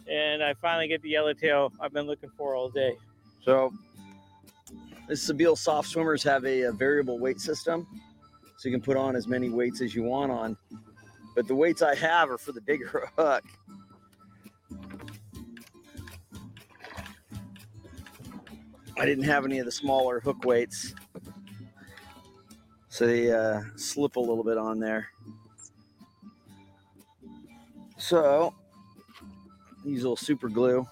And 0.07 0.43
I 0.43 0.53
finally 0.53 0.87
get 0.87 1.01
the 1.01 1.09
yellowtail 1.09 1.73
I've 1.81 1.95
been 1.95 2.07
looking 2.07 2.31
for 2.37 2.55
all 2.55 2.69
day. 2.69 2.95
So, 3.43 3.73
this 5.09 5.31
Sebile 5.31 5.57
soft 5.57 5.89
swimmers 5.89 6.23
have 6.25 6.45
a, 6.45 6.63
a 6.63 6.73
variable 6.73 7.19
weight 7.19 7.41
system. 7.41 7.87
So 8.59 8.69
you 8.69 8.75
can 8.75 8.83
put 8.83 8.97
on 8.97 9.15
as 9.15 9.29
many 9.29 9.51
weights 9.51 9.81
as 9.81 9.95
you 9.95 10.03
want 10.03 10.33
on. 10.33 10.57
But 11.35 11.47
the 11.47 11.55
weights 11.55 11.83
I 11.83 11.95
have 11.95 12.31
are 12.31 12.39
for 12.39 12.53
the 12.53 12.61
bigger 12.63 13.11
hook. 13.19 13.45
I 18.99 19.05
didn't 19.05 19.25
have 19.25 19.45
any 19.45 19.59
of 19.59 19.67
the 19.67 19.73
smaller 19.73 20.21
hook 20.21 20.45
weights. 20.45 20.95
So 22.89 23.07
they 23.07 23.31
uh, 23.31 23.61
slip 23.77 24.17
a 24.17 24.21
little 24.21 24.43
bit 24.43 24.57
on 24.57 24.81
there. 24.81 25.09
So 27.99 28.55
use 29.85 30.03
a 30.03 30.05
little 30.05 30.17
super 30.17 30.49
glue 30.49 30.87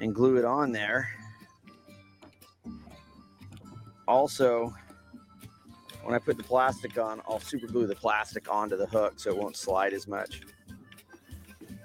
and 0.00 0.14
glue 0.14 0.36
it 0.36 0.44
on 0.44 0.70
there. 0.70 1.10
Also, 4.08 4.74
when 6.02 6.14
I 6.14 6.18
put 6.18 6.38
the 6.38 6.42
plastic 6.42 6.98
on, 6.98 7.20
I'll 7.28 7.40
super 7.40 7.66
glue 7.66 7.86
the 7.86 7.94
plastic 7.94 8.50
onto 8.50 8.78
the 8.78 8.86
hook 8.86 9.14
so 9.16 9.28
it 9.28 9.36
won't 9.36 9.54
slide 9.54 9.92
as 9.92 10.08
much. 10.08 10.40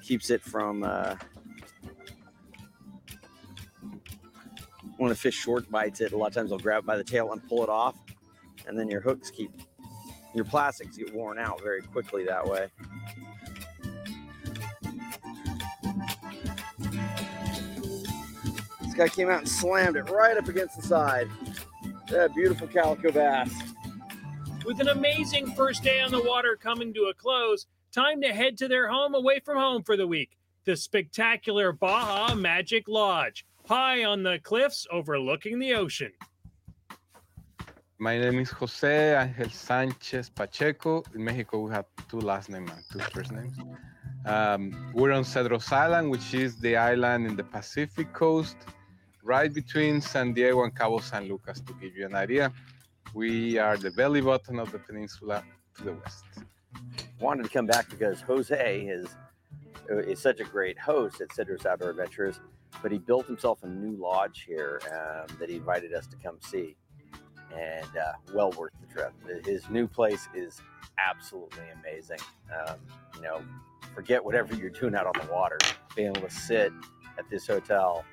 Keeps 0.02 0.30
it 0.30 0.42
from 0.42 0.84
uh, 0.84 1.18
when 4.98 5.12
a 5.12 5.16
fish 5.16 5.36
short 5.36 5.70
bites 5.70 6.00
it. 6.00 6.14
A 6.14 6.18
lot 6.18 6.28
of 6.28 6.34
times 6.34 6.54
I'll 6.54 6.60
grab 6.60 6.84
it 6.84 6.86
by 6.86 6.96
the 6.96 7.04
tail 7.04 7.34
and 7.34 7.46
pull 7.46 7.62
it 7.62 7.70
off 7.70 7.98
and 8.68 8.80
then 8.80 8.88
your 8.88 9.02
hooks 9.02 9.30
keep 9.30 9.52
your 10.34 10.46
plastics 10.46 10.96
get 10.96 11.14
worn 11.14 11.38
out 11.38 11.62
very 11.62 11.82
quickly 11.82 12.24
that 12.24 12.48
way. 12.48 12.68
This 18.82 18.94
guy 18.96 19.10
came 19.10 19.30
out 19.30 19.40
and 19.40 19.50
slammed 19.50 19.98
it 19.98 20.10
right 20.10 20.38
up 20.38 20.48
against 20.48 20.80
the 20.80 20.88
side. 20.88 21.28
That 22.14 22.36
beautiful 22.36 22.68
calico 22.68 23.12
bass. 23.12 23.52
With 24.68 24.80
an 24.80 24.90
amazing 24.90 25.48
first 25.56 25.82
day 25.82 26.00
on 26.00 26.12
the 26.12 26.22
water 26.22 26.56
coming 26.62 26.94
to 26.94 27.06
a 27.06 27.14
close, 27.16 27.66
time 27.92 28.22
to 28.22 28.28
head 28.28 28.56
to 28.60 28.68
their 28.68 28.88
home 28.88 29.16
away 29.16 29.40
from 29.40 29.58
home 29.58 29.82
for 29.82 29.98
the 29.98 30.06
week. 30.06 30.38
The 30.66 30.78
spectacular 30.78 31.72
Baja 31.72 32.36
Magic 32.36 32.88
Lodge, 32.88 33.48
high 33.68 34.04
on 34.04 34.22
the 34.22 34.38
cliffs 34.44 34.86
overlooking 34.92 35.58
the 35.58 35.74
ocean. 35.74 36.12
My 37.98 38.20
name 38.20 38.38
is 38.38 38.52
Jose 38.52 39.20
Angel 39.20 39.50
Sanchez 39.50 40.30
Pacheco. 40.30 41.04
In 41.16 41.24
Mexico, 41.24 41.62
we 41.62 41.72
have 41.72 41.86
two 42.10 42.20
last 42.20 42.48
names 42.48 42.70
and 42.70 42.84
two 42.92 43.00
first 43.12 43.32
names. 43.32 43.58
Um, 44.28 44.92
we're 44.94 45.14
on 45.14 45.24
Cedros 45.24 45.72
Island, 45.72 46.12
which 46.12 46.36
is 46.36 46.58
the 46.58 46.78
island 46.78 47.26
in 47.26 47.36
the 47.36 47.44
Pacific 47.44 48.14
coast, 48.14 48.58
right 49.24 49.54
between 49.54 50.02
San 50.02 50.34
Diego 50.34 50.64
and 50.64 50.76
Cabo 50.76 51.00
San 51.00 51.28
Lucas, 51.28 51.62
to 51.62 51.74
give 51.82 51.96
you 51.96 52.06
an 52.06 52.16
idea. 52.16 52.52
We 53.14 53.58
are 53.58 53.78
the 53.78 53.92
belly 53.92 54.22
button 54.22 54.60
of 54.60 54.72
the 54.72 54.80
peninsula 54.80 55.44
to 55.78 55.84
the 55.84 55.94
west. 55.94 56.26
Wanted 57.20 57.44
to 57.44 57.50
come 57.50 57.66
back 57.66 57.90
because 57.90 58.22
Jose 58.22 58.82
is, 58.82 59.08
is 59.90 60.20
such 60.20 60.40
a 60.40 60.44
great 60.44 60.78
host 60.78 61.22
at 61.22 61.30
Cedros 61.30 61.66
Outdoor 61.66 61.92
Adventures, 61.92 62.40
but 62.82 62.92
he 62.92 62.98
built 62.98 63.26
himself 63.26 63.64
a 63.64 63.68
new 63.68 63.96
lodge 63.96 64.46
here 64.48 64.82
um, 64.92 65.38
that 65.40 65.50
he 65.50 65.56
invited 65.56 65.94
us 65.94 66.06
to 66.08 66.18
come 66.18 66.38
see 66.42 66.76
and 67.56 67.98
uh, 67.98 68.14
well 68.34 68.52
worth 68.52 68.74
the 68.82 68.94
trip. 68.94 69.14
His 69.46 69.70
new 69.70 69.88
place 69.88 70.28
is 70.34 70.60
absolutely 70.98 71.64
amazing. 71.80 72.20
Um, 72.52 72.78
you 73.16 73.22
know, 73.22 73.42
forget 73.94 74.24
whatever 74.24 74.56
you're 74.56 74.70
doing 74.70 74.96
out 74.96 75.06
on 75.06 75.14
the 75.26 75.32
water. 75.32 75.60
Being 75.96 76.10
able 76.10 76.28
to 76.28 76.34
sit 76.34 76.74
at 77.18 77.30
this 77.30 77.48
hotel 77.48 78.04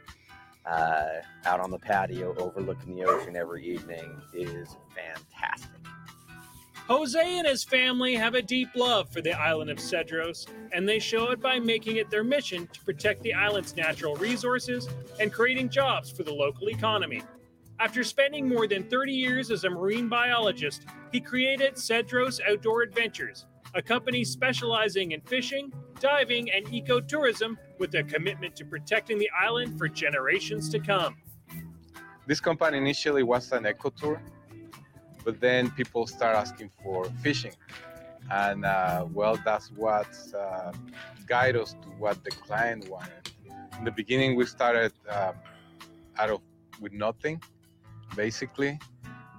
uh, 0.67 1.07
out 1.45 1.61
on 1.61 1.71
the 1.71 1.79
patio 1.79 2.35
overlooking 2.39 2.95
the 2.97 3.05
ocean 3.05 3.37
every 3.37 3.67
evening 3.67 4.21
is 4.33 4.77
fantastic. 4.95 5.71
Jose 6.91 7.39
and 7.39 7.47
his 7.47 7.63
family 7.63 8.17
have 8.17 8.35
a 8.35 8.43
deep 8.43 8.69
love 8.75 9.09
for 9.11 9.21
the 9.21 9.33
island 9.33 9.71
of 9.71 9.79
Cedros, 9.79 10.49
and 10.73 10.89
they 10.89 10.99
show 10.99 11.31
it 11.31 11.41
by 11.41 11.61
making 11.61 11.99
it 11.99 12.11
their 12.11 12.25
mission 12.25 12.67
to 12.73 12.81
protect 12.81 13.23
the 13.23 13.33
island's 13.33 13.77
natural 13.77 14.17
resources 14.17 14.89
and 15.21 15.33
creating 15.33 15.69
jobs 15.69 16.11
for 16.11 16.25
the 16.25 16.33
local 16.33 16.69
economy. 16.69 17.23
After 17.79 18.03
spending 18.03 18.49
more 18.49 18.67
than 18.67 18.83
30 18.83 19.13
years 19.13 19.53
as 19.53 19.63
a 19.63 19.71
marine 19.71 20.09
biologist, 20.09 20.85
he 21.13 21.21
created 21.21 21.75
Cedros 21.77 22.41
Outdoor 22.47 22.83
Adventures, 22.83 23.47
a 23.75 23.83
company 23.83 24.25
specializing 24.25 25.12
in 25.12 25.21
fishing, 25.21 25.73
diving, 26.01 26.51
and 26.51 26.66
ecotourism 26.66 27.57
with 27.79 27.95
a 27.95 28.03
commitment 28.03 28.57
to 28.57 28.64
protecting 28.64 29.18
the 29.18 29.31
island 29.39 29.79
for 29.79 29.89
generations 29.89 30.68
to 30.71 30.79
come. 30.81 31.16
This 32.27 32.41
company 32.41 32.79
initially 32.79 33.23
was 33.23 33.53
an 33.53 33.66
eco 33.66 33.91
tour, 33.91 34.23
but 35.25 35.41
then 35.41 35.71
people 35.71 36.07
start 36.07 36.37
asking 36.37 36.71
for 36.83 37.05
fishing. 37.23 37.53
And 38.31 38.64
uh, 38.64 39.07
well, 39.12 39.39
that's 39.45 39.71
what 39.73 40.09
uh, 40.37 40.73
guided 41.27 41.61
us 41.61 41.73
to 41.73 41.89
what 41.99 42.23
the 42.25 42.31
client 42.31 42.89
wanted. 42.89 43.31
In 43.79 43.85
the 43.85 43.91
beginning, 43.91 44.37
we 44.37 44.47
started 44.47 44.93
uh, 45.09 45.33
out 46.18 46.31
of 46.31 46.41
with 46.81 46.93
nothing, 46.93 47.43
basically. 48.16 48.79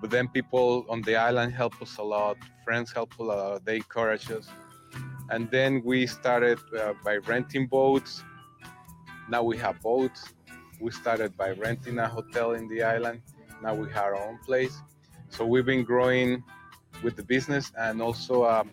But 0.01 0.09
then 0.09 0.27
people 0.27 0.85
on 0.89 1.03
the 1.03 1.15
island 1.15 1.53
help 1.53 1.79
us 1.81 1.97
a 1.97 2.03
lot. 2.03 2.37
Friends 2.65 2.91
help 2.91 3.13
us 3.13 3.19
a 3.19 3.23
lot. 3.23 3.65
They 3.65 3.77
encourage 3.77 4.29
us. 4.31 4.47
And 5.29 5.49
then 5.51 5.81
we 5.85 6.07
started 6.07 6.59
uh, 6.77 6.93
by 7.05 7.17
renting 7.17 7.67
boats. 7.67 8.23
Now 9.29 9.43
we 9.43 9.57
have 9.57 9.79
boats. 9.81 10.33
We 10.81 10.91
started 10.91 11.37
by 11.37 11.51
renting 11.51 11.99
a 11.99 12.07
hotel 12.07 12.53
in 12.53 12.67
the 12.67 12.81
island. 12.81 13.21
Now 13.61 13.75
we 13.75 13.87
have 13.91 14.05
our 14.05 14.15
own 14.15 14.39
place. 14.39 14.81
So 15.29 15.45
we've 15.45 15.65
been 15.65 15.83
growing 15.83 16.43
with 17.03 17.15
the 17.15 17.23
business 17.23 17.71
and 17.77 18.01
also 18.01 18.45
um, 18.45 18.71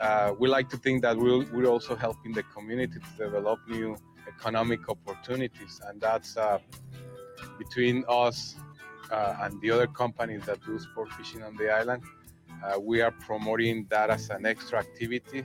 uh, 0.00 0.34
we 0.38 0.48
like 0.48 0.68
to 0.70 0.76
think 0.76 1.02
that 1.02 1.16
we're, 1.16 1.44
we're 1.52 1.66
also 1.66 1.94
helping 1.94 2.32
the 2.32 2.42
community 2.44 2.98
to 2.98 3.24
develop 3.24 3.60
new 3.68 3.96
economic 4.26 4.88
opportunities 4.88 5.80
and 5.86 6.00
that's 6.00 6.36
uh, 6.36 6.58
between 7.58 8.04
us 8.08 8.56
uh, 9.12 9.36
and 9.42 9.60
the 9.60 9.70
other 9.70 9.86
companies 9.86 10.42
that 10.46 10.58
do 10.64 10.78
sport 10.78 11.12
fishing 11.12 11.42
on 11.42 11.56
the 11.56 11.70
island 11.70 12.02
uh, 12.64 12.78
we 12.80 13.00
are 13.00 13.10
promoting 13.10 13.86
that 13.90 14.10
as 14.10 14.30
an 14.30 14.46
extra 14.46 14.78
activity 14.78 15.44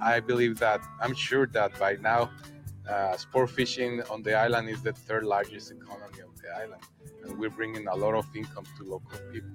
i 0.00 0.20
believe 0.20 0.58
that 0.58 0.80
i'm 1.00 1.14
sure 1.14 1.46
that 1.46 1.78
by 1.78 1.94
now 1.96 2.30
uh, 2.90 3.16
sport 3.16 3.50
fishing 3.50 4.02
on 4.10 4.22
the 4.22 4.34
island 4.34 4.68
is 4.68 4.82
the 4.82 4.92
third 4.92 5.24
largest 5.24 5.72
economy 5.72 6.20
of 6.20 6.32
the 6.42 6.48
island 6.62 6.82
and 7.24 7.38
we're 7.38 7.50
bringing 7.50 7.86
a 7.88 7.94
lot 7.94 8.14
of 8.14 8.26
income 8.34 8.64
to 8.76 8.84
local 8.84 9.18
people 9.32 9.50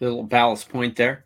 Little 0.00 0.22
ballast 0.22 0.68
point 0.68 0.94
there. 0.94 1.24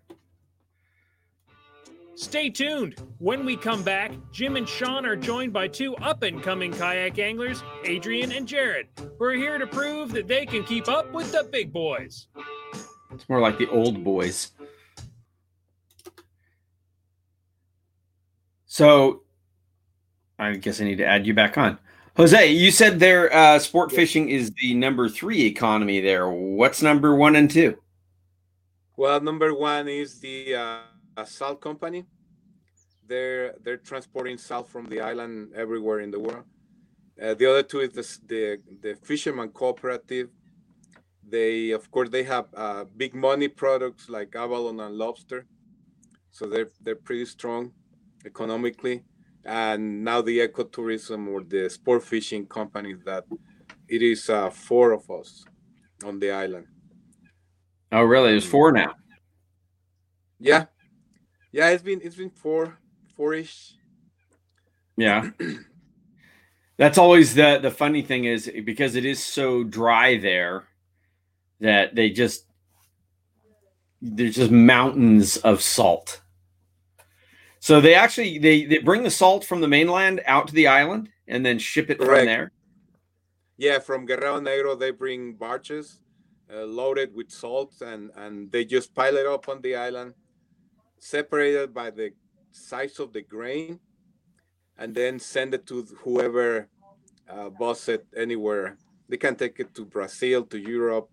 Stay 2.22 2.48
tuned. 2.48 2.94
When 3.18 3.44
we 3.44 3.56
come 3.56 3.82
back, 3.82 4.12
Jim 4.30 4.54
and 4.54 4.66
Sean 4.66 5.04
are 5.04 5.16
joined 5.16 5.52
by 5.52 5.66
two 5.66 5.96
up 5.96 6.22
and 6.22 6.40
coming 6.40 6.72
kayak 6.72 7.18
anglers, 7.18 7.64
Adrian 7.84 8.30
and 8.30 8.46
Jared, 8.46 8.86
We're 9.18 9.32
here 9.32 9.58
to 9.58 9.66
prove 9.66 10.12
that 10.12 10.28
they 10.28 10.46
can 10.46 10.62
keep 10.62 10.86
up 10.86 11.12
with 11.12 11.32
the 11.32 11.48
big 11.50 11.72
boys. 11.72 12.28
It's 13.10 13.28
more 13.28 13.40
like 13.40 13.58
the 13.58 13.68
old 13.70 14.04
boys. 14.04 14.52
So 18.66 19.22
I 20.38 20.54
guess 20.54 20.80
I 20.80 20.84
need 20.84 20.98
to 20.98 21.06
add 21.06 21.26
you 21.26 21.34
back 21.34 21.58
on. 21.58 21.76
Jose, 22.16 22.52
you 22.52 22.70
said 22.70 23.00
their 23.00 23.34
uh, 23.34 23.58
sport 23.58 23.90
fishing 23.90 24.28
is 24.28 24.52
the 24.60 24.74
number 24.74 25.08
three 25.08 25.42
economy 25.42 26.00
there. 26.00 26.30
What's 26.30 26.82
number 26.82 27.16
one 27.16 27.34
and 27.34 27.50
two? 27.50 27.78
Well, 28.96 29.20
number 29.20 29.52
one 29.52 29.88
is 29.88 30.20
the 30.20 30.54
uh, 30.54 30.78
salt 31.24 31.60
company. 31.60 32.04
They're 33.06 33.54
they're 33.62 33.76
transporting 33.90 34.38
salt 34.38 34.68
from 34.68 34.86
the 34.86 35.00
island 35.00 35.52
everywhere 35.54 36.00
in 36.00 36.10
the 36.10 36.20
world. 36.20 36.44
Uh, 37.20 37.34
the 37.34 37.46
other 37.50 37.62
two 37.62 37.80
is 37.80 37.92
the, 37.92 38.06
the 38.26 38.58
the 38.80 38.94
fisherman 38.96 39.50
cooperative. 39.50 40.28
They 41.28 41.70
of 41.70 41.90
course 41.90 42.08
they 42.10 42.24
have 42.24 42.46
uh, 42.56 42.84
big 42.96 43.14
money 43.14 43.48
products 43.48 44.08
like 44.08 44.34
abalone 44.34 44.80
and 44.80 44.96
lobster, 44.96 45.46
so 46.30 46.46
they're 46.46 46.70
they're 46.80 46.96
pretty 47.08 47.26
strong 47.26 47.72
economically. 48.24 49.04
And 49.44 50.04
now 50.04 50.22
the 50.22 50.38
ecotourism 50.38 51.28
or 51.28 51.42
the 51.42 51.68
sport 51.68 52.04
fishing 52.04 52.46
companies 52.46 52.98
that 53.04 53.24
it 53.88 54.02
is 54.02 54.30
uh, 54.30 54.50
four 54.50 54.92
of 54.92 55.10
us 55.10 55.44
on 56.04 56.20
the 56.20 56.30
island. 56.30 56.66
Oh, 57.90 58.04
really? 58.04 58.30
There's 58.30 58.46
four 58.46 58.72
now. 58.72 58.94
Yeah, 60.38 60.66
yeah. 61.52 61.68
It's 61.68 61.82
been 61.82 62.00
it's 62.02 62.16
been 62.16 62.30
four 62.30 62.78
four-ish. 63.16 63.74
Yeah. 64.96 65.30
That's 66.76 66.98
always 66.98 67.34
the 67.34 67.58
the 67.62 67.70
funny 67.70 68.02
thing 68.02 68.24
is 68.24 68.50
because 68.64 68.96
it 68.96 69.04
is 69.04 69.22
so 69.22 69.62
dry 69.62 70.18
there 70.18 70.64
that 71.60 71.94
they 71.94 72.10
just 72.10 72.46
there's 74.00 74.34
just 74.34 74.50
mountains 74.50 75.36
of 75.38 75.62
salt. 75.62 76.22
So 77.60 77.80
they 77.80 77.94
actually 77.94 78.38
they 78.38 78.64
they 78.64 78.78
bring 78.78 79.04
the 79.04 79.10
salt 79.10 79.44
from 79.44 79.60
the 79.60 79.68
mainland 79.68 80.20
out 80.26 80.48
to 80.48 80.54
the 80.54 80.66
island 80.66 81.10
and 81.28 81.46
then 81.46 81.58
ship 81.58 81.90
it 81.90 81.98
Correct. 81.98 82.20
from 82.20 82.26
there. 82.26 82.52
Yeah, 83.56 83.78
from 83.78 84.04
Guerrero 84.04 84.40
Negro 84.40 84.76
they 84.76 84.90
bring 84.90 85.34
barges 85.34 86.00
uh, 86.52 86.64
loaded 86.64 87.14
with 87.14 87.30
salt 87.30 87.74
and 87.80 88.10
and 88.16 88.50
they 88.50 88.64
just 88.64 88.92
pile 88.94 89.16
it 89.16 89.26
up 89.26 89.48
on 89.48 89.60
the 89.60 89.76
island, 89.76 90.14
separated 91.02 91.74
by 91.74 91.90
the 91.90 92.12
size 92.52 93.00
of 93.00 93.12
the 93.12 93.22
grain, 93.22 93.80
and 94.78 94.94
then 94.94 95.18
send 95.18 95.52
it 95.52 95.66
to 95.66 95.82
whoever 95.98 96.68
uh, 97.28 97.50
buys 97.50 97.88
it 97.88 98.06
anywhere. 98.16 98.76
They 99.08 99.16
can 99.16 99.34
take 99.34 99.58
it 99.58 99.74
to 99.74 99.84
Brazil, 99.84 100.44
to 100.44 100.58
Europe, 100.58 101.10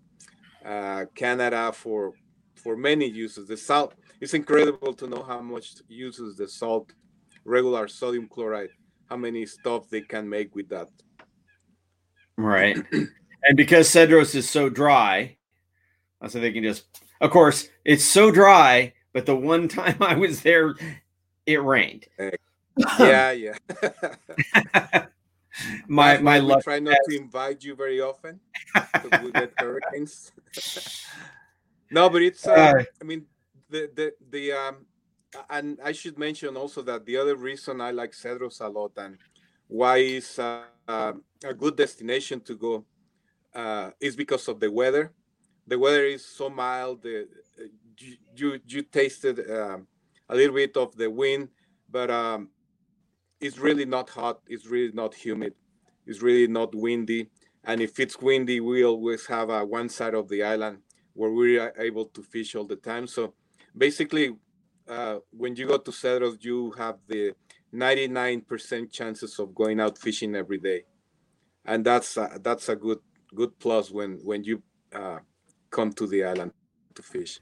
uh, 0.63 1.05
Canada 1.15 1.71
for 1.73 2.13
for 2.53 2.77
many 2.77 3.07
uses. 3.07 3.47
The 3.47 3.57
salt 3.57 3.95
it's 4.21 4.35
incredible 4.35 4.93
to 4.93 5.07
know 5.07 5.23
how 5.23 5.41
much 5.41 5.75
uses 5.87 6.35
the 6.35 6.47
salt, 6.47 6.93
regular 7.43 7.87
sodium 7.87 8.27
chloride, 8.27 8.69
how 9.09 9.17
many 9.17 9.45
stuff 9.47 9.89
they 9.89 10.01
can 10.01 10.29
make 10.29 10.53
with 10.55 10.69
that. 10.69 10.89
Right. 12.37 12.77
and 12.91 13.55
because 13.55 13.89
Cedros 13.89 14.35
is 14.35 14.47
so 14.47 14.69
dry, 14.69 15.37
so 16.27 16.39
they 16.39 16.51
can 16.51 16.63
just 16.63 17.01
of 17.21 17.31
course 17.31 17.69
it's 17.83 18.05
so 18.05 18.29
dry, 18.29 18.93
but 19.14 19.26
the 19.26 19.36
one 19.36 19.68
time 19.80 19.97
I 20.01 20.16
was 20.16 20.41
there, 20.41 20.76
it 21.45 21.62
rained. 21.62 22.07
Yeah, 22.97 23.32
yeah. 23.32 23.57
my 25.88 26.14
That's 26.14 26.24
my 26.24 26.39
luck 26.39 26.64
try 26.64 26.80
not 26.80 26.95
to 27.10 27.18
invite 27.18 27.62
you 27.62 27.76
very 27.76 27.99
often. 27.99 28.39
we 29.22 29.34
get 29.34 29.51
hurricanes. 29.57 30.32
no, 31.91 32.10
but 32.10 32.22
it's. 32.22 32.47
Uh, 32.47 32.53
Uh, 32.53 32.84
I 33.01 33.03
mean, 33.03 33.26
the 33.70 33.89
the 33.93 34.14
the 34.30 34.51
um, 34.53 34.86
and 35.49 35.80
I 35.84 35.91
should 35.91 36.18
mention 36.18 36.55
also 36.57 36.82
that 36.84 37.05
the 37.05 37.18
other 37.18 37.36
reason 37.36 37.82
I 37.82 37.91
like 37.91 38.12
Cedros 38.14 38.62
a 38.62 38.68
lot 38.68 38.91
and 38.97 39.18
why 39.68 39.97
is 39.97 40.39
uh, 40.39 40.64
uh, 40.88 41.14
a 41.43 41.53
good 41.53 41.76
destination 41.76 42.41
to 42.41 42.55
go 42.55 42.86
uh, 43.53 43.91
is 43.99 44.16
because 44.16 44.47
of 44.47 44.60
the 44.60 44.72
weather. 44.72 45.14
The 45.68 45.78
weather 45.78 46.05
is 46.05 46.26
so 46.26 46.49
mild. 46.49 47.03
The, 47.03 47.28
you, 48.35 48.59
you 48.65 48.81
tasted 48.83 49.49
um, 49.51 49.87
a 50.29 50.35
little 50.35 50.55
bit 50.55 50.75
of 50.77 50.95
the 50.95 51.09
wind, 51.09 51.49
but 51.89 52.09
um, 52.09 52.49
it's 53.39 53.57
really 53.57 53.85
not 53.85 54.09
hot. 54.09 54.39
It's 54.47 54.67
really 54.67 54.91
not 54.93 55.13
humid. 55.13 55.53
It's 56.05 56.21
really 56.21 56.47
not 56.47 56.73
windy. 56.75 57.29
And 57.63 57.81
if 57.81 57.99
it's 57.99 58.19
windy, 58.19 58.59
we 58.59 58.83
always 58.83 59.25
have 59.27 59.49
uh, 59.49 59.63
one 59.63 59.89
side 59.89 60.13
of 60.13 60.29
the 60.29 60.43
island 60.43 60.79
where 61.13 61.31
we 61.31 61.59
are 61.59 61.73
able 61.77 62.05
to 62.05 62.23
fish 62.23 62.55
all 62.55 62.65
the 62.65 62.77
time. 62.77 63.07
So 63.07 63.33
basically, 63.77 64.35
uh, 64.87 65.17
when 65.31 65.55
you 65.55 65.67
go 65.67 65.77
to 65.77 65.91
Cedros, 65.91 66.43
you 66.43 66.71
have 66.71 66.97
the 67.07 67.33
99% 67.73 68.91
chances 68.91 69.37
of 69.39 69.53
going 69.53 69.79
out 69.79 69.97
fishing 69.97 70.35
every 70.35 70.57
day, 70.57 70.83
and 71.65 71.85
that's 71.85 72.17
uh, 72.17 72.37
that's 72.41 72.69
a 72.69 72.75
good 72.75 72.99
good 73.35 73.59
plus 73.59 73.91
when 73.91 74.19
when 74.23 74.43
you 74.43 74.63
uh, 74.93 75.19
come 75.69 75.93
to 75.93 76.07
the 76.07 76.23
island 76.23 76.51
to 76.95 77.03
fish. 77.03 77.39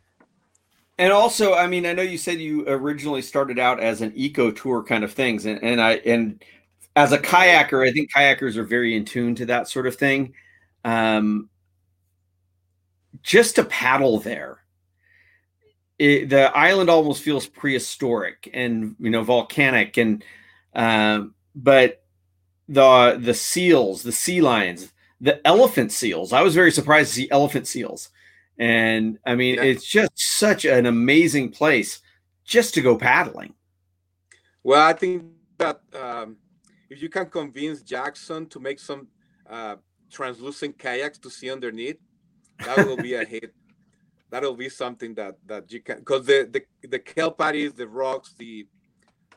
And 1.00 1.14
also, 1.14 1.54
I 1.54 1.68
mean, 1.68 1.86
I 1.86 1.94
know 1.94 2.02
you 2.02 2.18
said 2.18 2.40
you 2.40 2.68
originally 2.68 3.22
started 3.22 3.60
out 3.60 3.80
as 3.80 4.02
an 4.02 4.14
eco 4.16 4.50
tour 4.52 4.84
kind 4.84 5.04
of 5.04 5.14
things, 5.14 5.46
and, 5.46 5.62
and 5.64 5.80
I 5.80 5.94
and 5.98 6.44
as 6.96 7.12
a 7.12 7.20
kayaker, 7.20 7.88
I 7.88 7.92
think 7.92 8.12
kayakers 8.12 8.56
are 8.58 8.64
very 8.64 8.96
in 8.96 9.06
tune 9.06 9.36
to 9.36 9.46
that 9.48 9.68
sort 9.68 9.86
of 9.86 9.96
thing. 9.96 10.34
Um, 10.84 11.50
just 13.22 13.56
to 13.56 13.64
paddle 13.66 14.20
there, 14.20 14.60
it, 16.00 16.30
the 16.30 16.56
island 16.56 16.90
almost 16.90 17.24
feels 17.24 17.48
prehistoric 17.48 18.50
and 18.54 18.96
you 19.00 19.10
know 19.10 19.24
volcanic, 19.24 19.98
and 19.98 20.24
um, 20.76 21.34
but 21.56 22.04
the 22.70 23.18
the 23.22 23.34
seals, 23.34 24.04
the 24.04 24.12
sea 24.12 24.42
lions, 24.42 24.94
the 25.22 25.46
elephant 25.48 25.92
seals. 25.92 26.34
I 26.34 26.42
was 26.44 26.56
very 26.56 26.72
surprised 26.72 27.10
to 27.12 27.16
see 27.16 27.32
elephant 27.32 27.68
seals. 27.68 28.10
And 28.60 29.20
I 29.26 29.36
mean, 29.36 29.56
Yeah. 29.56 29.64
it's 29.64 29.86
just 29.86 30.12
such 30.16 30.66
an 30.66 30.86
amazing 30.86 31.52
place 31.52 32.02
just 32.44 32.74
to 32.76 32.82
go 32.82 32.98
paddling. 32.98 33.54
Well, 34.64 34.86
I 34.86 34.94
think 34.94 35.24
that 35.58 35.82
um, 35.94 36.38
if 36.90 37.02
you 37.02 37.10
can 37.10 37.30
convince 37.30 37.82
Jackson 37.82 38.48
to 38.48 38.60
make 38.60 38.80
some 38.80 39.08
uh, 39.50 39.76
translucent 40.12 40.78
kayaks 40.78 41.18
to 41.20 41.30
see 41.30 41.52
underneath, 41.52 41.98
that 42.60 42.86
will 42.86 42.98
be 42.98 43.14
a 43.14 43.24
hit. 43.34 43.54
That'll 44.30 44.56
be 44.56 44.70
something 44.70 45.14
that 45.16 45.36
that 45.46 45.72
you 45.72 45.82
can 45.82 46.00
because 46.00 46.26
the 46.26 46.50
the 46.52 46.62
the 46.88 47.00
kelp 47.00 47.38
paddies, 47.38 47.74
the 47.74 47.88
rocks, 47.88 48.34
the 48.38 48.68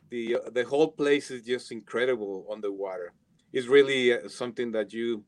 the 0.09 0.37
uh, 0.37 0.51
the 0.51 0.65
whole 0.65 0.89
place 0.89 1.31
is 1.31 1.43
just 1.43 1.71
incredible 1.71 2.47
on 2.51 2.61
the 2.61 2.73
water. 2.73 3.13
It's 3.53 3.69
really 3.69 4.13
uh, 4.13 4.29
something 4.29 4.73
that 4.73 4.93
you 4.93 5.25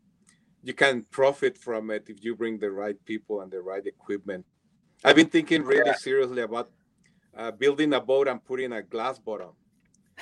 you 0.63 0.75
can 0.75 1.03
profit 1.11 1.59
from 1.59 1.91
it 1.91 2.05
if 2.09 2.25
you 2.25 2.37
bring 2.37 2.59
the 2.59 2.71
right 2.71 3.03
people 3.05 3.41
and 3.41 3.51
the 3.51 3.61
right 3.61 3.85
equipment. 3.87 4.45
I've 5.05 5.17
been 5.17 5.29
thinking 5.29 5.63
really 5.65 5.93
seriously 5.95 6.43
about 6.43 6.71
uh, 7.37 7.51
building 7.51 7.93
a 7.95 8.01
boat 8.01 8.29
and 8.29 8.45
putting 8.45 8.73
a 8.73 8.83
glass 8.83 9.19
bottom. 9.19 9.51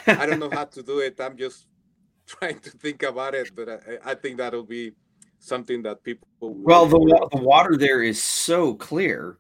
I 0.07 0.25
don't 0.25 0.39
know 0.39 0.51
how 0.51 0.65
to 0.65 0.83
do 0.83 1.01
it. 1.01 1.21
I'm 1.21 1.37
just 1.37 1.67
trying 2.27 2.59
to 2.61 2.71
think 2.71 3.03
about 3.03 3.35
it, 3.35 3.55
but 3.55 3.69
I, 3.69 4.13
I 4.13 4.15
think 4.15 4.39
that'll 4.39 4.65
be 4.65 4.93
something 5.39 5.83
that 5.83 6.03
people. 6.03 6.29
Well, 6.41 6.87
the, 6.87 7.29
the 7.33 7.43
water 7.43 7.77
there 7.77 8.03
is 8.03 8.23
so 8.23 8.75
clear. 8.75 9.39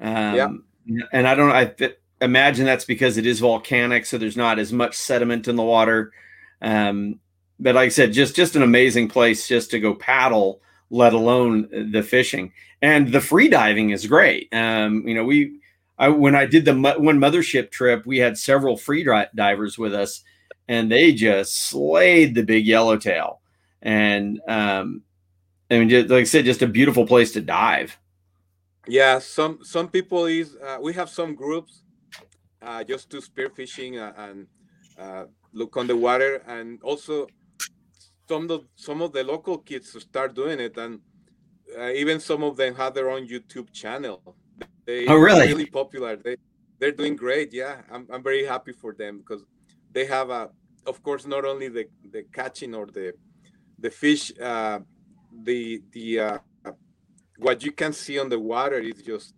Um, 0.00 0.64
And 1.12 1.28
I 1.28 1.34
don't 1.34 1.50
I 1.50 1.74
imagine 2.20 2.64
that's 2.64 2.84
because 2.84 3.18
it 3.18 3.26
is 3.26 3.40
volcanic, 3.40 4.06
so 4.06 4.18
there's 4.18 4.36
not 4.36 4.58
as 4.58 4.72
much 4.72 4.94
sediment 4.94 5.48
in 5.48 5.56
the 5.56 5.62
water. 5.62 6.12
Um, 6.60 7.20
but 7.62 7.74
like 7.74 7.86
I 7.86 7.88
said, 7.90 8.12
just 8.12 8.36
just 8.36 8.56
an 8.56 8.62
amazing 8.62 9.08
place 9.08 9.48
just 9.48 9.70
to 9.70 9.80
go 9.80 9.94
paddle, 9.94 10.60
let 10.90 11.12
alone 11.12 11.68
the 11.92 12.02
fishing 12.02 12.52
and 12.82 13.12
the 13.12 13.20
free 13.20 13.48
diving 13.48 13.90
is 13.90 14.06
great. 14.06 14.48
Um, 14.52 15.06
you 15.06 15.14
know, 15.14 15.24
we 15.24 15.60
I, 15.98 16.08
when 16.08 16.34
I 16.34 16.46
did 16.46 16.64
the 16.64 16.74
one 16.74 17.18
mothership 17.18 17.70
trip, 17.70 18.04
we 18.04 18.18
had 18.18 18.36
several 18.36 18.76
free 18.76 19.06
divers 19.34 19.78
with 19.78 19.94
us, 19.94 20.22
and 20.66 20.90
they 20.90 21.12
just 21.12 21.54
slayed 21.54 22.34
the 22.34 22.42
big 22.42 22.66
yellowtail. 22.66 23.40
And 23.80 24.40
um, 24.48 25.02
I 25.70 25.78
mean, 25.78 25.88
just, 25.88 26.10
like 26.10 26.22
I 26.22 26.24
said, 26.24 26.44
just 26.44 26.62
a 26.62 26.66
beautiful 26.66 27.06
place 27.06 27.32
to 27.32 27.40
dive. 27.40 27.98
Yeah, 28.88 29.20
some 29.20 29.60
some 29.62 29.88
people 29.88 30.26
is 30.26 30.56
uh, 30.56 30.78
we 30.82 30.92
have 30.94 31.08
some 31.08 31.36
groups 31.36 31.84
uh, 32.60 32.82
just 32.82 33.10
to 33.10 33.18
spearfishing 33.18 34.00
uh, 34.00 34.12
and 34.20 34.46
uh, 34.98 35.24
look 35.52 35.76
on 35.76 35.86
the 35.86 35.96
water, 35.96 36.42
and 36.48 36.82
also 36.82 37.28
some 38.28 38.50
of 38.50 38.64
some 38.76 39.02
of 39.02 39.12
the 39.12 39.24
local 39.24 39.58
kids 39.58 39.92
to 39.92 40.00
start 40.00 40.34
doing 40.34 40.60
it, 40.60 40.76
and 40.76 41.00
uh, 41.78 41.90
even 41.90 42.20
some 42.20 42.42
of 42.42 42.56
them 42.56 42.74
have 42.74 42.94
their 42.94 43.10
own 43.10 43.26
YouTube 43.26 43.72
channel. 43.72 44.36
They 44.86 45.06
Oh, 45.06 45.16
really? 45.16 45.46
really 45.48 45.66
popular. 45.66 46.16
They 46.16 46.36
they're 46.78 46.92
doing 46.92 47.16
great. 47.16 47.52
Yeah, 47.52 47.82
I'm 47.90 48.06
I'm 48.10 48.22
very 48.22 48.44
happy 48.44 48.72
for 48.72 48.92
them 48.92 49.18
because 49.18 49.44
they 49.92 50.06
have 50.06 50.30
a 50.30 50.50
of 50.86 51.02
course 51.02 51.26
not 51.26 51.44
only 51.44 51.68
the 51.68 51.86
the 52.10 52.24
catching 52.32 52.74
or 52.74 52.86
the 52.86 53.14
the 53.78 53.90
fish 53.90 54.32
uh, 54.40 54.80
the 55.44 55.82
the 55.92 56.20
uh, 56.20 56.38
what 57.38 57.64
you 57.64 57.72
can 57.72 57.92
see 57.92 58.18
on 58.18 58.28
the 58.28 58.38
water 58.38 58.78
is 58.78 59.02
just 59.02 59.34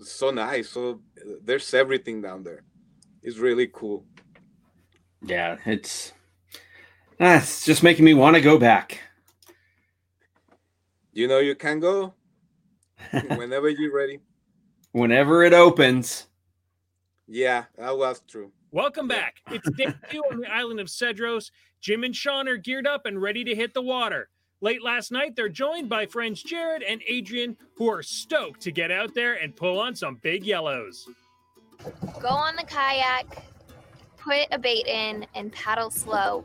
so 0.00 0.30
nice. 0.30 0.68
So 0.70 1.00
there's 1.42 1.72
everything 1.74 2.22
down 2.22 2.42
there. 2.44 2.62
It's 3.22 3.38
really 3.38 3.68
cool. 3.72 4.04
Yeah, 5.22 5.56
it's 5.64 6.12
ah, 7.20 7.38
it's 7.38 7.64
just 7.64 7.82
making 7.82 8.04
me 8.04 8.14
want 8.14 8.36
to 8.36 8.42
go 8.42 8.58
back. 8.58 9.00
You 11.12 11.28
know, 11.28 11.38
you 11.38 11.54
can 11.54 11.80
go 11.80 12.14
whenever 13.36 13.68
you're 13.68 13.94
ready. 13.94 14.20
Whenever 14.92 15.42
it 15.42 15.52
opens. 15.52 16.26
Yeah, 17.26 17.64
that 17.76 17.96
was 17.96 18.22
true. 18.28 18.52
Welcome 18.70 19.08
back. 19.08 19.36
It's 19.50 19.68
day 19.72 19.94
two 20.10 20.22
on 20.30 20.40
the 20.40 20.52
island 20.52 20.80
of 20.80 20.88
Cedros. 20.88 21.50
Jim 21.80 22.04
and 22.04 22.14
Sean 22.14 22.48
are 22.48 22.56
geared 22.56 22.86
up 22.86 23.06
and 23.06 23.20
ready 23.20 23.44
to 23.44 23.54
hit 23.54 23.74
the 23.74 23.82
water. 23.82 24.28
Late 24.60 24.82
last 24.82 25.12
night, 25.12 25.36
they're 25.36 25.48
joined 25.48 25.88
by 25.88 26.06
friends 26.06 26.42
Jared 26.42 26.82
and 26.82 27.02
Adrian, 27.06 27.56
who 27.76 27.90
are 27.90 28.02
stoked 28.02 28.60
to 28.62 28.72
get 28.72 28.90
out 28.90 29.14
there 29.14 29.34
and 29.34 29.54
pull 29.54 29.78
on 29.78 29.94
some 29.94 30.16
big 30.22 30.44
yellows. 30.44 31.08
Go 32.20 32.28
on 32.28 32.56
the 32.56 32.64
kayak, 32.64 33.44
put 34.16 34.46
a 34.50 34.58
bait 34.58 34.86
in, 34.86 35.26
and 35.34 35.52
paddle 35.52 35.90
slow. 35.90 36.44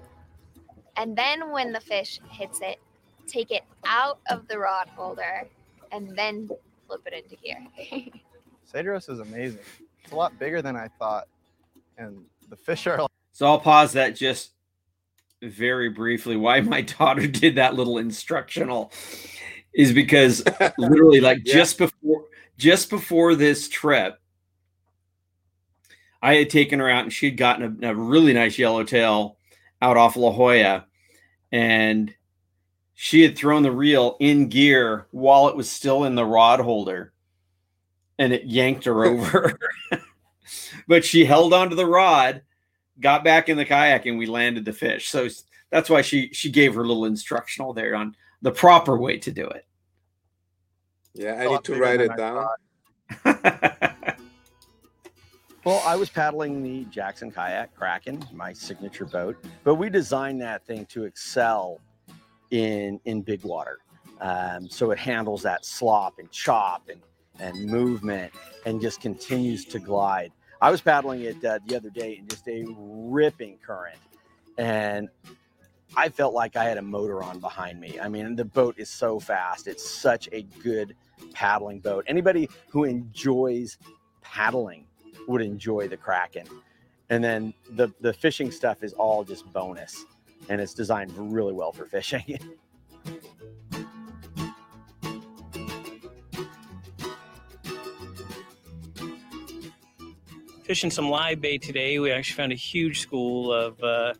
And 0.97 1.15
then 1.15 1.51
when 1.51 1.71
the 1.71 1.79
fish 1.79 2.19
hits 2.29 2.59
it, 2.61 2.79
take 3.27 3.51
it 3.51 3.63
out 3.85 4.19
of 4.29 4.47
the 4.47 4.57
rod 4.59 4.87
holder 4.89 5.47
and 5.91 6.15
then 6.17 6.49
flip 6.87 7.01
it 7.05 7.13
into 7.23 7.35
gear. 7.41 7.65
Cedros 8.73 9.09
is 9.09 9.19
amazing. 9.19 9.59
It's 10.03 10.11
a 10.11 10.15
lot 10.15 10.37
bigger 10.39 10.61
than 10.61 10.75
I 10.75 10.87
thought, 10.99 11.27
and 11.97 12.23
the 12.49 12.55
fish 12.55 12.87
are. 12.87 13.07
So 13.33 13.45
I'll 13.45 13.59
pause 13.59 13.93
that 13.93 14.15
just 14.15 14.51
very 15.41 15.89
briefly. 15.89 16.35
Why 16.37 16.61
my 16.61 16.81
daughter 16.99 17.27
did 17.27 17.55
that 17.55 17.75
little 17.75 17.97
instructional 17.97 18.91
is 19.73 19.93
because 19.93 20.43
literally, 20.77 21.19
like 21.19 21.39
Yeah. 21.45 21.53
just 21.53 21.77
before 21.77 22.25
just 22.57 22.89
before 22.89 23.35
this 23.35 23.67
trip, 23.69 24.19
I 26.21 26.35
had 26.35 26.49
taken 26.49 26.79
her 26.79 26.89
out 26.89 27.03
and 27.03 27.13
she'd 27.13 27.37
gotten 27.37 27.83
a, 27.83 27.89
a 27.89 27.95
really 27.95 28.33
nice 28.33 28.57
yellowtail 28.57 29.37
out 29.81 29.97
off 29.97 30.15
La 30.15 30.31
Jolla, 30.31 30.85
and 31.51 32.13
she 32.93 33.21
had 33.21 33.37
thrown 33.37 33.63
the 33.63 33.71
reel 33.71 34.17
in 34.19 34.49
gear 34.49 35.07
while 35.11 35.47
it 35.47 35.55
was 35.55 35.69
still 35.69 36.03
in 36.03 36.15
the 36.15 36.25
rod 36.25 36.59
holder, 36.59 37.13
and 38.19 38.33
it 38.33 38.45
yanked 38.45 38.85
her 38.85 39.05
over. 39.05 39.57
but 40.87 41.03
she 41.03 41.25
held 41.25 41.53
onto 41.53 41.75
the 41.75 41.85
rod 41.85 42.41
got 43.01 43.23
back 43.23 43.49
in 43.49 43.57
the 43.57 43.65
kayak 43.65 44.05
and 44.05 44.17
we 44.17 44.25
landed 44.25 44.63
the 44.63 44.71
fish. 44.71 45.09
So 45.09 45.27
that's 45.69 45.89
why 45.89 46.01
she 46.01 46.29
she 46.31 46.49
gave 46.49 46.75
her 46.75 46.85
little 46.85 47.05
instructional 47.05 47.73
there 47.73 47.95
on 47.95 48.15
the 48.41 48.51
proper 48.51 48.97
way 48.97 49.17
to 49.17 49.31
do 49.31 49.47
it. 49.47 49.65
Yeah, 51.13 51.33
I 51.33 51.47
need 51.47 51.63
to 51.65 51.75
write 51.75 51.99
it 51.99 52.15
down. 52.15 52.47
Well, 55.63 55.83
I 55.85 55.95
was 55.95 56.09
paddling 56.09 56.63
the 56.63 56.85
Jackson 56.85 57.29
Kayak 57.29 57.75
Kraken, 57.75 58.25
my 58.33 58.51
signature 58.51 59.05
boat, 59.05 59.37
but 59.63 59.75
we 59.75 59.91
designed 59.91 60.41
that 60.41 60.65
thing 60.65 60.87
to 60.87 61.03
excel 61.03 61.79
in 62.49 62.99
in 63.05 63.21
big 63.21 63.43
water. 63.43 63.77
Um, 64.21 64.67
so 64.67 64.89
it 64.89 64.97
handles 64.97 65.43
that 65.43 65.63
slop 65.63 66.17
and 66.17 66.31
chop 66.31 66.89
and 66.89 66.99
and 67.39 67.69
movement 67.69 68.33
and 68.65 68.81
just 68.81 69.01
continues 69.01 69.63
to 69.65 69.77
glide. 69.77 70.31
I 70.61 70.71
was 70.71 70.81
paddling 70.81 71.21
it 71.21 71.45
uh, 71.45 71.59
the 71.67 71.75
other 71.75 71.91
day 71.91 72.17
in 72.17 72.27
just 72.27 72.47
a 72.47 72.65
ripping 72.67 73.59
current, 73.63 73.99
and 74.57 75.09
I 75.95 76.09
felt 76.09 76.33
like 76.33 76.55
I 76.55 76.63
had 76.63 76.79
a 76.79 76.83
motor 76.83 77.21
on 77.21 77.39
behind 77.39 77.79
me. 77.79 77.99
I 77.99 78.07
mean, 78.09 78.35
the 78.35 78.45
boat 78.45 78.79
is 78.79 78.89
so 78.89 79.19
fast. 79.19 79.67
It's 79.67 79.87
such 79.87 80.27
a 80.31 80.41
good 80.63 80.95
paddling 81.33 81.81
boat. 81.81 82.03
Anybody 82.07 82.49
who 82.69 82.85
enjoys 82.85 83.77
paddling 84.23 84.87
would 85.27 85.41
enjoy 85.41 85.87
the 85.87 85.97
Kraken. 85.97 86.45
And 87.09 87.23
then 87.23 87.53
the 87.71 87.91
the 87.99 88.13
fishing 88.13 88.51
stuff 88.51 88.83
is 88.83 88.93
all 88.93 89.23
just 89.23 89.51
bonus, 89.51 90.05
and 90.49 90.61
it's 90.61 90.73
designed 90.73 91.11
really 91.17 91.53
well 91.53 91.71
for 91.71 91.85
fishing. 91.85 92.39
fishing 100.71 100.89
some 100.89 101.09
live 101.09 101.41
bait 101.41 101.61
today. 101.61 101.99
We 101.99 102.11
actually 102.11 102.37
found 102.37 102.53
a 102.53 102.55
huge 102.55 103.01
school 103.01 103.51
of 103.51 103.83
uh, 103.83 104.13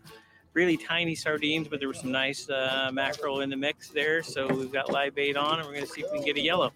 really 0.51 0.75
tiny 0.75 1.15
sardines, 1.15 1.69
but 1.69 1.79
there 1.79 1.87
was 1.87 1.99
some 1.99 2.11
nice 2.11 2.49
uh, 2.49 2.89
mackerel 2.91 3.39
in 3.39 3.49
the 3.49 3.55
mix 3.55 3.87
there. 3.87 4.21
So 4.21 4.47
we've 4.47 4.69
got 4.69 4.91
live 4.91 5.15
bait 5.15 5.37
on, 5.37 5.59
and 5.59 5.65
we're 5.65 5.75
going 5.75 5.85
to 5.85 5.91
see 5.91 6.01
if 6.01 6.11
we 6.11 6.17
can 6.17 6.25
get 6.25 6.35
a 6.35 6.41
yellow. 6.41 6.73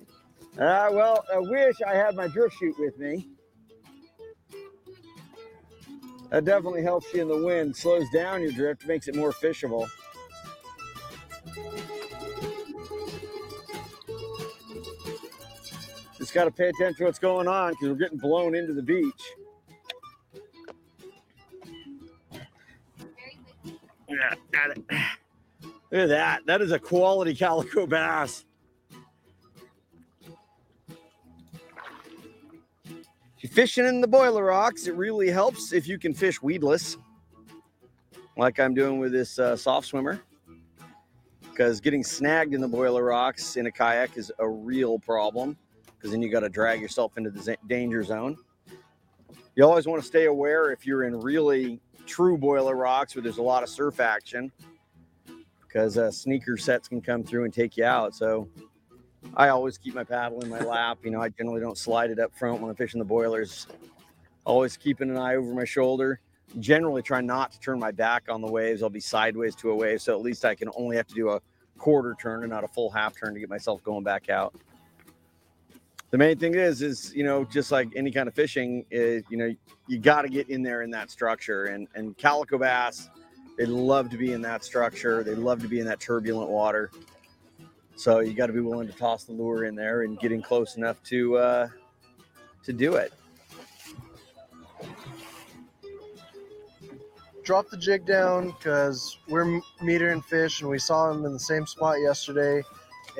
Uh, 0.57 0.87
well, 0.91 1.25
I 1.33 1.39
wish 1.39 1.75
I 1.85 1.93
had 1.93 2.15
my 2.15 2.29
drift 2.29 2.55
chute 2.57 2.79
with 2.79 2.97
me. 2.97 3.27
That 6.35 6.43
definitely 6.43 6.83
helps 6.83 7.13
you 7.13 7.21
in 7.21 7.29
the 7.29 7.45
wind, 7.45 7.73
slows 7.77 8.09
down 8.09 8.41
your 8.41 8.51
drift, 8.51 8.85
makes 8.85 9.07
it 9.07 9.15
more 9.15 9.31
fishable. 9.31 9.87
Just 16.17 16.33
got 16.33 16.43
to 16.43 16.51
pay 16.51 16.67
attention 16.67 16.97
to 16.97 17.03
what's 17.05 17.19
going 17.19 17.47
on 17.47 17.71
because 17.71 17.87
we're 17.87 17.95
getting 17.95 18.17
blown 18.17 18.53
into 18.53 18.73
the 18.73 18.81
beach. 18.81 19.13
Yeah, 24.09 24.33
got 24.51 24.71
it. 24.71 24.83
Look 25.89 26.01
at 26.01 26.09
that. 26.09 26.45
That 26.47 26.61
is 26.61 26.73
a 26.73 26.79
quality 26.79 27.33
calico 27.33 27.87
bass. 27.87 28.43
Fishing 33.55 33.85
in 33.85 34.01
the 34.01 34.07
boiler 34.07 34.43
rocks, 34.43 34.85
it 34.85 34.95
really 34.95 35.29
helps 35.29 35.71
if 35.71 35.87
you 35.87 35.97
can 35.97 36.13
fish 36.13 36.41
weedless, 36.41 36.97
like 38.35 38.59
I'm 38.59 38.73
doing 38.73 38.99
with 38.99 39.13
this 39.13 39.39
uh, 39.39 39.55
soft 39.55 39.87
swimmer. 39.87 40.19
Because 41.39 41.79
getting 41.79 42.03
snagged 42.03 42.53
in 42.53 42.59
the 42.59 42.67
boiler 42.67 43.05
rocks 43.05 43.55
in 43.55 43.65
a 43.67 43.71
kayak 43.71 44.17
is 44.17 44.29
a 44.39 44.47
real 44.47 44.99
problem, 44.99 45.57
because 45.85 46.11
then 46.11 46.21
you 46.21 46.29
got 46.29 46.41
to 46.41 46.49
drag 46.49 46.81
yourself 46.81 47.17
into 47.17 47.29
the 47.29 47.57
danger 47.67 48.03
zone. 48.03 48.35
You 49.55 49.63
always 49.63 49.87
want 49.87 50.01
to 50.01 50.07
stay 50.07 50.25
aware 50.25 50.71
if 50.71 50.85
you're 50.85 51.03
in 51.03 51.17
really 51.17 51.79
true 52.05 52.37
boiler 52.37 52.75
rocks 52.75 53.15
where 53.15 53.23
there's 53.23 53.37
a 53.37 53.41
lot 53.41 53.63
of 53.63 53.69
surf 53.69 54.01
action 54.01 54.51
because 55.65 55.97
uh, 55.97 56.11
sneaker 56.11 56.57
sets 56.57 56.89
can 56.89 57.01
come 57.01 57.23
through 57.23 57.45
and 57.45 57.53
take 57.53 57.77
you 57.77 57.85
out. 57.85 58.13
So 58.15 58.49
I 59.35 59.49
always 59.49 59.77
keep 59.77 59.95
my 59.95 60.03
paddle 60.03 60.41
in 60.41 60.49
my 60.49 60.59
lap. 60.59 60.99
You 61.03 61.11
know, 61.11 61.21
I 61.21 61.29
generally 61.29 61.61
don't 61.61 61.77
slide 61.77 62.11
it 62.11 62.19
up 62.19 62.33
front 62.33 62.61
when 62.61 62.69
I'm 62.69 62.75
fishing 62.75 62.99
the 62.99 63.05
boilers. 63.05 63.67
Always 64.45 64.77
keeping 64.77 65.09
an 65.09 65.17
eye 65.17 65.35
over 65.35 65.53
my 65.53 65.65
shoulder. 65.65 66.19
Generally, 66.59 67.01
try 67.01 67.21
not 67.21 67.51
to 67.51 67.59
turn 67.59 67.79
my 67.79 67.91
back 67.91 68.23
on 68.29 68.41
the 68.41 68.51
waves. 68.51 68.83
I'll 68.83 68.89
be 68.89 68.99
sideways 68.99 69.55
to 69.55 69.71
a 69.71 69.75
wave, 69.75 70.01
so 70.01 70.13
at 70.13 70.21
least 70.21 70.45
I 70.45 70.55
can 70.55 70.69
only 70.75 70.95
have 70.95 71.07
to 71.07 71.15
do 71.15 71.29
a 71.29 71.41
quarter 71.77 72.15
turn 72.19 72.43
and 72.43 72.51
not 72.51 72.63
a 72.63 72.67
full 72.67 72.89
half 72.89 73.15
turn 73.15 73.33
to 73.33 73.39
get 73.39 73.49
myself 73.49 73.83
going 73.83 74.03
back 74.03 74.29
out. 74.29 74.55
The 76.11 76.17
main 76.17 76.37
thing 76.37 76.55
is, 76.55 76.81
is 76.81 77.13
you 77.13 77.23
know, 77.23 77.43
just 77.43 77.71
like 77.71 77.89
any 77.95 78.11
kind 78.11 78.27
of 78.29 78.35
fishing, 78.35 78.85
is 78.89 79.23
you 79.29 79.37
know, 79.37 79.53
you 79.87 79.97
got 79.99 80.21
to 80.21 80.29
get 80.29 80.49
in 80.49 80.63
there 80.63 80.81
in 80.83 80.91
that 80.91 81.11
structure. 81.11 81.65
And 81.65 81.87
and 81.95 82.17
calico 82.17 82.57
bass, 82.57 83.09
they 83.57 83.65
love 83.65 84.09
to 84.11 84.17
be 84.17 84.31
in 84.31 84.41
that 84.43 84.63
structure. 84.63 85.23
They 85.23 85.35
love 85.35 85.61
to 85.61 85.67
be 85.67 85.79
in 85.79 85.85
that 85.87 85.99
turbulent 85.99 86.49
water. 86.49 86.91
So 87.95 88.19
you 88.19 88.33
got 88.33 88.47
to 88.47 88.53
be 88.53 88.59
willing 88.59 88.87
to 88.87 88.93
toss 88.93 89.23
the 89.23 89.33
lure 89.33 89.65
in 89.65 89.75
there 89.75 90.01
and 90.01 90.19
getting 90.19 90.41
close 90.41 90.75
enough 90.75 91.01
to 91.03 91.37
uh, 91.37 91.67
to 92.63 92.73
do 92.73 92.95
it. 92.95 93.13
drop 97.45 97.69
the 97.69 97.77
jig 97.77 98.05
down 98.05 98.49
because 98.51 99.19
we're 99.29 99.61
metering 99.81 100.23
fish 100.25 100.61
and 100.61 100.69
we 100.69 100.79
saw 100.79 101.13
them 101.13 101.23
in 101.25 101.31
the 101.31 101.39
same 101.39 101.65
spot 101.65 102.01
yesterday. 102.01 102.63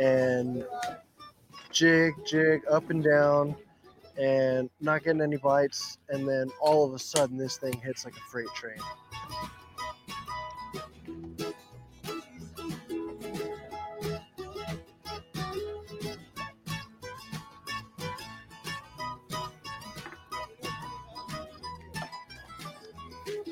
And 0.01 0.65
jig 1.71 2.13
jig 2.25 2.63
up 2.69 2.89
and 2.89 3.03
down 3.03 3.55
and 4.17 4.69
not 4.81 5.03
getting 5.03 5.21
any 5.21 5.37
bites. 5.37 5.99
And 6.09 6.27
then 6.27 6.51
all 6.59 6.85
of 6.85 6.93
a 6.93 6.99
sudden 6.99 7.37
this 7.37 7.57
thing 7.57 7.79
hits 7.81 8.03
like 8.03 8.17
a 8.17 8.31
freight 8.31 8.49
train 8.55 8.79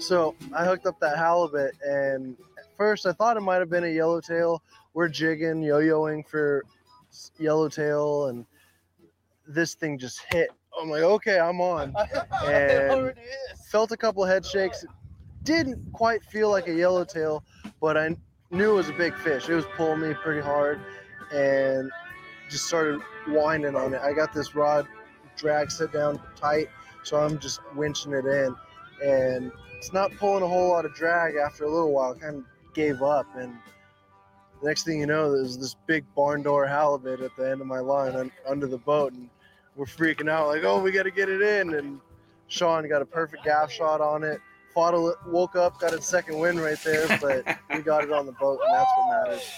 So 0.03 0.35
I 0.53 0.65
hooked 0.65 0.85
up 0.85 0.99
that 0.99 1.17
halibut, 1.17 1.75
and 1.81 2.35
at 2.57 2.65
first 2.75 3.05
I 3.05 3.13
thought 3.13 3.37
it 3.37 3.39
might 3.39 3.59
have 3.59 3.69
been 3.69 3.85
a 3.85 3.89
yellowtail. 3.89 4.61
We're 4.93 5.07
jigging, 5.07 5.63
yo-yoing 5.63 6.27
for 6.27 6.63
yellowtail, 7.39 8.25
and 8.25 8.45
this 9.47 9.75
thing 9.75 9.97
just 9.97 10.19
hit. 10.29 10.49
I'm 10.77 10.89
like, 10.89 11.03
okay, 11.03 11.39
I'm 11.39 11.61
on, 11.61 11.95
and 12.45 13.13
felt 13.71 13.93
a 13.93 13.97
couple 13.97 14.25
head 14.25 14.45
shakes. 14.45 14.83
Didn't 15.43 15.93
quite 15.93 16.21
feel 16.25 16.49
like 16.49 16.67
a 16.67 16.73
yellowtail, 16.73 17.41
but 17.79 17.97
I 17.97 18.13
knew 18.51 18.71
it 18.71 18.75
was 18.75 18.89
a 18.89 18.93
big 18.93 19.15
fish. 19.15 19.47
It 19.47 19.55
was 19.55 19.65
pulling 19.77 20.01
me 20.01 20.13
pretty 20.15 20.41
hard, 20.41 20.81
and 21.31 21.89
just 22.49 22.65
started 22.67 22.99
winding 23.29 23.77
on 23.77 23.93
it. 23.93 24.01
I 24.01 24.11
got 24.11 24.33
this 24.33 24.53
rod 24.53 24.85
drag 25.37 25.71
set 25.71 25.93
down 25.93 26.19
tight, 26.35 26.67
so 27.03 27.15
I'm 27.21 27.39
just 27.39 27.61
winching 27.73 28.19
it 28.19 28.25
in, 28.25 28.53
and 29.01 29.51
it's 29.83 29.91
not 29.91 30.15
pulling 30.15 30.43
a 30.43 30.47
whole 30.47 30.69
lot 30.69 30.85
of 30.85 30.95
drag 30.95 31.35
after 31.35 31.65
a 31.65 31.69
little 31.69 31.91
while. 31.91 32.15
kind 32.15 32.37
of 32.37 32.73
gave 32.73 33.01
up, 33.01 33.27
and 33.35 33.53
the 34.61 34.67
next 34.67 34.83
thing 34.83 35.01
you 35.01 35.05
know, 35.05 35.29
there's 35.33 35.57
this 35.57 35.75
big 35.87 36.05
barn 36.15 36.41
door 36.41 36.65
halibut 36.65 37.19
at 37.19 37.35
the 37.37 37.51
end 37.51 37.59
of 37.59 37.67
my 37.67 37.79
line 37.79 38.15
un- 38.15 38.31
under 38.47 38.65
the 38.65 38.77
boat, 38.77 39.11
and 39.11 39.29
we're 39.75 39.85
freaking 39.85 40.29
out 40.29 40.47
like, 40.47 40.63
"Oh, 40.63 40.81
we 40.81 40.93
got 40.93 41.03
to 41.03 41.11
get 41.11 41.27
it 41.27 41.41
in!" 41.41 41.73
And 41.73 41.99
Sean 42.47 42.87
got 42.87 43.01
a 43.01 43.05
perfect 43.05 43.43
gaff 43.43 43.69
shot 43.69 43.99
on 43.99 44.23
it. 44.23 44.39
Fought 44.73 44.93
a, 44.93 45.15
woke 45.29 45.57
up, 45.57 45.77
got 45.81 45.93
a 45.93 46.01
second 46.01 46.39
win 46.39 46.57
right 46.57 46.79
there, 46.85 47.05
but 47.19 47.45
we 47.75 47.81
got 47.81 48.05
it 48.05 48.11
on 48.13 48.25
the 48.25 48.31
boat, 48.31 48.61
and 48.65 48.73
that's 48.73 48.91
what 48.95 49.09
matters. 49.09 49.51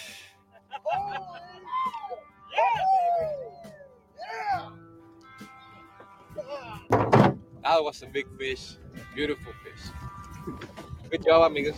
That 7.62 7.84
was 7.84 8.02
a 8.02 8.08
big 8.08 8.26
fish, 8.40 8.78
beautiful 9.14 9.54
fish. 9.64 9.92
Good 11.10 11.24
job, 11.24 11.52
amigos. 11.52 11.76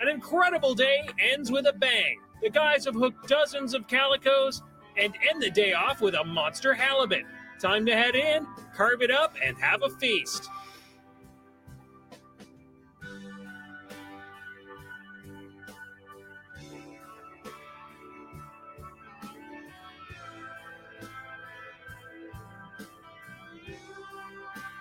An 0.00 0.08
incredible 0.08 0.74
day 0.74 1.08
ends 1.18 1.50
with 1.50 1.66
a 1.66 1.72
bang. 1.74 2.18
The 2.42 2.48
guys 2.48 2.86
have 2.86 2.94
hooked 2.94 3.28
dozens 3.28 3.74
of 3.74 3.86
calicos 3.86 4.62
and 4.96 5.14
end 5.28 5.42
the 5.42 5.50
day 5.50 5.74
off 5.74 6.00
with 6.00 6.14
a 6.14 6.24
monster 6.24 6.72
halibut. 6.72 7.24
Time 7.60 7.84
to 7.84 7.92
head 7.94 8.14
in, 8.14 8.46
carve 8.74 9.02
it 9.02 9.10
up, 9.10 9.34
and 9.44 9.58
have 9.58 9.82
a 9.82 9.90
feast. 9.90 10.48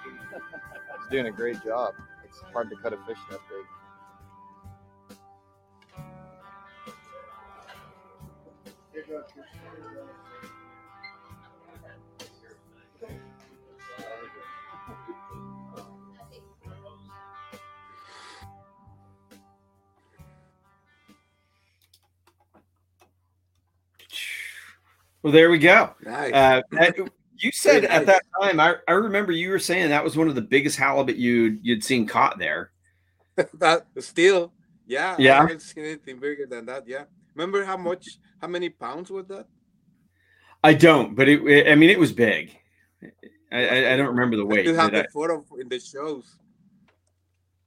He's 0.06 1.12
doing 1.12 1.28
a 1.28 1.32
great 1.32 1.62
job. 1.64 1.94
It's 2.50 2.54
hard 2.56 2.72
to 2.72 2.76
cut 2.78 2.93
a 2.93 2.97
fish 3.06 3.18
that 3.30 3.39
big. 3.47 3.66
Well, 25.22 25.32
there 25.34 25.52
we 25.52 25.60
go. 25.60 25.93
Nice. 26.04 26.34
Uh, 26.34 26.62
at- 26.80 26.95
you 27.40 27.52
said 27.52 27.86
at 27.86 28.06
that 28.06 28.24
time, 28.40 28.60
I, 28.60 28.76
I 28.88 28.92
remember 28.94 29.32
you 29.32 29.50
were 29.50 29.60
saying 29.60 29.90
that 29.90 30.04
was 30.04 30.16
one 30.18 30.28
of 30.28 30.36
the 30.36 30.42
biggest 30.42 30.78
halibut 30.78 31.16
you 31.16 31.58
you'd 31.62 31.84
seen 31.84 32.06
caught 32.06 32.38
there. 32.40 32.72
that 33.60 33.88
still, 34.00 34.54
yeah, 34.86 35.16
Yeah. 35.18 35.40
I 35.40 35.42
haven't 35.42 35.62
seen 35.62 35.86
anything 35.86 36.20
bigger 36.20 36.46
than 36.46 36.66
that. 36.68 36.88
Yeah, 36.88 37.04
remember 37.36 37.64
how 37.64 37.78
much, 37.78 38.06
how 38.42 38.48
many 38.48 38.70
pounds 38.70 39.10
was 39.10 39.26
that? 39.28 39.48
I 40.64 40.74
don't, 40.74 41.16
but 41.16 41.30
it, 41.30 41.42
it- 41.48 41.72
I 41.72 41.76
mean, 41.76 41.90
it 41.90 42.00
was 42.00 42.12
big. 42.12 42.56
I, 43.52 43.68
I, 43.68 43.94
I 43.94 43.98
don't 43.98 44.08
remember 44.08 44.36
the 44.36 44.46
weight. 44.46 44.66
You 44.66 44.76
have 44.76 44.92
did 44.92 45.00
I? 45.00 45.02
the 45.04 45.08
photo 45.10 45.46
in 45.60 45.70
the 45.70 45.80
shows. 45.80 46.36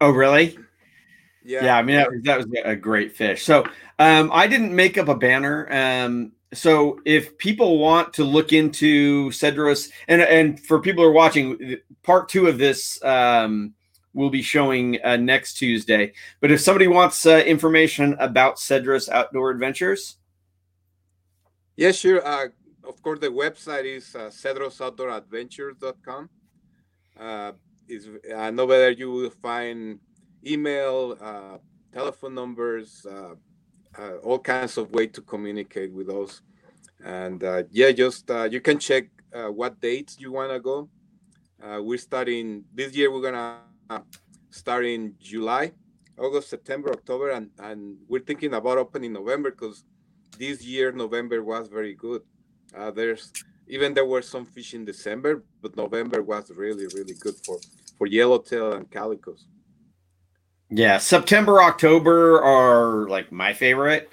Oh, 0.00 0.10
really? 0.10 0.58
Yeah. 1.44 1.64
Yeah, 1.64 1.78
I 1.78 1.82
mean 1.82 1.96
that 1.96 2.10
was, 2.10 2.22
that 2.22 2.36
was 2.38 2.46
a 2.64 2.76
great 2.76 3.16
fish. 3.16 3.44
So 3.44 3.64
um, 3.98 4.30
I 4.32 4.46
didn't 4.46 4.74
make 4.74 4.96
up 4.98 5.08
a 5.08 5.14
banner. 5.14 5.66
Um, 5.72 6.32
so 6.52 7.00
if 7.04 7.36
people 7.38 7.78
want 7.78 8.12
to 8.14 8.24
look 8.24 8.52
into 8.52 9.30
Cedros, 9.30 9.90
and 10.08 10.22
and 10.22 10.60
for 10.60 10.80
people 10.80 11.02
who 11.02 11.10
are 11.10 11.12
watching, 11.12 11.76
part 12.02 12.28
two 12.28 12.46
of 12.46 12.58
this 12.58 13.02
um, 13.04 13.74
will 14.12 14.30
be 14.30 14.42
showing 14.42 14.98
uh, 15.02 15.16
next 15.16 15.54
Tuesday. 15.54 16.12
But 16.40 16.50
if 16.50 16.60
somebody 16.60 16.88
wants 16.88 17.24
uh, 17.24 17.38
information 17.38 18.16
about 18.18 18.56
Cedros 18.56 19.08
Outdoor 19.08 19.50
Adventures, 19.50 20.16
Yeah, 21.76 21.92
sure. 21.92 22.26
Uh, 22.26 22.48
of 22.84 23.00
course, 23.02 23.20
the 23.20 23.28
website 23.28 23.84
is 23.84 24.14
uh, 24.14 24.28
cedrosoutdooradventures.com. 24.28 26.28
Uh, 27.18 27.52
is 27.88 28.08
uh, 28.30 28.52
over 28.58 28.78
there 28.78 28.90
you 28.90 29.10
will 29.10 29.30
find 29.30 29.98
email, 30.46 31.16
uh, 31.20 31.58
telephone 31.92 32.34
numbers, 32.34 33.06
uh, 33.98 34.16
all 34.22 34.38
kinds 34.38 34.78
of 34.78 34.90
way 34.92 35.06
to 35.08 35.20
communicate 35.20 35.92
with 35.92 36.08
us. 36.08 36.42
And 37.04 37.42
uh, 37.42 37.64
yeah, 37.70 37.92
just 37.92 38.30
uh, 38.30 38.44
you 38.44 38.60
can 38.60 38.78
check 38.78 39.08
uh, 39.34 39.50
what 39.50 39.80
dates 39.80 40.18
you 40.18 40.32
want 40.32 40.52
to 40.52 40.60
go. 40.60 40.88
Uh, 41.62 41.80
we're 41.82 41.98
starting 41.98 42.64
this 42.74 42.94
year. 42.94 43.10
We're 43.12 43.22
gonna 43.22 43.58
uh, 43.90 44.00
start 44.50 44.86
in 44.86 45.14
July, 45.20 45.72
August, 46.18 46.50
September, 46.50 46.90
October, 46.90 47.30
and 47.30 47.50
and 47.58 47.96
we're 48.08 48.20
thinking 48.24 48.54
about 48.54 48.78
opening 48.78 49.12
November 49.12 49.50
because 49.50 49.84
this 50.38 50.64
year 50.64 50.92
November 50.92 51.42
was 51.42 51.68
very 51.68 51.94
good. 51.94 52.22
There's 52.94 53.32
even 53.68 53.94
there 53.94 54.06
were 54.06 54.22
some 54.22 54.44
fish 54.44 54.74
in 54.74 54.84
December, 54.84 55.44
but 55.60 55.76
November 55.76 56.22
was 56.22 56.50
really 56.50 56.86
really 56.94 57.14
good 57.14 57.34
for 57.44 57.58
for 57.98 58.06
yellowtail 58.06 58.72
and 58.72 58.90
calicos. 58.90 59.46
Yeah, 60.72 60.98
September, 60.98 61.62
October 61.62 62.42
are 62.42 63.08
like 63.08 63.30
my 63.30 63.52
favorite. 63.52 64.10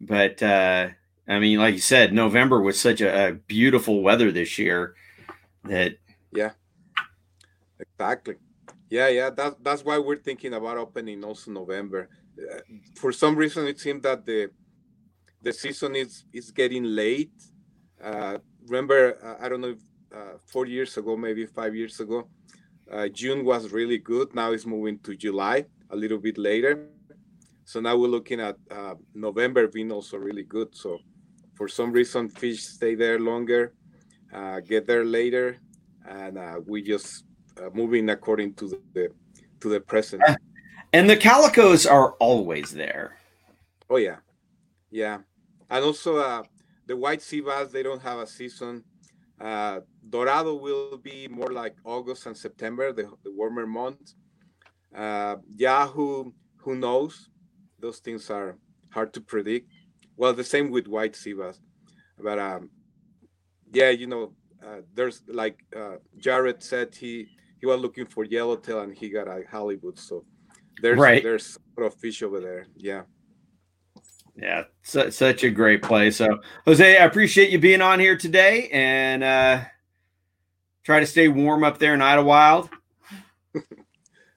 But 0.00 0.42
uh, 0.42 0.88
I 1.26 1.38
mean, 1.38 1.58
like 1.58 1.74
you 1.74 1.80
said, 1.80 2.12
November 2.12 2.60
was 2.60 2.78
such 2.78 3.00
a, 3.00 3.28
a 3.28 3.32
beautiful 3.32 4.02
weather 4.02 4.30
this 4.30 4.58
year 4.58 4.94
that 5.64 5.96
Yeah, 6.32 6.52
exactly. 7.78 8.36
Yeah, 8.90 9.08
yeah. 9.08 9.30
That's 9.30 9.56
that's 9.62 9.84
why 9.84 9.98
we're 9.98 10.22
thinking 10.22 10.54
about 10.54 10.76
opening 10.78 11.24
also 11.24 11.50
November. 11.50 12.08
Uh, 12.38 12.60
for 12.96 13.12
some 13.12 13.36
reason, 13.36 13.66
it 13.66 13.80
seems 13.80 14.02
that 14.02 14.26
the 14.26 14.50
the 15.42 15.52
season 15.52 15.96
is 15.96 16.24
is 16.32 16.50
getting 16.50 16.84
late. 16.84 17.32
Uh, 18.02 18.38
remember, 18.66 19.16
uh, 19.24 19.44
I 19.44 19.48
don't 19.48 19.62
know, 19.62 19.76
if, 19.78 19.82
uh, 20.14 20.38
four 20.46 20.66
years 20.66 20.96
ago, 20.98 21.16
maybe 21.16 21.46
five 21.46 21.74
years 21.74 22.00
ago, 22.00 22.28
June 23.12 23.44
was 23.44 23.72
really 23.72 23.98
good. 23.98 24.34
Now 24.34 24.52
it's 24.52 24.66
moving 24.66 24.98
to 25.00 25.16
July, 25.16 25.64
a 25.90 25.96
little 25.96 26.18
bit 26.18 26.38
later. 26.38 26.88
So 27.64 27.80
now 27.80 27.96
we're 27.96 28.08
looking 28.08 28.40
at 28.40 28.56
uh, 28.70 28.94
November 29.14 29.68
being 29.68 29.90
also 29.90 30.18
really 30.18 30.42
good. 30.44 30.74
So 30.74 30.98
for 31.54 31.68
some 31.68 31.92
reason, 31.92 32.28
fish 32.28 32.62
stay 32.62 32.94
there 32.94 33.18
longer, 33.18 33.74
uh, 34.32 34.60
get 34.60 34.86
there 34.86 35.04
later, 35.04 35.58
and 36.06 36.36
uh, 36.36 36.60
we 36.66 36.82
just 36.82 37.24
uh, 37.58 37.70
moving 37.72 38.10
according 38.10 38.54
to 38.54 38.80
the 38.92 39.08
to 39.60 39.68
the 39.68 39.80
present. 39.80 40.22
And 40.92 41.08
the 41.08 41.16
calicos 41.16 41.90
are 41.90 42.12
always 42.20 42.70
there. 42.70 43.18
Oh 43.88 43.96
yeah, 43.96 44.18
yeah, 44.90 45.18
and 45.70 45.84
also 45.84 46.18
uh, 46.18 46.42
the 46.86 46.96
white 46.96 47.22
sea 47.22 47.40
bass 47.40 47.72
they 47.72 47.82
don't 47.82 48.02
have 48.02 48.18
a 48.18 48.26
season. 48.26 48.84
Uh, 49.40 49.80
Dorado 50.08 50.54
will 50.54 50.96
be 50.98 51.28
more 51.28 51.52
like 51.52 51.76
August 51.84 52.26
and 52.26 52.36
September, 52.36 52.92
the, 52.92 53.10
the 53.24 53.32
warmer 53.32 53.66
months. 53.66 54.14
Uh, 54.94 55.36
Wahoo, 55.58 56.32
who 56.58 56.76
knows? 56.76 57.28
Those 57.80 57.98
things 57.98 58.30
are 58.30 58.56
hard 58.90 59.12
to 59.14 59.20
predict. 59.20 59.70
Well, 60.16 60.32
the 60.32 60.44
same 60.44 60.70
with 60.70 60.86
white 60.86 61.16
sea 61.16 61.32
bass, 61.32 61.58
but 62.18 62.38
um, 62.38 62.70
yeah, 63.72 63.90
you 63.90 64.06
know, 64.06 64.32
uh, 64.64 64.80
there's 64.94 65.22
like 65.26 65.58
uh, 65.76 65.96
Jared 66.18 66.62
said 66.62 66.94
he 66.94 67.26
he 67.60 67.66
was 67.66 67.80
looking 67.80 68.06
for 68.06 68.24
yellowtail 68.24 68.80
and 68.80 68.96
he 68.96 69.08
got 69.08 69.26
a 69.26 69.42
Hollywood. 69.50 69.98
So 69.98 70.24
there's 70.80 70.98
Right. 70.98 71.22
there's 71.22 71.58
a 71.76 71.80
lot 71.80 71.86
of 71.88 71.94
fish 71.96 72.22
over 72.22 72.40
there. 72.40 72.66
Yeah. 72.76 73.02
Yeah, 74.36 74.64
su- 74.82 75.10
such 75.12 75.44
a 75.44 75.50
great 75.50 75.80
play. 75.80 76.10
So, 76.10 76.40
Jose, 76.66 76.98
I 76.98 77.04
appreciate 77.04 77.50
you 77.50 77.58
being 77.60 77.80
on 77.80 78.00
here 78.00 78.16
today, 78.16 78.68
and 78.72 79.22
uh, 79.22 79.60
try 80.82 80.98
to 80.98 81.06
stay 81.06 81.28
warm 81.28 81.62
up 81.62 81.78
there 81.78 81.94
in 81.94 82.00
Idyllwild. 82.00 82.68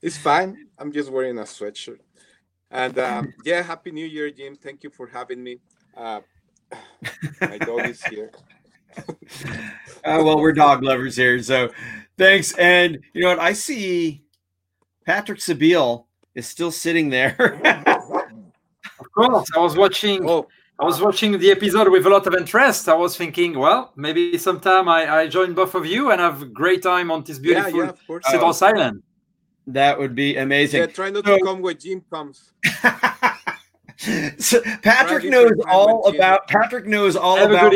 It's 0.01 0.17
fine. 0.17 0.67
I'm 0.77 0.91
just 0.91 1.11
wearing 1.11 1.37
a 1.39 1.43
sweatshirt. 1.43 1.99
And 2.69 2.97
um, 2.99 3.33
yeah, 3.45 3.61
happy 3.61 3.91
New 3.91 4.05
Year, 4.05 4.29
Jim. 4.29 4.55
Thank 4.55 4.83
you 4.83 4.89
for 4.89 5.07
having 5.07 5.43
me. 5.43 5.59
Uh, 5.95 6.21
my 7.41 7.57
dog 7.57 7.87
is 7.87 8.03
here. 8.03 8.31
Uh, 10.05 10.23
well, 10.23 10.39
we're 10.39 10.53
dog 10.53 10.83
lovers 10.83 11.17
here, 11.17 11.41
so 11.43 11.69
thanks. 12.17 12.53
And 12.53 12.99
you 13.13 13.23
know 13.23 13.29
what? 13.29 13.39
I 13.39 13.51
see 13.53 14.23
Patrick 15.05 15.39
Sebile 15.39 16.05
is 16.33 16.47
still 16.47 16.71
sitting 16.71 17.09
there. 17.09 17.35
Of 18.99 19.11
course, 19.11 19.47
I 19.55 19.59
was 19.59 19.75
watching. 19.75 20.27
Oh, 20.27 20.47
I 20.79 20.85
was 20.85 21.01
watching 21.01 21.37
the 21.37 21.51
episode 21.51 21.89
with 21.89 22.05
a 22.05 22.09
lot 22.09 22.25
of 22.27 22.35
interest. 22.35 22.87
I 22.87 22.93
was 22.93 23.17
thinking, 23.17 23.57
well, 23.57 23.91
maybe 23.95 24.37
sometime 24.37 24.87
I, 24.87 25.09
I 25.09 25.27
join 25.27 25.53
both 25.53 25.73
of 25.75 25.85
you 25.85 26.11
and 26.11 26.21
have 26.21 26.43
a 26.43 26.45
great 26.45 26.83
time 26.83 27.09
on 27.11 27.23
this 27.23 27.39
beautiful 27.39 27.79
yeah, 27.79 27.89
of 27.89 28.07
course. 28.07 28.25
Cedros 28.25 28.61
Island. 28.61 29.03
That 29.67 29.97
would 29.99 30.15
be 30.15 30.37
amazing. 30.37 30.79
Yeah, 30.81 30.87
try 30.87 31.09
not 31.09 31.25
So- 31.25 31.37
to 31.37 31.43
come 31.43 31.61
when 31.61 31.77
Jim 31.77 32.01
comes. 32.09 32.51
So 34.37 34.61
Patrick 34.61 35.23
Driving 35.23 35.31
knows 35.31 35.51
all 35.67 36.03
with 36.03 36.13
Jim. 36.13 36.21
about 36.21 36.47
Patrick 36.47 36.85
knows 36.85 37.15
all 37.15 37.37
Have 37.37 37.49
about 37.49 37.73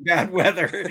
bad 0.00 0.30
weather. 0.30 0.88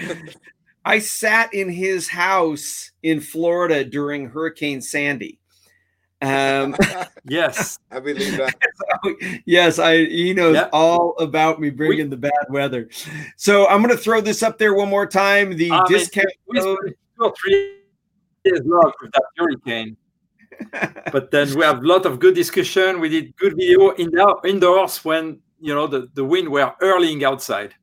I 0.85 0.99
sat 0.99 1.53
in 1.53 1.69
his 1.69 2.07
house 2.09 2.91
in 3.03 3.21
Florida 3.21 3.83
during 3.85 4.29
Hurricane 4.29 4.81
Sandy. 4.81 5.39
Um, 6.21 6.75
Yes. 7.29 7.79
I 7.91 7.99
believe 7.99 8.37
that. 8.37 8.55
yes, 9.45 9.79
I 9.79 10.05
he 10.05 10.33
knows 10.33 10.55
Yeah. 10.55 10.69
all 10.73 11.15
about 11.17 11.59
me 11.61 11.69
bringing 11.69 12.09
the 12.09 12.17
bad 12.17 12.31
weather. 12.49 12.89
So 13.37 13.67
I'm 13.67 13.81
going 13.81 13.95
to 13.95 14.01
throw 14.01 14.19
this 14.21 14.43
up 14.43 14.57
there 14.57 14.73
one 14.73 14.89
more 14.89 15.05
time. 15.05 15.55
The 15.55 15.71
I 15.71 15.75
mean, 15.77 15.85
discount 15.89 16.27
code. 16.53 16.77
spent 16.77 16.97
two 17.17 17.23
or 17.23 17.33
three 17.41 17.79
days 18.43 18.61
long 18.65 18.91
with 19.01 19.11
that 19.13 19.23
hurricane. 19.37 19.95
But 21.11 21.31
then 21.31 21.53
we 21.55 21.63
have 21.63 21.83
a 21.83 21.87
lot 21.87 22.05
of 22.05 22.19
good 22.19 22.35
discussion. 22.35 22.99
We 22.99 23.09
did 23.09 23.35
good 23.37 23.55
video 23.55 23.93
indoor, 23.95 24.45
indoors 24.45 25.03
when 25.03 25.39
you 25.59 25.73
know 25.73 25.87
the, 25.87 26.09
the 26.13 26.25
wind 26.25 26.49
were 26.49 26.73
hurling 26.79 27.23
outside. 27.23 27.73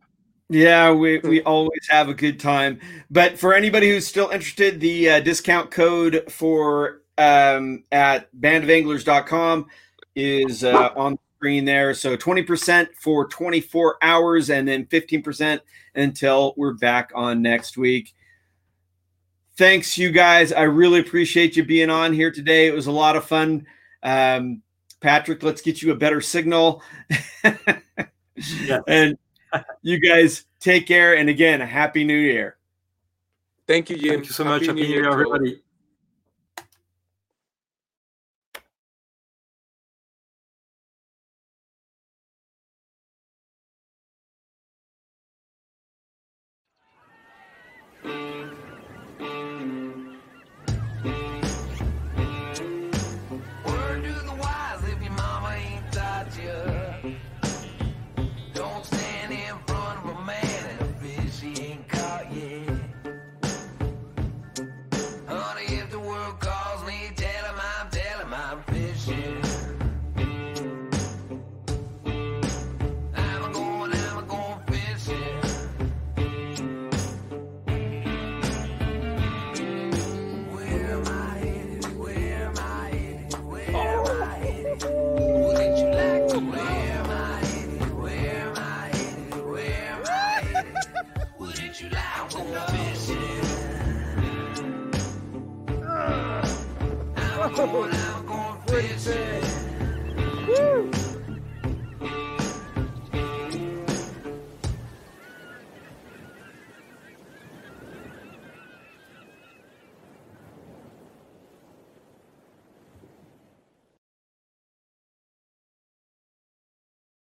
Yeah, 0.51 0.93
we, 0.93 1.19
we 1.21 1.43
always 1.43 1.87
have 1.89 2.09
a 2.09 2.15
good 2.15 2.39
time. 2.39 2.79
But 3.11 3.39
for 3.39 3.55
anybody 3.55 3.89
who's 3.89 4.07
still 4.07 4.29
interested, 4.29 4.79
the 4.79 5.11
uh, 5.11 5.21
discount 5.21 5.71
code 5.71 6.31
for 6.31 7.03
um, 7.17 7.85
at 7.91 8.29
bandofanglers.com 8.39 9.67
is 10.15 10.63
uh, 10.63 10.91
on 10.97 11.13
the 11.13 11.19
screen 11.39 11.65
there. 11.65 11.95
So 11.95 12.17
20% 12.17 12.89
for 13.01 13.27
24 13.29 13.97
hours 14.03 14.51
and 14.51 14.69
then 14.69 14.85
15% 14.87 15.61
until 15.95 16.55
we're 16.57 16.75
back 16.75 17.11
on 17.15 17.41
next 17.41 17.77
week. 17.77 18.15
Thanks, 19.57 19.97
you 19.97 20.11
guys. 20.11 20.53
I 20.53 20.63
really 20.63 21.01
appreciate 21.01 21.57
you 21.57 21.65
being 21.65 21.91
on 21.91 22.13
here 22.13 22.31
today. 22.31 22.67
It 22.67 22.75
was 22.75 22.89
a 22.89 22.93
lot 22.93 23.15
of 23.15 23.25
fun. 23.25 23.67
Um, 24.03 24.63
Patrick, 25.01 25.43
let's 25.43 25.63
get 25.63 25.81
you 25.81 25.93
a 25.93 25.97
better 25.97 26.21
signal. 26.21 26.83
And 28.89 29.17
you 29.83 30.01
guys 30.01 30.45
take 30.59 30.87
care. 30.87 31.17
And 31.17 31.29
again, 31.29 31.61
a 31.61 31.67
happy 31.67 32.03
new 32.03 32.17
year. 32.17 32.57
Thank 33.67 33.91
you, 33.91 33.97
Jim. 33.97 34.09
Thank 34.11 34.27
you 34.27 34.33
so 34.33 34.45
much. 34.45 34.67
Happy 34.67 34.83
New 34.83 34.89
Year, 34.89 35.03
to 35.03 35.09
all. 35.09 35.15
everybody. 35.15 35.63
Going 98.75 98.89
fishing. 98.89 99.44